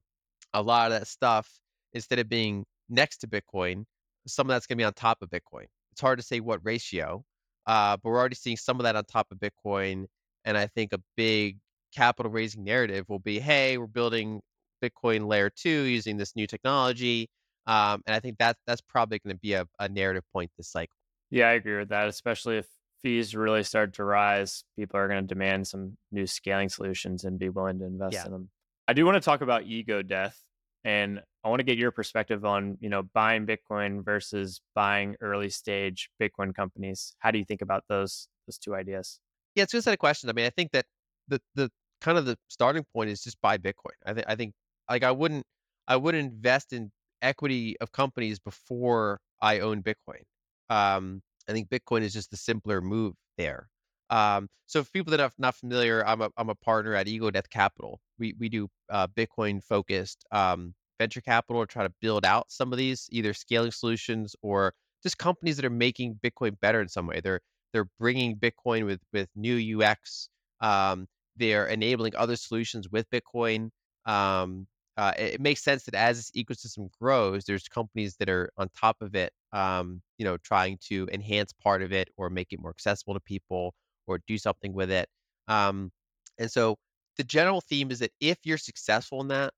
a 0.53 0.61
lot 0.61 0.91
of 0.91 0.99
that 0.99 1.07
stuff, 1.07 1.49
instead 1.93 2.19
of 2.19 2.29
being 2.29 2.65
next 2.89 3.17
to 3.19 3.27
Bitcoin, 3.27 3.85
some 4.27 4.47
of 4.47 4.53
that's 4.53 4.67
going 4.67 4.77
to 4.77 4.81
be 4.81 4.85
on 4.85 4.93
top 4.93 5.19
of 5.21 5.29
Bitcoin. 5.29 5.65
It's 5.91 6.01
hard 6.01 6.19
to 6.19 6.25
say 6.25 6.39
what 6.39 6.59
ratio, 6.63 7.23
uh, 7.67 7.97
but 7.97 8.09
we're 8.09 8.17
already 8.17 8.35
seeing 8.35 8.57
some 8.57 8.77
of 8.79 8.83
that 8.83 8.95
on 8.95 9.05
top 9.05 9.27
of 9.31 9.39
Bitcoin. 9.39 10.05
And 10.45 10.57
I 10.57 10.67
think 10.67 10.93
a 10.93 10.99
big 11.17 11.57
capital 11.95 12.31
raising 12.31 12.63
narrative 12.63 13.05
will 13.09 13.19
be, 13.19 13.39
hey, 13.39 13.77
we're 13.77 13.87
building 13.87 14.41
Bitcoin 14.83 15.27
layer 15.27 15.49
two 15.49 15.69
using 15.83 16.17
this 16.17 16.35
new 16.35 16.47
technology. 16.47 17.27
Um, 17.67 18.01
and 18.07 18.15
I 18.15 18.19
think 18.19 18.37
that 18.39 18.57
that's 18.65 18.81
probably 18.81 19.19
going 19.19 19.35
to 19.35 19.39
be 19.39 19.53
a, 19.53 19.67
a 19.79 19.89
narrative 19.89 20.23
point 20.33 20.49
this 20.57 20.69
cycle. 20.69 20.95
yeah 21.29 21.49
i 21.49 21.51
agree 21.51 21.77
with 21.77 21.89
that 21.89 22.07
especially 22.07 22.57
if 22.57 22.67
fees 23.03 23.35
really 23.35 23.63
start 23.63 23.93
to 23.93 24.03
rise 24.03 24.63
people 24.75 24.99
are 24.99 25.07
going 25.07 25.21
to 25.21 25.27
demand 25.27 25.67
some 25.67 25.95
new 26.11 26.25
scaling 26.25 26.69
solutions 26.69 27.23
and 27.25 27.37
be 27.37 27.49
willing 27.49 27.77
to 27.79 27.85
invest 27.85 28.13
Yeah. 28.13 28.25
in 28.25 28.31
them 28.31 28.49
I 28.89 28.93
do 28.93 29.05
want 29.05 29.17
to 29.17 29.21
talk 29.21 29.41
about 29.41 29.65
ego 29.65 30.01
death. 30.01 30.41
And 30.83 31.21
I 31.43 31.49
want 31.49 31.59
to 31.59 31.63
get 31.63 31.77
your 31.77 31.91
perspective 31.91 32.43
on, 32.43 32.75
you 32.81 32.89
know, 32.89 33.03
buying 33.03 33.45
Bitcoin 33.45 34.03
versus 34.03 34.61
buying 34.73 35.15
early 35.21 35.51
stage 35.51 36.09
Bitcoin 36.19 36.55
companies. 36.55 37.13
How 37.19 37.29
do 37.29 37.37
you 37.37 37.45
think 37.45 37.61
about 37.61 37.83
those 37.87 38.27
those 38.47 38.57
two 38.57 38.73
ideas? 38.73 39.19
Yeah, 39.53 39.63
it's 39.63 39.73
just 39.73 39.85
of 39.85 39.99
questions. 39.99 40.31
I 40.31 40.33
mean, 40.33 40.47
I 40.47 40.49
think 40.49 40.71
that 40.71 40.85
the 41.27 41.39
the 41.53 41.69
kind 42.01 42.17
of 42.17 42.25
the 42.25 42.35
starting 42.47 42.83
point 42.91 43.11
is 43.11 43.21
just 43.21 43.39
buy 43.41 43.59
Bitcoin. 43.59 43.93
I 44.07 44.13
think 44.13 44.25
I 44.27 44.35
think 44.35 44.53
like 44.89 45.03
I 45.03 45.11
wouldn't 45.11 45.45
I 45.87 45.95
wouldn't 45.95 46.33
invest 46.33 46.73
in 46.73 46.89
equity 47.21 47.75
of 47.81 47.91
companies 47.91 48.39
before 48.39 49.19
I 49.39 49.59
own 49.59 49.83
Bitcoin. 49.83 50.23
Um, 50.71 51.21
I 51.47 51.51
think 51.51 51.69
Bitcoin 51.69 52.01
is 52.01 52.13
just 52.13 52.31
the 52.31 52.37
simpler 52.37 52.81
move 52.81 53.13
there. 53.37 53.67
Um, 54.09 54.47
so 54.65 54.83
for 54.83 54.91
people 54.91 55.11
that 55.11 55.19
are 55.19 55.31
not 55.37 55.55
familiar, 55.55 56.05
I'm 56.05 56.21
a 56.21 56.29
I'm 56.37 56.49
a 56.49 56.55
partner 56.55 56.95
at 56.95 57.07
Ego 57.07 57.31
Death 57.31 57.49
Capital. 57.49 57.99
We 58.19 58.33
we 58.39 58.49
do 58.49 58.67
uh, 58.89 59.07
Bitcoin 59.07 59.63
focused 59.63 60.25
um, 60.31 60.73
venture 60.99 61.21
capital 61.21 61.61
to 61.65 61.67
try 61.67 61.83
to 61.83 61.93
build 62.01 62.25
out 62.25 62.51
some 62.51 62.71
of 62.71 62.77
these 62.77 63.07
either 63.11 63.33
scaling 63.33 63.71
solutions 63.71 64.35
or 64.41 64.73
just 65.03 65.17
companies 65.17 65.55
that 65.57 65.65
are 65.65 65.69
making 65.69 66.19
Bitcoin 66.23 66.59
better 66.59 66.81
in 66.81 66.89
some 66.89 67.07
way. 67.07 67.19
They're 67.21 67.41
they're 67.73 67.89
bringing 67.99 68.35
Bitcoin 68.37 68.85
with 68.85 69.01
with 69.13 69.29
new 69.35 69.81
UX. 69.81 70.29
Um, 70.61 71.07
they're 71.37 71.67
enabling 71.67 72.15
other 72.15 72.35
solutions 72.35 72.89
with 72.89 73.09
Bitcoin. 73.09 73.69
Um, 74.05 74.67
uh, 74.97 75.13
it, 75.17 75.35
it 75.35 75.41
makes 75.41 75.63
sense 75.63 75.83
that 75.85 75.95
as 75.95 76.17
this 76.17 76.31
ecosystem 76.31 76.89
grows, 76.99 77.45
there's 77.45 77.67
companies 77.69 78.17
that 78.17 78.29
are 78.29 78.51
on 78.57 78.69
top 78.77 78.97
of 79.01 79.15
it, 79.15 79.31
um, 79.53 80.01
you 80.17 80.25
know, 80.25 80.35
trying 80.37 80.77
to 80.89 81.07
enhance 81.13 81.53
part 81.53 81.81
of 81.81 81.93
it 81.93 82.09
or 82.17 82.29
make 82.29 82.51
it 82.51 82.59
more 82.59 82.71
accessible 82.71 83.13
to 83.13 83.19
people 83.21 83.73
or 84.09 84.19
do 84.27 84.37
something 84.37 84.73
with 84.73 84.91
it. 84.91 85.07
Um, 85.47 85.91
and 86.37 86.51
so 86.51 86.77
the 87.17 87.23
general 87.23 87.61
theme 87.61 87.91
is 87.91 87.99
that 87.99 88.11
if 88.19 88.37
you're 88.43 88.57
successful 88.57 89.21
in 89.21 89.27
that, 89.29 89.53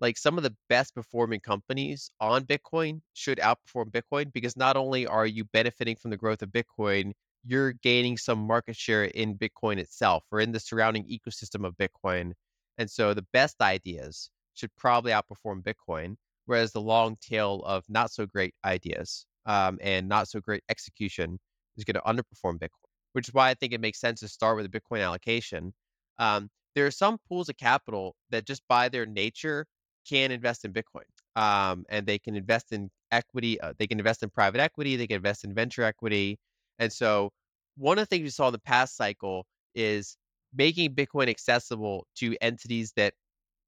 like 0.00 0.18
some 0.18 0.36
of 0.36 0.44
the 0.44 0.54
best 0.68 0.94
performing 0.94 1.40
companies 1.40 2.10
on 2.20 2.44
Bitcoin 2.44 3.00
should 3.14 3.38
outperform 3.38 3.90
Bitcoin 3.90 4.32
because 4.32 4.56
not 4.56 4.76
only 4.76 5.06
are 5.06 5.26
you 5.26 5.44
benefiting 5.44 5.96
from 5.96 6.10
the 6.10 6.16
growth 6.16 6.42
of 6.42 6.50
Bitcoin, 6.50 7.12
you're 7.44 7.72
gaining 7.72 8.16
some 8.16 8.38
market 8.46 8.76
share 8.76 9.04
in 9.04 9.38
Bitcoin 9.38 9.78
itself 9.78 10.24
or 10.30 10.40
in 10.40 10.52
the 10.52 10.60
surrounding 10.60 11.04
ecosystem 11.04 11.66
of 11.66 11.74
Bitcoin. 11.76 12.32
And 12.78 12.90
so 12.90 13.14
the 13.14 13.26
best 13.32 13.60
ideas 13.62 14.30
should 14.54 14.70
probably 14.76 15.12
outperform 15.12 15.62
Bitcoin, 15.62 16.16
whereas 16.46 16.72
the 16.72 16.80
long 16.80 17.16
tail 17.22 17.62
of 17.64 17.84
not 17.88 18.10
so 18.10 18.26
great 18.26 18.54
ideas 18.64 19.26
um, 19.46 19.78
and 19.80 20.08
not 20.08 20.28
so 20.28 20.40
great 20.40 20.62
execution 20.68 21.38
is 21.76 21.84
going 21.84 21.94
to 21.94 22.00
underperform 22.02 22.58
Bitcoin, 22.58 22.85
which 23.16 23.28
is 23.28 23.34
why 23.34 23.48
I 23.48 23.54
think 23.54 23.72
it 23.72 23.80
makes 23.80 23.98
sense 23.98 24.20
to 24.20 24.28
start 24.28 24.58
with 24.58 24.66
a 24.66 24.68
Bitcoin 24.68 25.02
allocation. 25.02 25.72
Um, 26.18 26.50
there 26.74 26.84
are 26.84 26.90
some 26.90 27.16
pools 27.26 27.48
of 27.48 27.56
capital 27.56 28.14
that 28.28 28.46
just 28.46 28.60
by 28.68 28.90
their 28.90 29.06
nature 29.06 29.64
can 30.06 30.30
invest 30.30 30.66
in 30.66 30.74
Bitcoin. 30.74 31.06
Um, 31.34 31.86
and 31.88 32.06
they 32.06 32.18
can 32.18 32.36
invest 32.36 32.72
in 32.72 32.90
equity, 33.10 33.58
uh, 33.62 33.72
they 33.78 33.86
can 33.86 33.98
invest 33.98 34.22
in 34.22 34.28
private 34.28 34.60
equity, 34.60 34.96
they 34.96 35.06
can 35.06 35.16
invest 35.16 35.44
in 35.44 35.54
venture 35.54 35.82
equity. 35.82 36.38
And 36.78 36.92
so 36.92 37.30
one 37.78 37.96
of 37.96 38.02
the 38.02 38.06
things 38.06 38.22
we 38.22 38.28
saw 38.28 38.48
in 38.48 38.52
the 38.52 38.58
past 38.58 38.98
cycle 38.98 39.46
is 39.74 40.18
making 40.54 40.94
Bitcoin 40.94 41.30
accessible 41.30 42.06
to 42.16 42.36
entities 42.42 42.92
that 42.96 43.14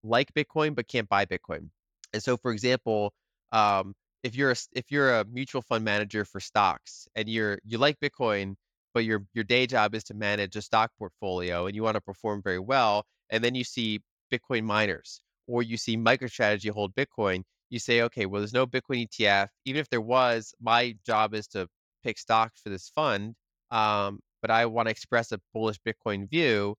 like 0.04 0.30
Bitcoin 0.34 0.74
but 0.74 0.88
can't 0.88 1.08
buy 1.08 1.24
Bitcoin. 1.24 1.70
And 2.12 2.22
so, 2.22 2.36
for 2.36 2.52
example, 2.52 3.14
um, 3.52 3.94
if 4.22 4.36
you're 4.36 4.50
a, 4.50 4.56
if 4.72 4.90
you're 4.90 5.20
a 5.20 5.24
mutual 5.24 5.62
fund 5.62 5.86
manager 5.86 6.26
for 6.26 6.38
stocks 6.38 7.08
and 7.16 7.30
you're 7.30 7.58
you 7.64 7.78
like 7.78 7.98
Bitcoin, 7.98 8.54
but 8.94 9.04
your 9.04 9.24
your 9.34 9.44
day 9.44 9.66
job 9.66 9.94
is 9.94 10.04
to 10.04 10.14
manage 10.14 10.56
a 10.56 10.62
stock 10.62 10.90
portfolio 10.98 11.66
and 11.66 11.74
you 11.76 11.82
want 11.82 11.94
to 11.96 12.00
perform 12.00 12.42
very 12.42 12.58
well, 12.58 13.04
and 13.30 13.42
then 13.42 13.54
you 13.54 13.64
see 13.64 14.00
Bitcoin 14.32 14.64
miners 14.64 15.20
or 15.46 15.62
you 15.62 15.76
see 15.76 15.96
MicroStrategy 15.96 16.70
hold 16.70 16.94
Bitcoin, 16.94 17.42
you 17.70 17.78
say, 17.78 18.02
okay, 18.02 18.26
well, 18.26 18.40
there's 18.40 18.52
no 18.52 18.66
Bitcoin 18.66 19.08
ETF. 19.08 19.48
Even 19.64 19.80
if 19.80 19.88
there 19.88 20.00
was, 20.00 20.54
my 20.60 20.94
job 21.04 21.34
is 21.34 21.48
to 21.48 21.66
pick 22.04 22.18
stocks 22.18 22.60
for 22.62 22.68
this 22.70 22.90
fund. 22.94 23.34
Um, 23.70 24.20
but 24.40 24.50
I 24.50 24.66
want 24.66 24.86
to 24.86 24.90
express 24.90 25.32
a 25.32 25.40
bullish 25.52 25.78
Bitcoin 25.86 26.28
view. 26.30 26.76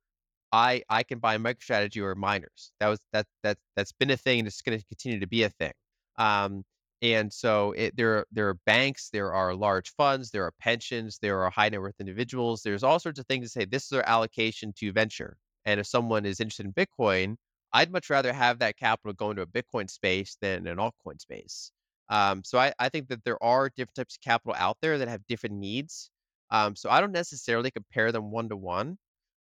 I 0.52 0.84
I 0.90 1.04
can 1.04 1.20
buy 1.20 1.38
MicroStrategy 1.38 2.02
or 2.02 2.16
miners. 2.16 2.72
That 2.80 2.88
was 2.88 3.00
that 3.14 3.28
that 3.44 3.58
that's 3.76 3.92
been 3.92 4.12
a 4.12 4.18
thing 4.18 4.40
and 4.40 4.48
it's 4.48 4.62
going 4.62 4.80
to 4.80 4.86
continue 4.86 5.20
to 5.20 5.28
be 5.28 5.44
a 5.44 5.50
thing. 5.50 5.74
Um, 6.18 6.64
and 7.02 7.32
so 7.32 7.72
it, 7.74 7.96
there 7.96 8.18
are 8.18 8.28
there 8.32 8.50
are 8.50 8.58
banks, 8.66 9.10
there 9.12 9.34
are 9.34 9.56
large 9.56 9.92
funds, 9.96 10.32
there 10.32 10.44
are 10.46 10.54
pensions, 10.60 11.18
there 11.22 11.42
are 11.44 11.50
high 11.50 11.70
net 11.70 11.82
worth 11.82 12.00
individuals. 12.00 12.62
There's 12.62 12.84
all 12.84 13.00
sorts 13.00 13.20
of 13.20 13.26
things 13.28 13.46
to 13.48 13.60
say 13.60 13.66
this 13.66 13.86
is 13.86 13.94
our 13.94 14.04
allocation 14.08 14.74
to 14.78 14.92
venture. 14.92 15.38
And 15.66 15.80
if 15.80 15.88
someone 15.88 16.26
is 16.26 16.40
interested 16.40 16.66
in 16.66 16.74
Bitcoin, 16.74 17.36
I'd 17.74 17.92
much 17.92 18.10
rather 18.10 18.34
have 18.34 18.60
that 18.60 18.78
capital 18.78 19.14
go 19.14 19.30
into 19.32 19.44
a 19.44 19.48
Bitcoin 19.48 19.90
space 19.90 20.38
than 20.42 20.68
an 20.68 20.78
altcoin 20.78 21.20
space. 21.20 21.72
Um, 22.10 22.44
so 22.44 22.58
I, 22.58 22.74
I 22.80 22.90
think 22.90 23.08
that 23.10 23.24
there 23.24 23.42
are 23.44 23.70
different 23.70 23.96
types 23.96 24.16
of 24.16 24.22
capital 24.22 24.56
out 24.58 24.78
there 24.82 24.98
that 24.98 25.08
have 25.08 25.26
different 25.28 25.56
needs. 25.56 26.10
Um, 26.52 26.76
so 26.76 26.90
I 26.90 27.00
don't 27.02 27.12
necessarily 27.12 27.72
compare 27.72 28.12
them 28.12 28.32
one 28.32 28.50
to 28.50 28.58
one. 28.58 28.98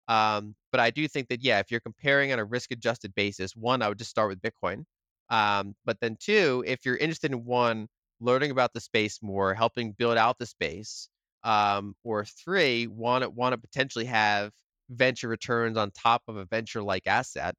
Um, 0.09 0.55
but 0.73 0.81
I 0.81 0.91
do 0.91 1.07
think 1.09 1.29
that, 1.29 1.43
yeah, 1.43 1.61
if 1.61 1.71
you're 1.71 1.81
comparing 1.81 2.33
on 2.33 2.39
a 2.39 2.45
risk 2.45 2.71
adjusted 2.73 3.15
basis, 3.15 3.55
one, 3.57 3.83
I 3.83 3.89
would 3.89 3.99
just 3.99 4.11
start 4.11 4.29
with 4.29 4.43
Bitcoin. 4.43 4.85
Um, 5.31 5.75
but 5.85 6.01
then 6.01 6.17
two, 6.21 6.65
if 6.67 6.85
you're 6.85 6.97
interested 6.97 7.33
in 7.33 7.45
one, 7.45 7.89
learning 8.21 8.51
about 8.51 8.73
the 8.73 8.81
space 8.81 9.21
more, 9.23 9.55
helping 9.55 9.93
build 9.93 10.17
out 10.19 10.39
the 10.39 10.47
space, 10.47 11.09
um, 11.45 11.95
or 12.05 12.25
three, 12.25 12.87
want 12.87 13.23
to 13.25 13.31
want 13.31 13.53
to 13.55 13.59
potentially 13.59 14.05
have 14.07 14.53
venture 14.91 15.29
returns 15.29 15.77
on 15.77 15.91
top 15.91 16.23
of 16.29 16.37
a 16.37 16.45
venture 16.47 16.83
like 16.83 17.07
asset, 17.07 17.55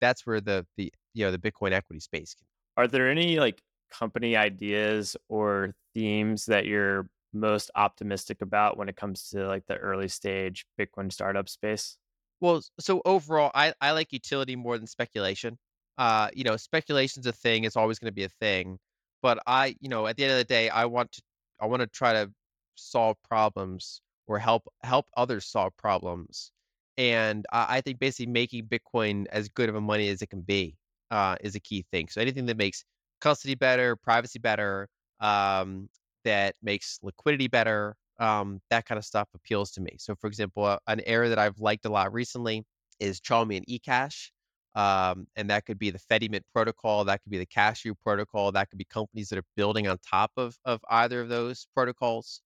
that's 0.00 0.26
where 0.26 0.40
the 0.40 0.66
the 0.76 0.92
you 1.14 1.24
know 1.24 1.32
the 1.32 1.38
Bitcoin 1.38 1.72
equity 1.72 2.00
space 2.00 2.34
can. 2.34 2.46
Are 2.76 2.86
there 2.88 3.08
any 3.10 3.38
like 3.38 3.62
company 3.90 4.36
ideas 4.36 5.16
or 5.28 5.74
themes 5.94 6.46
that 6.46 6.66
you're 6.66 7.10
most 7.32 7.70
optimistic 7.74 8.40
about 8.42 8.76
when 8.76 8.88
it 8.88 8.96
comes 8.96 9.28
to 9.30 9.46
like 9.46 9.66
the 9.66 9.76
early 9.76 10.08
stage 10.08 10.66
Bitcoin 10.78 11.12
startup 11.12 11.48
space? 11.48 11.98
Well, 12.40 12.62
so 12.78 13.02
overall, 13.04 13.50
I 13.54 13.74
I 13.80 13.92
like 13.92 14.12
utility 14.12 14.56
more 14.56 14.78
than 14.78 14.86
speculation. 14.86 15.58
Uh, 15.98 16.30
you 16.34 16.44
know, 16.44 16.56
speculation's 16.56 17.26
a 17.26 17.32
thing; 17.32 17.64
it's 17.64 17.76
always 17.76 17.98
going 17.98 18.10
to 18.10 18.14
be 18.14 18.24
a 18.24 18.28
thing. 18.40 18.78
But 19.22 19.40
I, 19.46 19.76
you 19.80 19.88
know, 19.88 20.06
at 20.06 20.16
the 20.16 20.24
end 20.24 20.32
of 20.32 20.38
the 20.38 20.44
day, 20.44 20.70
I 20.70 20.86
want 20.86 21.12
to 21.12 21.22
I 21.60 21.66
want 21.66 21.82
to 21.82 21.86
try 21.88 22.12
to 22.12 22.30
solve 22.76 23.16
problems 23.28 24.00
or 24.28 24.38
help 24.38 24.68
help 24.82 25.06
others 25.16 25.46
solve 25.46 25.76
problems. 25.76 26.52
And 26.96 27.46
I, 27.52 27.80
think 27.80 28.00
basically 28.00 28.26
making 28.26 28.66
Bitcoin 28.66 29.26
as 29.30 29.48
good 29.48 29.68
of 29.68 29.76
a 29.76 29.80
money 29.80 30.08
as 30.08 30.20
it 30.20 30.30
can 30.30 30.40
be 30.40 30.76
uh, 31.12 31.36
is 31.40 31.54
a 31.54 31.60
key 31.60 31.84
thing. 31.92 32.08
So 32.08 32.20
anything 32.20 32.46
that 32.46 32.56
makes 32.56 32.84
custody 33.20 33.54
better, 33.54 33.94
privacy 33.94 34.40
better, 34.40 34.88
um, 35.20 35.88
that 36.24 36.56
makes 36.60 36.98
liquidity 37.02 37.46
better, 37.46 37.94
um, 38.18 38.60
that 38.70 38.84
kind 38.84 38.98
of 38.98 39.04
stuff 39.04 39.28
appeals 39.34 39.70
to 39.72 39.80
me. 39.80 39.96
So, 39.98 40.16
for 40.16 40.26
example, 40.26 40.64
uh, 40.64 40.78
an 40.88 41.00
area 41.06 41.28
that 41.30 41.38
I've 41.38 41.60
liked 41.60 41.86
a 41.86 41.88
lot 41.88 42.12
recently 42.12 42.64
is 42.98 43.20
Chaumian 43.20 43.64
eCash. 43.68 44.30
Um, 44.78 45.26
and 45.34 45.50
that 45.50 45.66
could 45.66 45.78
be 45.78 45.90
the 45.90 45.98
Fedimint 45.98 46.42
protocol, 46.52 47.04
that 47.04 47.20
could 47.22 47.30
be 47.30 47.38
the 47.38 47.46
Cashu 47.46 47.94
protocol, 48.00 48.52
that 48.52 48.70
could 48.70 48.78
be 48.78 48.84
companies 48.84 49.28
that 49.30 49.38
are 49.40 49.46
building 49.56 49.88
on 49.88 49.98
top 50.08 50.30
of 50.36 50.56
of 50.64 50.80
either 50.88 51.20
of 51.20 51.28
those 51.28 51.66
protocols. 51.74 52.42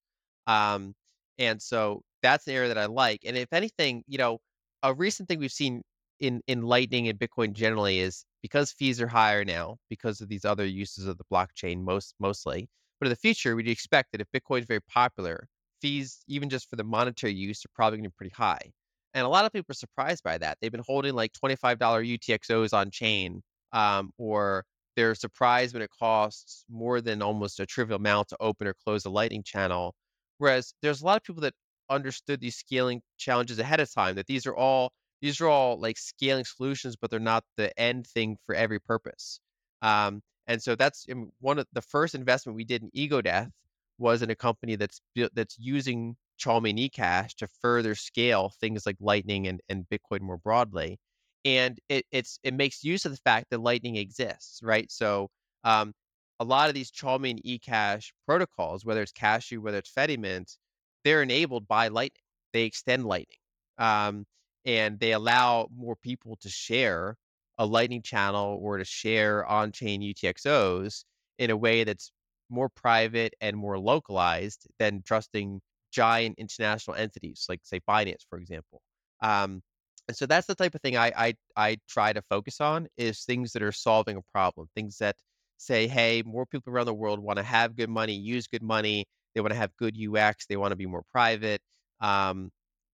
Um, 0.47 0.95
and 1.39 1.61
so 1.61 2.03
that's 2.23 2.47
an 2.47 2.55
area 2.55 2.69
that 2.69 2.79
I 2.79 2.87
like. 2.87 3.21
And 3.27 3.37
if 3.37 3.53
anything, 3.53 4.03
you 4.07 4.17
know, 4.17 4.39
a 4.83 4.95
recent 4.95 5.29
thing 5.29 5.41
we've 5.41 5.53
seen 5.53 5.83
in 6.21 6.41
in 6.47 6.63
Lightning 6.63 7.09
and 7.09 7.19
Bitcoin 7.19 7.53
generally 7.53 8.01
is 8.01 8.25
because 8.41 8.73
fees 8.73 8.99
are 9.03 9.09
higher 9.09 9.45
now 9.45 9.77
because 9.91 10.23
of 10.23 10.29
these 10.29 10.47
other 10.47 10.65
uses 10.67 11.07
of 11.07 11.19
the 11.19 11.25
blockchain 11.31 11.83
most 11.83 12.15
mostly. 12.19 12.67
But 12.99 13.09
in 13.09 13.11
the 13.11 13.17
future, 13.17 13.55
we'd 13.57 13.69
expect 13.69 14.13
that 14.13 14.23
if 14.23 14.29
Bitcoin 14.33 14.61
is 14.61 14.67
very 14.67 14.83
popular, 14.83 15.49
fees 15.83 16.23
even 16.29 16.49
just 16.49 16.71
for 16.71 16.77
the 16.77 16.85
monetary 16.85 17.35
use 17.35 17.65
are 17.67 17.75
probably 17.75 17.99
going 17.99 18.05
to 18.05 18.11
be 18.11 18.17
pretty 18.17 18.35
high. 18.35 18.73
And 19.15 19.25
a 19.27 19.29
lot 19.29 19.45
of 19.45 19.53
people 19.53 19.73
are 19.73 19.75
surprised 19.75 20.23
by 20.25 20.39
that. 20.39 20.59
They've 20.61 20.73
been 20.73 20.83
holding 20.87 21.15
like 21.15 21.33
$25 21.33 22.05
UTXOs 22.05 22.73
on 22.73 22.91
chain, 22.91 23.43
um, 23.73 24.13
or 24.19 24.65
they're 24.97 25.15
surprised 25.15 25.75
when 25.75 25.83
it 25.83 25.91
costs 25.99 26.65
more 26.69 27.01
than 27.01 27.23
almost 27.23 27.61
a 27.61 27.67
trivial 27.67 27.97
amount 27.97 28.29
to 28.29 28.37
open 28.41 28.67
or 28.67 28.75
close 28.75 29.05
a 29.05 29.11
Lightning 29.11 29.43
channel. 29.43 29.95
Whereas 30.39 30.75
there's 30.83 31.03
a 31.03 31.05
lot 31.07 31.17
of 31.17 31.25
people 31.25 31.43
that 31.43 31.55
understood 31.91 32.41
these 32.41 32.57
scaling 32.57 33.03
challenges 33.19 33.59
ahead 33.59 33.81
of 33.81 33.93
time, 33.93 34.15
that 34.17 34.27
these 34.27 34.47
are 34.47 34.57
all 34.57 34.93
these 35.21 35.41
are 35.41 35.49
all 35.49 35.79
like 35.81 35.99
scaling 35.99 36.45
solutions, 36.45 36.97
but 36.97 37.11
they're 37.11 37.21
not 37.21 37.45
the 37.57 37.79
end 37.79 38.07
thing 38.07 38.37
for 38.47 38.55
every 38.55 38.81
purpose. 38.81 39.41
Um, 39.83 40.23
and 40.47 40.63
so 40.63 40.75
that's 40.75 41.07
I 41.11 41.15
one 41.41 41.59
of 41.59 41.67
the 41.73 41.83
first 41.83 42.15
investment 42.15 42.57
we 42.57 42.65
did 42.65 42.83
in 42.83 42.91
Ego 42.93 43.21
Death 43.23 43.51
was 43.99 44.23
in 44.23 44.31
a 44.31 44.35
company 44.37 44.77
that's 44.77 45.01
that's 45.35 45.57
using 45.59 46.17
Chaumian 46.43 46.79
eCash 46.91 47.35
to 47.37 47.47
further 47.61 47.95
scale 47.95 48.53
things 48.61 48.87
like 48.87 48.97
Lightning 49.01 49.47
and, 49.47 49.61
and 49.69 49.87
Bitcoin 49.93 50.21
more 50.21 50.39
broadly. 50.39 50.99
And 51.45 51.79
it, 51.89 52.05
it's 52.13 52.39
it 52.43 52.55
makes 52.55 52.85
use 52.85 53.05
of 53.05 53.13
the 53.13 53.19
fact 53.19 53.47
that 53.51 53.61
Lightning 53.61 53.97
exists, 53.97 54.61
right? 54.63 54.91
So 54.91 55.29
um, 55.65 55.93
a 56.41 56.45
lot 56.45 56.69
of 56.69 56.75
these 56.75 56.91
Chaumian 56.91 57.41
eCash 57.45 58.11
protocols, 58.27 58.85
whether 58.85 59.03
it's 59.03 59.13
Cashu, 59.13 59.59
whether 59.59 59.79
it's 59.79 59.93
Fedimint, 59.93 60.57
they're 61.05 61.23
enabled 61.23 61.67
by 61.69 61.89
Lightning. 61.89 62.23
They 62.53 62.65
extend 62.65 63.07
Lightning, 63.07 63.39
um, 63.79 64.25
and 64.65 65.01
they 65.01 65.13
allow 65.13 65.69
more 65.75 65.97
people 65.97 66.37
to 66.43 66.49
share 66.49 67.17
a 67.59 67.67
Lightning 67.67 68.03
channel 68.03 68.59
or 68.61 68.79
to 68.79 68.85
share 68.85 69.47
on-chain 69.47 70.03
UTXOs 70.03 71.05
in 71.39 71.51
a 71.51 71.57
way 71.57 71.85
that's 71.85 72.11
more 72.51 72.69
private 72.69 73.35
and 73.41 73.57
more 73.57 73.79
localized 73.79 74.67
than 74.79 75.03
trusting 75.05 75.61
giant 75.93 76.37
international 76.39 76.97
entities 76.97 77.47
like, 77.49 77.61
say, 77.63 77.81
Binance, 77.89 78.25
for 78.29 78.39
example. 78.39 78.83
Um, 79.23 79.63
and 80.09 80.17
so 80.17 80.27
that's 80.27 80.47
the 80.47 80.55
type 80.55 80.75
of 80.75 80.81
thing 80.81 80.97
I 80.97 81.13
I 81.17 81.35
I 81.57 81.77
try 81.89 82.13
to 82.13 82.23
focus 82.23 82.61
on 82.61 82.89
is 82.97 83.23
things 83.25 83.53
that 83.53 83.63
are 83.63 83.73
solving 83.73 84.17
a 84.17 84.23
problem, 84.33 84.69
things 84.75 84.99
that 84.99 85.17
say, 85.59 85.87
hey, 85.87 86.23
more 86.27 86.45
people 86.45 86.73
around 86.73 86.87
the 86.87 86.95
world 86.95 87.21
want 87.21 87.39
to 87.39 87.45
have 87.45 87.77
good 87.77 87.89
money, 87.89 88.15
use 88.15 88.49
good 88.49 88.63
money, 88.63 89.05
they 89.35 89.41
want 89.41 89.53
to 89.53 89.59
have 89.59 89.71
good 89.77 89.97
UX, 89.97 90.47
they 90.47 90.57
want 90.57 90.73
to 90.73 90.77
be 90.77 90.87
more 90.87 91.05
private. 91.13 91.61
Um, 92.01 92.51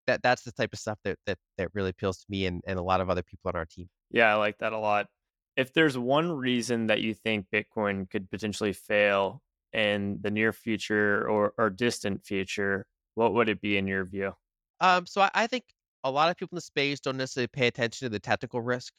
that 0.06 0.22
that's 0.22 0.44
the 0.44 0.52
type 0.52 0.72
of 0.74 0.80
stuff 0.80 1.00
that 1.04 1.18
that 1.26 1.38
that 1.58 1.70
really 1.74 1.90
appeals 1.90 2.18
to 2.20 2.26
me 2.30 2.46
and, 2.46 2.62
and 2.68 2.78
a 2.78 2.84
lot 2.84 3.02
of 3.02 3.10
other 3.10 3.24
people 3.24 3.50
on 3.50 3.56
our 3.56 3.66
team. 3.66 3.88
Yeah, 4.12 4.34
I 4.34 4.36
like 4.36 4.58
that 4.60 4.74
a 4.74 4.78
lot. 4.78 5.08
If 5.56 5.74
there's 5.74 5.98
one 5.98 6.32
reason 6.32 6.88
that 6.88 7.02
you 7.02 7.14
think 7.14 7.48
Bitcoin 7.54 8.10
could 8.10 8.30
potentially 8.30 8.74
fail 8.74 9.42
in 9.78 10.18
the 10.22 10.32
near 10.32 10.52
future 10.52 11.28
or, 11.30 11.54
or 11.58 11.70
distant 11.70 12.26
future, 12.26 12.86
what 13.16 13.34
would 13.34 13.48
it 13.48 13.62
be 13.62 13.78
in 13.78 13.88
your 13.88 14.06
view? 14.06 14.34
Um, 14.82 15.06
so 15.06 15.22
I, 15.22 15.30
I 15.34 15.48
think 15.48 15.64
a 16.04 16.12
lot 16.12 16.30
of 16.30 16.38
people 16.38 16.56
in 16.56 16.58
the 16.58 16.62
space 16.62 17.00
don't 17.00 17.18
necessarily 17.18 17.48
pay 17.48 17.68
attention 17.68 18.06
to 18.06 18.10
the 18.10 18.20
technical 18.20 18.62
risk 18.62 18.94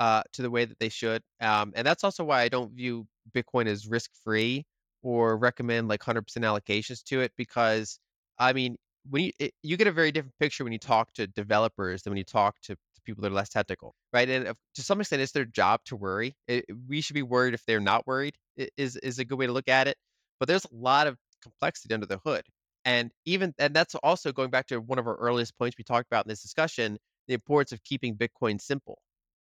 uh, 0.00 0.22
to 0.32 0.42
the 0.42 0.50
way 0.50 0.64
that 0.64 0.78
they 0.80 0.88
should. 0.88 1.22
Um, 1.40 1.72
and 1.76 1.86
that's 1.86 2.04
also 2.04 2.24
why 2.24 2.42
I 2.42 2.48
don't 2.48 2.72
view 2.72 3.06
Bitcoin 3.34 3.66
as 3.66 3.86
risk 3.86 4.10
free 4.24 4.64
or 5.02 5.36
recommend 5.36 5.88
like 5.88 6.00
100% 6.00 6.24
allocations 6.38 7.02
to 7.04 7.20
it 7.20 7.32
because 7.36 7.98
I 8.38 8.52
mean, 8.52 8.76
when 9.08 9.24
you 9.24 9.32
it, 9.38 9.52
you 9.62 9.76
get 9.76 9.86
a 9.86 9.92
very 9.92 10.10
different 10.10 10.34
picture 10.40 10.64
when 10.64 10.72
you 10.72 10.78
talk 10.78 11.12
to 11.14 11.26
developers 11.28 12.02
than 12.02 12.12
when 12.12 12.18
you 12.18 12.24
talk 12.24 12.56
to, 12.62 12.76
people 13.04 13.20
that 13.20 13.30
are 13.30 13.34
less 13.34 13.50
technical, 13.50 13.94
right? 14.14 14.30
And 14.30 14.46
if, 14.48 14.56
to 14.76 14.82
some 14.82 14.98
extent, 14.98 15.20
it's 15.20 15.32
their 15.32 15.44
job 15.44 15.80
to 15.84 15.94
worry. 15.96 16.34
It, 16.48 16.64
we 16.88 17.02
should 17.02 17.12
be 17.12 17.22
worried 17.22 17.52
if 17.52 17.62
they're 17.66 17.78
not 17.78 18.06
worried. 18.06 18.34
Is 18.78 18.96
is 18.96 19.18
a 19.18 19.26
good 19.26 19.38
way 19.38 19.46
to 19.46 19.52
look 19.52 19.68
at 19.68 19.88
it. 19.88 19.96
But 20.38 20.48
there's 20.48 20.64
a 20.64 20.74
lot 20.74 21.06
of 21.06 21.16
complexity 21.42 21.94
under 21.94 22.06
the 22.06 22.20
hood, 22.24 22.42
and 22.84 23.10
even 23.24 23.54
and 23.58 23.74
that's 23.74 23.94
also 23.96 24.32
going 24.32 24.50
back 24.50 24.66
to 24.68 24.80
one 24.80 24.98
of 24.98 25.06
our 25.06 25.16
earliest 25.16 25.56
points 25.58 25.76
we 25.78 25.84
talked 25.84 26.06
about 26.10 26.26
in 26.26 26.28
this 26.30 26.42
discussion: 26.42 26.98
the 27.28 27.34
importance 27.34 27.72
of 27.72 27.82
keeping 27.84 28.16
Bitcoin 28.16 28.60
simple, 28.60 28.98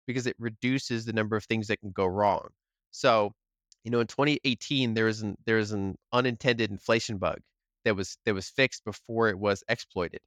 because 0.07 0.26
it 0.26 0.36
reduces 0.38 1.05
the 1.05 1.12
number 1.12 1.36
of 1.36 1.45
things 1.45 1.68
that 1.68 1.80
can 1.80 1.90
go 1.93 2.07
wrong. 2.07 2.49
So, 2.90 3.32
you 3.84 3.90
know, 3.90 4.01
in 4.01 4.07
2018, 4.07 4.95
there 4.95 5.07
was 5.07 5.22
an 5.22 5.36
there 5.47 5.57
was 5.57 5.72
an 5.72 5.97
unintended 6.12 6.70
inflation 6.70 7.18
bug 7.18 7.40
that 7.84 7.97
was 7.97 8.16
that 8.24 8.34
was 8.34 8.49
fixed 8.51 8.84
before 8.84 9.28
it 9.28 9.38
was 9.38 9.62
exploited. 9.68 10.20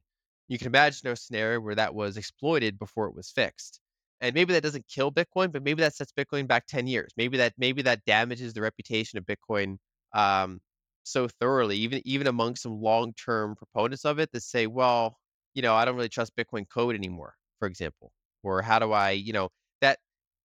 You 0.48 0.58
can 0.58 0.68
imagine 0.68 1.08
a 1.08 1.16
scenario 1.16 1.60
where 1.60 1.74
that 1.74 1.94
was 1.94 2.16
exploited 2.16 2.78
before 2.78 3.06
it 3.06 3.14
was 3.14 3.30
fixed. 3.30 3.80
And 4.20 4.34
maybe 4.34 4.54
that 4.54 4.62
doesn't 4.62 4.86
kill 4.88 5.12
Bitcoin, 5.12 5.52
but 5.52 5.62
maybe 5.62 5.82
that 5.82 5.94
sets 5.94 6.12
Bitcoin 6.12 6.46
back 6.46 6.66
10 6.66 6.86
years. 6.86 7.12
Maybe 7.16 7.36
that 7.38 7.54
maybe 7.58 7.82
that 7.82 8.04
damages 8.06 8.54
the 8.54 8.62
reputation 8.62 9.18
of 9.18 9.26
Bitcoin 9.26 9.78
um, 10.14 10.60
so 11.04 11.28
thoroughly, 11.28 11.76
even 11.78 12.02
even 12.04 12.26
among 12.26 12.56
some 12.56 12.80
long-term 12.80 13.56
proponents 13.56 14.04
of 14.04 14.18
it 14.18 14.30
that 14.32 14.42
say, 14.42 14.66
well, 14.66 15.18
you 15.54 15.62
know, 15.62 15.74
I 15.74 15.84
don't 15.84 15.96
really 15.96 16.08
trust 16.08 16.36
Bitcoin 16.36 16.66
code 16.68 16.94
anymore, 16.96 17.34
for 17.58 17.68
example. 17.68 18.12
Or 18.42 18.62
how 18.62 18.78
do 18.78 18.92
I, 18.92 19.12
you 19.12 19.32
know, 19.32 19.48
that 19.80 19.98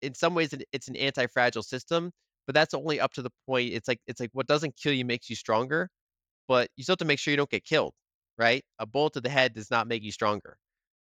in 0.03 0.15
some 0.15 0.35
ways 0.35 0.55
it's 0.73 0.89
an 0.89 0.97
anti-fragile 0.97 1.63
system, 1.65 2.13
but 2.47 2.55
that's 2.55 2.75
only 2.75 3.01
up 3.01 3.13
to 3.15 3.23
the 3.23 3.31
point. 3.47 3.73
It's 3.73 3.89
like 3.89 4.01
it's 4.07 4.21
like 4.21 4.31
what 4.35 4.47
doesn't 4.47 4.77
kill 4.77 4.93
you 4.93 5.05
makes 5.05 5.31
you 5.31 5.37
stronger 5.37 5.89
but 6.49 6.69
you 6.77 6.85
still 6.85 6.95
have 6.95 6.99
to 6.99 7.05
make 7.05 7.19
sure 7.19 7.33
you 7.33 7.37
don't 7.37 7.51
get 7.51 7.65
killed, 7.65 7.95
right? 8.39 8.65
A 8.79 8.87
bullet 8.87 9.15
to 9.15 9.21
the 9.21 9.29
head 9.29 9.55
does 9.55 9.71
not 9.71 9.89
make 9.89 10.03
you 10.03 10.13
stronger. 10.13 10.57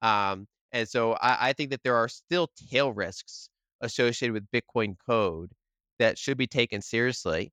Um, 0.03 0.47
and 0.73 0.89
so 0.89 1.15
I, 1.15 1.51
I 1.51 1.53
think 1.53 1.71
that 1.71 1.83
there 1.85 1.97
are 1.97 2.09
still 2.09 2.49
tail 2.71 2.93
risks 2.93 3.49
associated 3.81 4.35
with 4.35 4.51
Bitcoin 4.53 4.97
code 5.07 5.53
that 5.99 6.19
should 6.19 6.39
be 6.39 6.47
taken 6.47 6.83
seriously. 6.83 7.53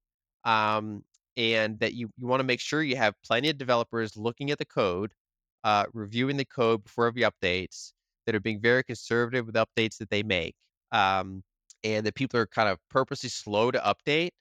Um, 0.49 1.03
and 1.37 1.79
that 1.79 1.93
you, 1.93 2.09
you 2.17 2.27
want 2.27 2.41
to 2.41 2.45
make 2.45 2.59
sure 2.59 2.83
you 2.83 2.97
have 2.97 3.13
plenty 3.25 3.49
of 3.49 3.57
developers 3.57 4.17
looking 4.17 4.51
at 4.51 4.57
the 4.57 4.65
code, 4.65 5.11
uh, 5.63 5.85
reviewing 5.93 6.37
the 6.37 6.45
code 6.45 6.83
before 6.83 7.07
every 7.07 7.23
updates, 7.23 7.93
that 8.25 8.35
are 8.35 8.39
being 8.41 8.61
very 8.61 8.83
conservative 8.83 9.45
with 9.47 9.55
updates 9.55 9.97
that 9.99 10.09
they 10.09 10.23
make, 10.23 10.55
um, 10.91 11.43
and 11.83 12.05
that 12.05 12.15
people 12.15 12.39
are 12.39 12.47
kind 12.47 12.69
of 12.69 12.77
purposely 12.89 13.29
slow 13.29 13.71
to 13.71 13.79
update 13.79 14.31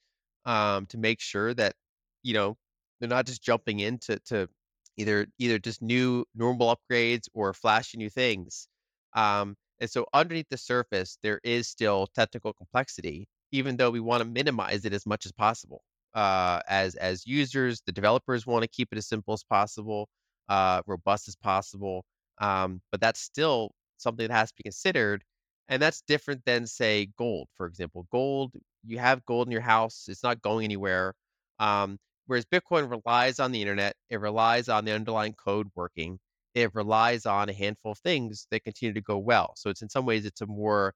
um, 0.47 0.87
to 0.87 0.99
make 0.99 1.21
sure 1.21 1.55
that 1.55 1.75
you 2.23 2.35
know 2.35 2.57
they're 3.01 3.09
not 3.09 3.27
just 3.27 3.43
jumping 3.43 3.81
into 3.81 4.19
to 4.27 4.49
either 4.97 5.27
either 5.39 5.59
just 5.59 5.83
new 5.83 6.25
normal 6.35 6.75
upgrades 6.77 7.29
or 7.35 7.55
flashy 7.55 7.99
new 7.99 8.11
things. 8.11 8.69
Um, 9.15 9.57
and 9.81 9.91
so 9.91 10.07
underneath 10.15 10.49
the 10.51 10.59
surface, 10.59 11.19
there 11.23 11.41
is 11.45 11.69
still 11.69 12.09
technical 12.15 12.53
complexity, 12.53 13.29
even 13.53 13.77
though 13.77 13.91
we 13.91 14.01
want 14.01 14.23
to 14.23 14.29
minimize 14.29 14.85
it 14.85 14.93
as 14.93 15.07
much 15.07 15.27
as 15.27 15.33
possible. 15.33 15.83
Uh, 16.15 16.61
as 16.69 16.95
as 16.97 17.27
users, 17.27 17.81
the 17.87 17.93
developers 17.93 18.47
want 18.47 18.63
to 18.63 18.69
keep 18.69 18.89
it 18.93 18.99
as 18.99 19.07
simple 19.09 19.35
as 19.35 19.45
possible, 19.45 20.09
uh, 20.49 20.83
robust 20.87 21.29
as 21.29 21.37
possible. 21.37 22.05
Um, 22.39 22.81
but 22.91 23.01
that's 23.01 23.21
still 23.21 23.73
something 23.99 24.27
that 24.29 24.35
has 24.35 24.51
to 24.51 24.55
be 24.57 24.63
considered, 24.65 25.23
and 25.69 25.81
that's 25.83 26.03
different 26.03 26.45
than 26.45 26.67
say 26.67 27.07
gold, 27.19 27.49
for 27.55 27.67
example. 27.67 28.07
Gold, 28.11 28.53
you 28.87 28.99
have 28.99 29.25
gold 29.27 29.49
in 29.49 29.53
your 29.53 29.61
house; 29.61 30.07
it's 30.09 30.23
not 30.23 30.41
going 30.43 30.65
anywhere. 30.65 31.15
Um, 31.59 31.99
Whereas 32.27 32.45
Bitcoin 32.45 32.91
relies 32.91 33.39
on 33.41 33.53
the 33.53 33.63
internet, 33.63 33.97
it 34.11 34.21
relies 34.21 34.69
on 34.69 34.85
the 34.85 34.93
underlying 34.93 35.33
code 35.35 35.69
working, 35.75 36.19
it 36.55 36.75
relies 36.75 37.25
on 37.25 37.49
a 37.49 37.55
handful 37.55 37.93
of 37.93 37.99
things 38.01 38.47
that 38.51 38.65
continue 38.65 38.93
to 38.93 39.01
go 39.01 39.17
well. 39.19 39.55
So 39.57 39.71
it's 39.71 39.81
in 39.81 39.89
some 39.89 40.05
ways 40.05 40.27
it's 40.27 40.43
a 40.43 40.47
more 40.47 40.93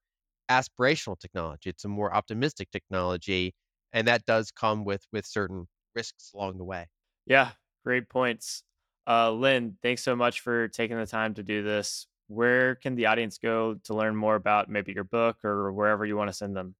aspirational 0.50 1.18
technology, 1.18 1.70
it's 1.70 1.84
a 1.84 1.88
more 1.88 2.14
optimistic 2.14 2.70
technology, 2.70 3.54
and 3.92 4.08
that 4.08 4.24
does 4.26 4.50
come 4.50 4.84
with 4.84 5.04
with 5.12 5.26
certain 5.26 5.66
risks 5.94 6.32
along 6.34 6.58
the 6.58 6.64
way. 6.64 6.88
Yeah, 7.26 7.50
great 7.84 8.08
points. 8.08 8.62
Uh, 9.06 9.30
Lyn, 9.30 9.76
thanks 9.82 10.02
so 10.02 10.14
much 10.14 10.40
for 10.40 10.68
taking 10.68 10.96
the 10.96 11.06
time 11.06 11.34
to 11.34 11.42
do 11.42 11.62
this. 11.62 12.06
Where 12.28 12.76
can 12.76 12.94
the 12.94 13.06
audience 13.06 13.38
go 13.38 13.74
to 13.84 13.94
learn 13.94 14.16
more 14.16 14.36
about 14.36 14.68
maybe 14.68 14.92
your 14.92 15.04
book 15.04 15.44
or 15.44 15.72
wherever 15.72 16.04
you 16.04 16.16
want 16.16 16.30
to 16.30 16.34
send 16.34 16.56
them? 16.56 16.74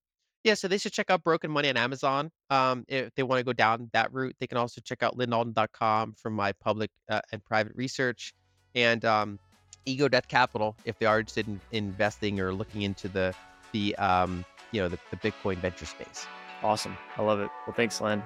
Yeah, 0.45 0.55
so 0.55 0.67
they 0.67 0.79
should 0.79 0.93
check 0.93 1.11
out 1.11 1.23
Broken 1.23 1.51
Money 1.51 1.69
on 1.69 1.77
Amazon. 1.77 2.31
Um, 2.51 2.85
if 2.89 3.15
they 3.15 3.23
want 3.23 3.39
to 3.39 3.45
go 3.45 3.53
down 3.53 3.91
that 3.93 4.13
route, 4.13 4.35
they 4.41 4.47
can 4.49 4.59
also 4.59 4.81
check 4.81 5.03
out 5.03 5.17
lynalden.com 5.17 6.15
for 6.21 6.31
my 6.31 6.53
public 6.53 6.91
uh, 7.09 7.21
and 7.31 7.45
private 7.45 7.73
research, 7.77 8.35
and 8.75 9.05
um, 9.05 9.39
Ego 9.85 10.09
Death 10.09 10.27
Capital 10.27 10.77
if 10.85 10.99
they 10.99 11.07
are 11.07 11.21
interested 11.21 11.47
in 11.47 11.61
investing 11.71 12.41
or 12.41 12.53
looking 12.53 12.83
into 12.83 13.09
the 13.09 13.35
the 13.73 13.95
um, 13.97 14.45
you 14.73 14.81
know 14.81 14.89
the, 14.89 14.99
the 15.11 15.17
Bitcoin 15.17 15.59
venture 15.59 15.87
space. 15.87 16.27
Awesome, 16.63 16.97
I 17.17 17.23
love 17.23 17.41
it. 17.41 17.51
Well, 17.67 17.75
thanks, 17.75 18.01
Lyn. 18.01 18.23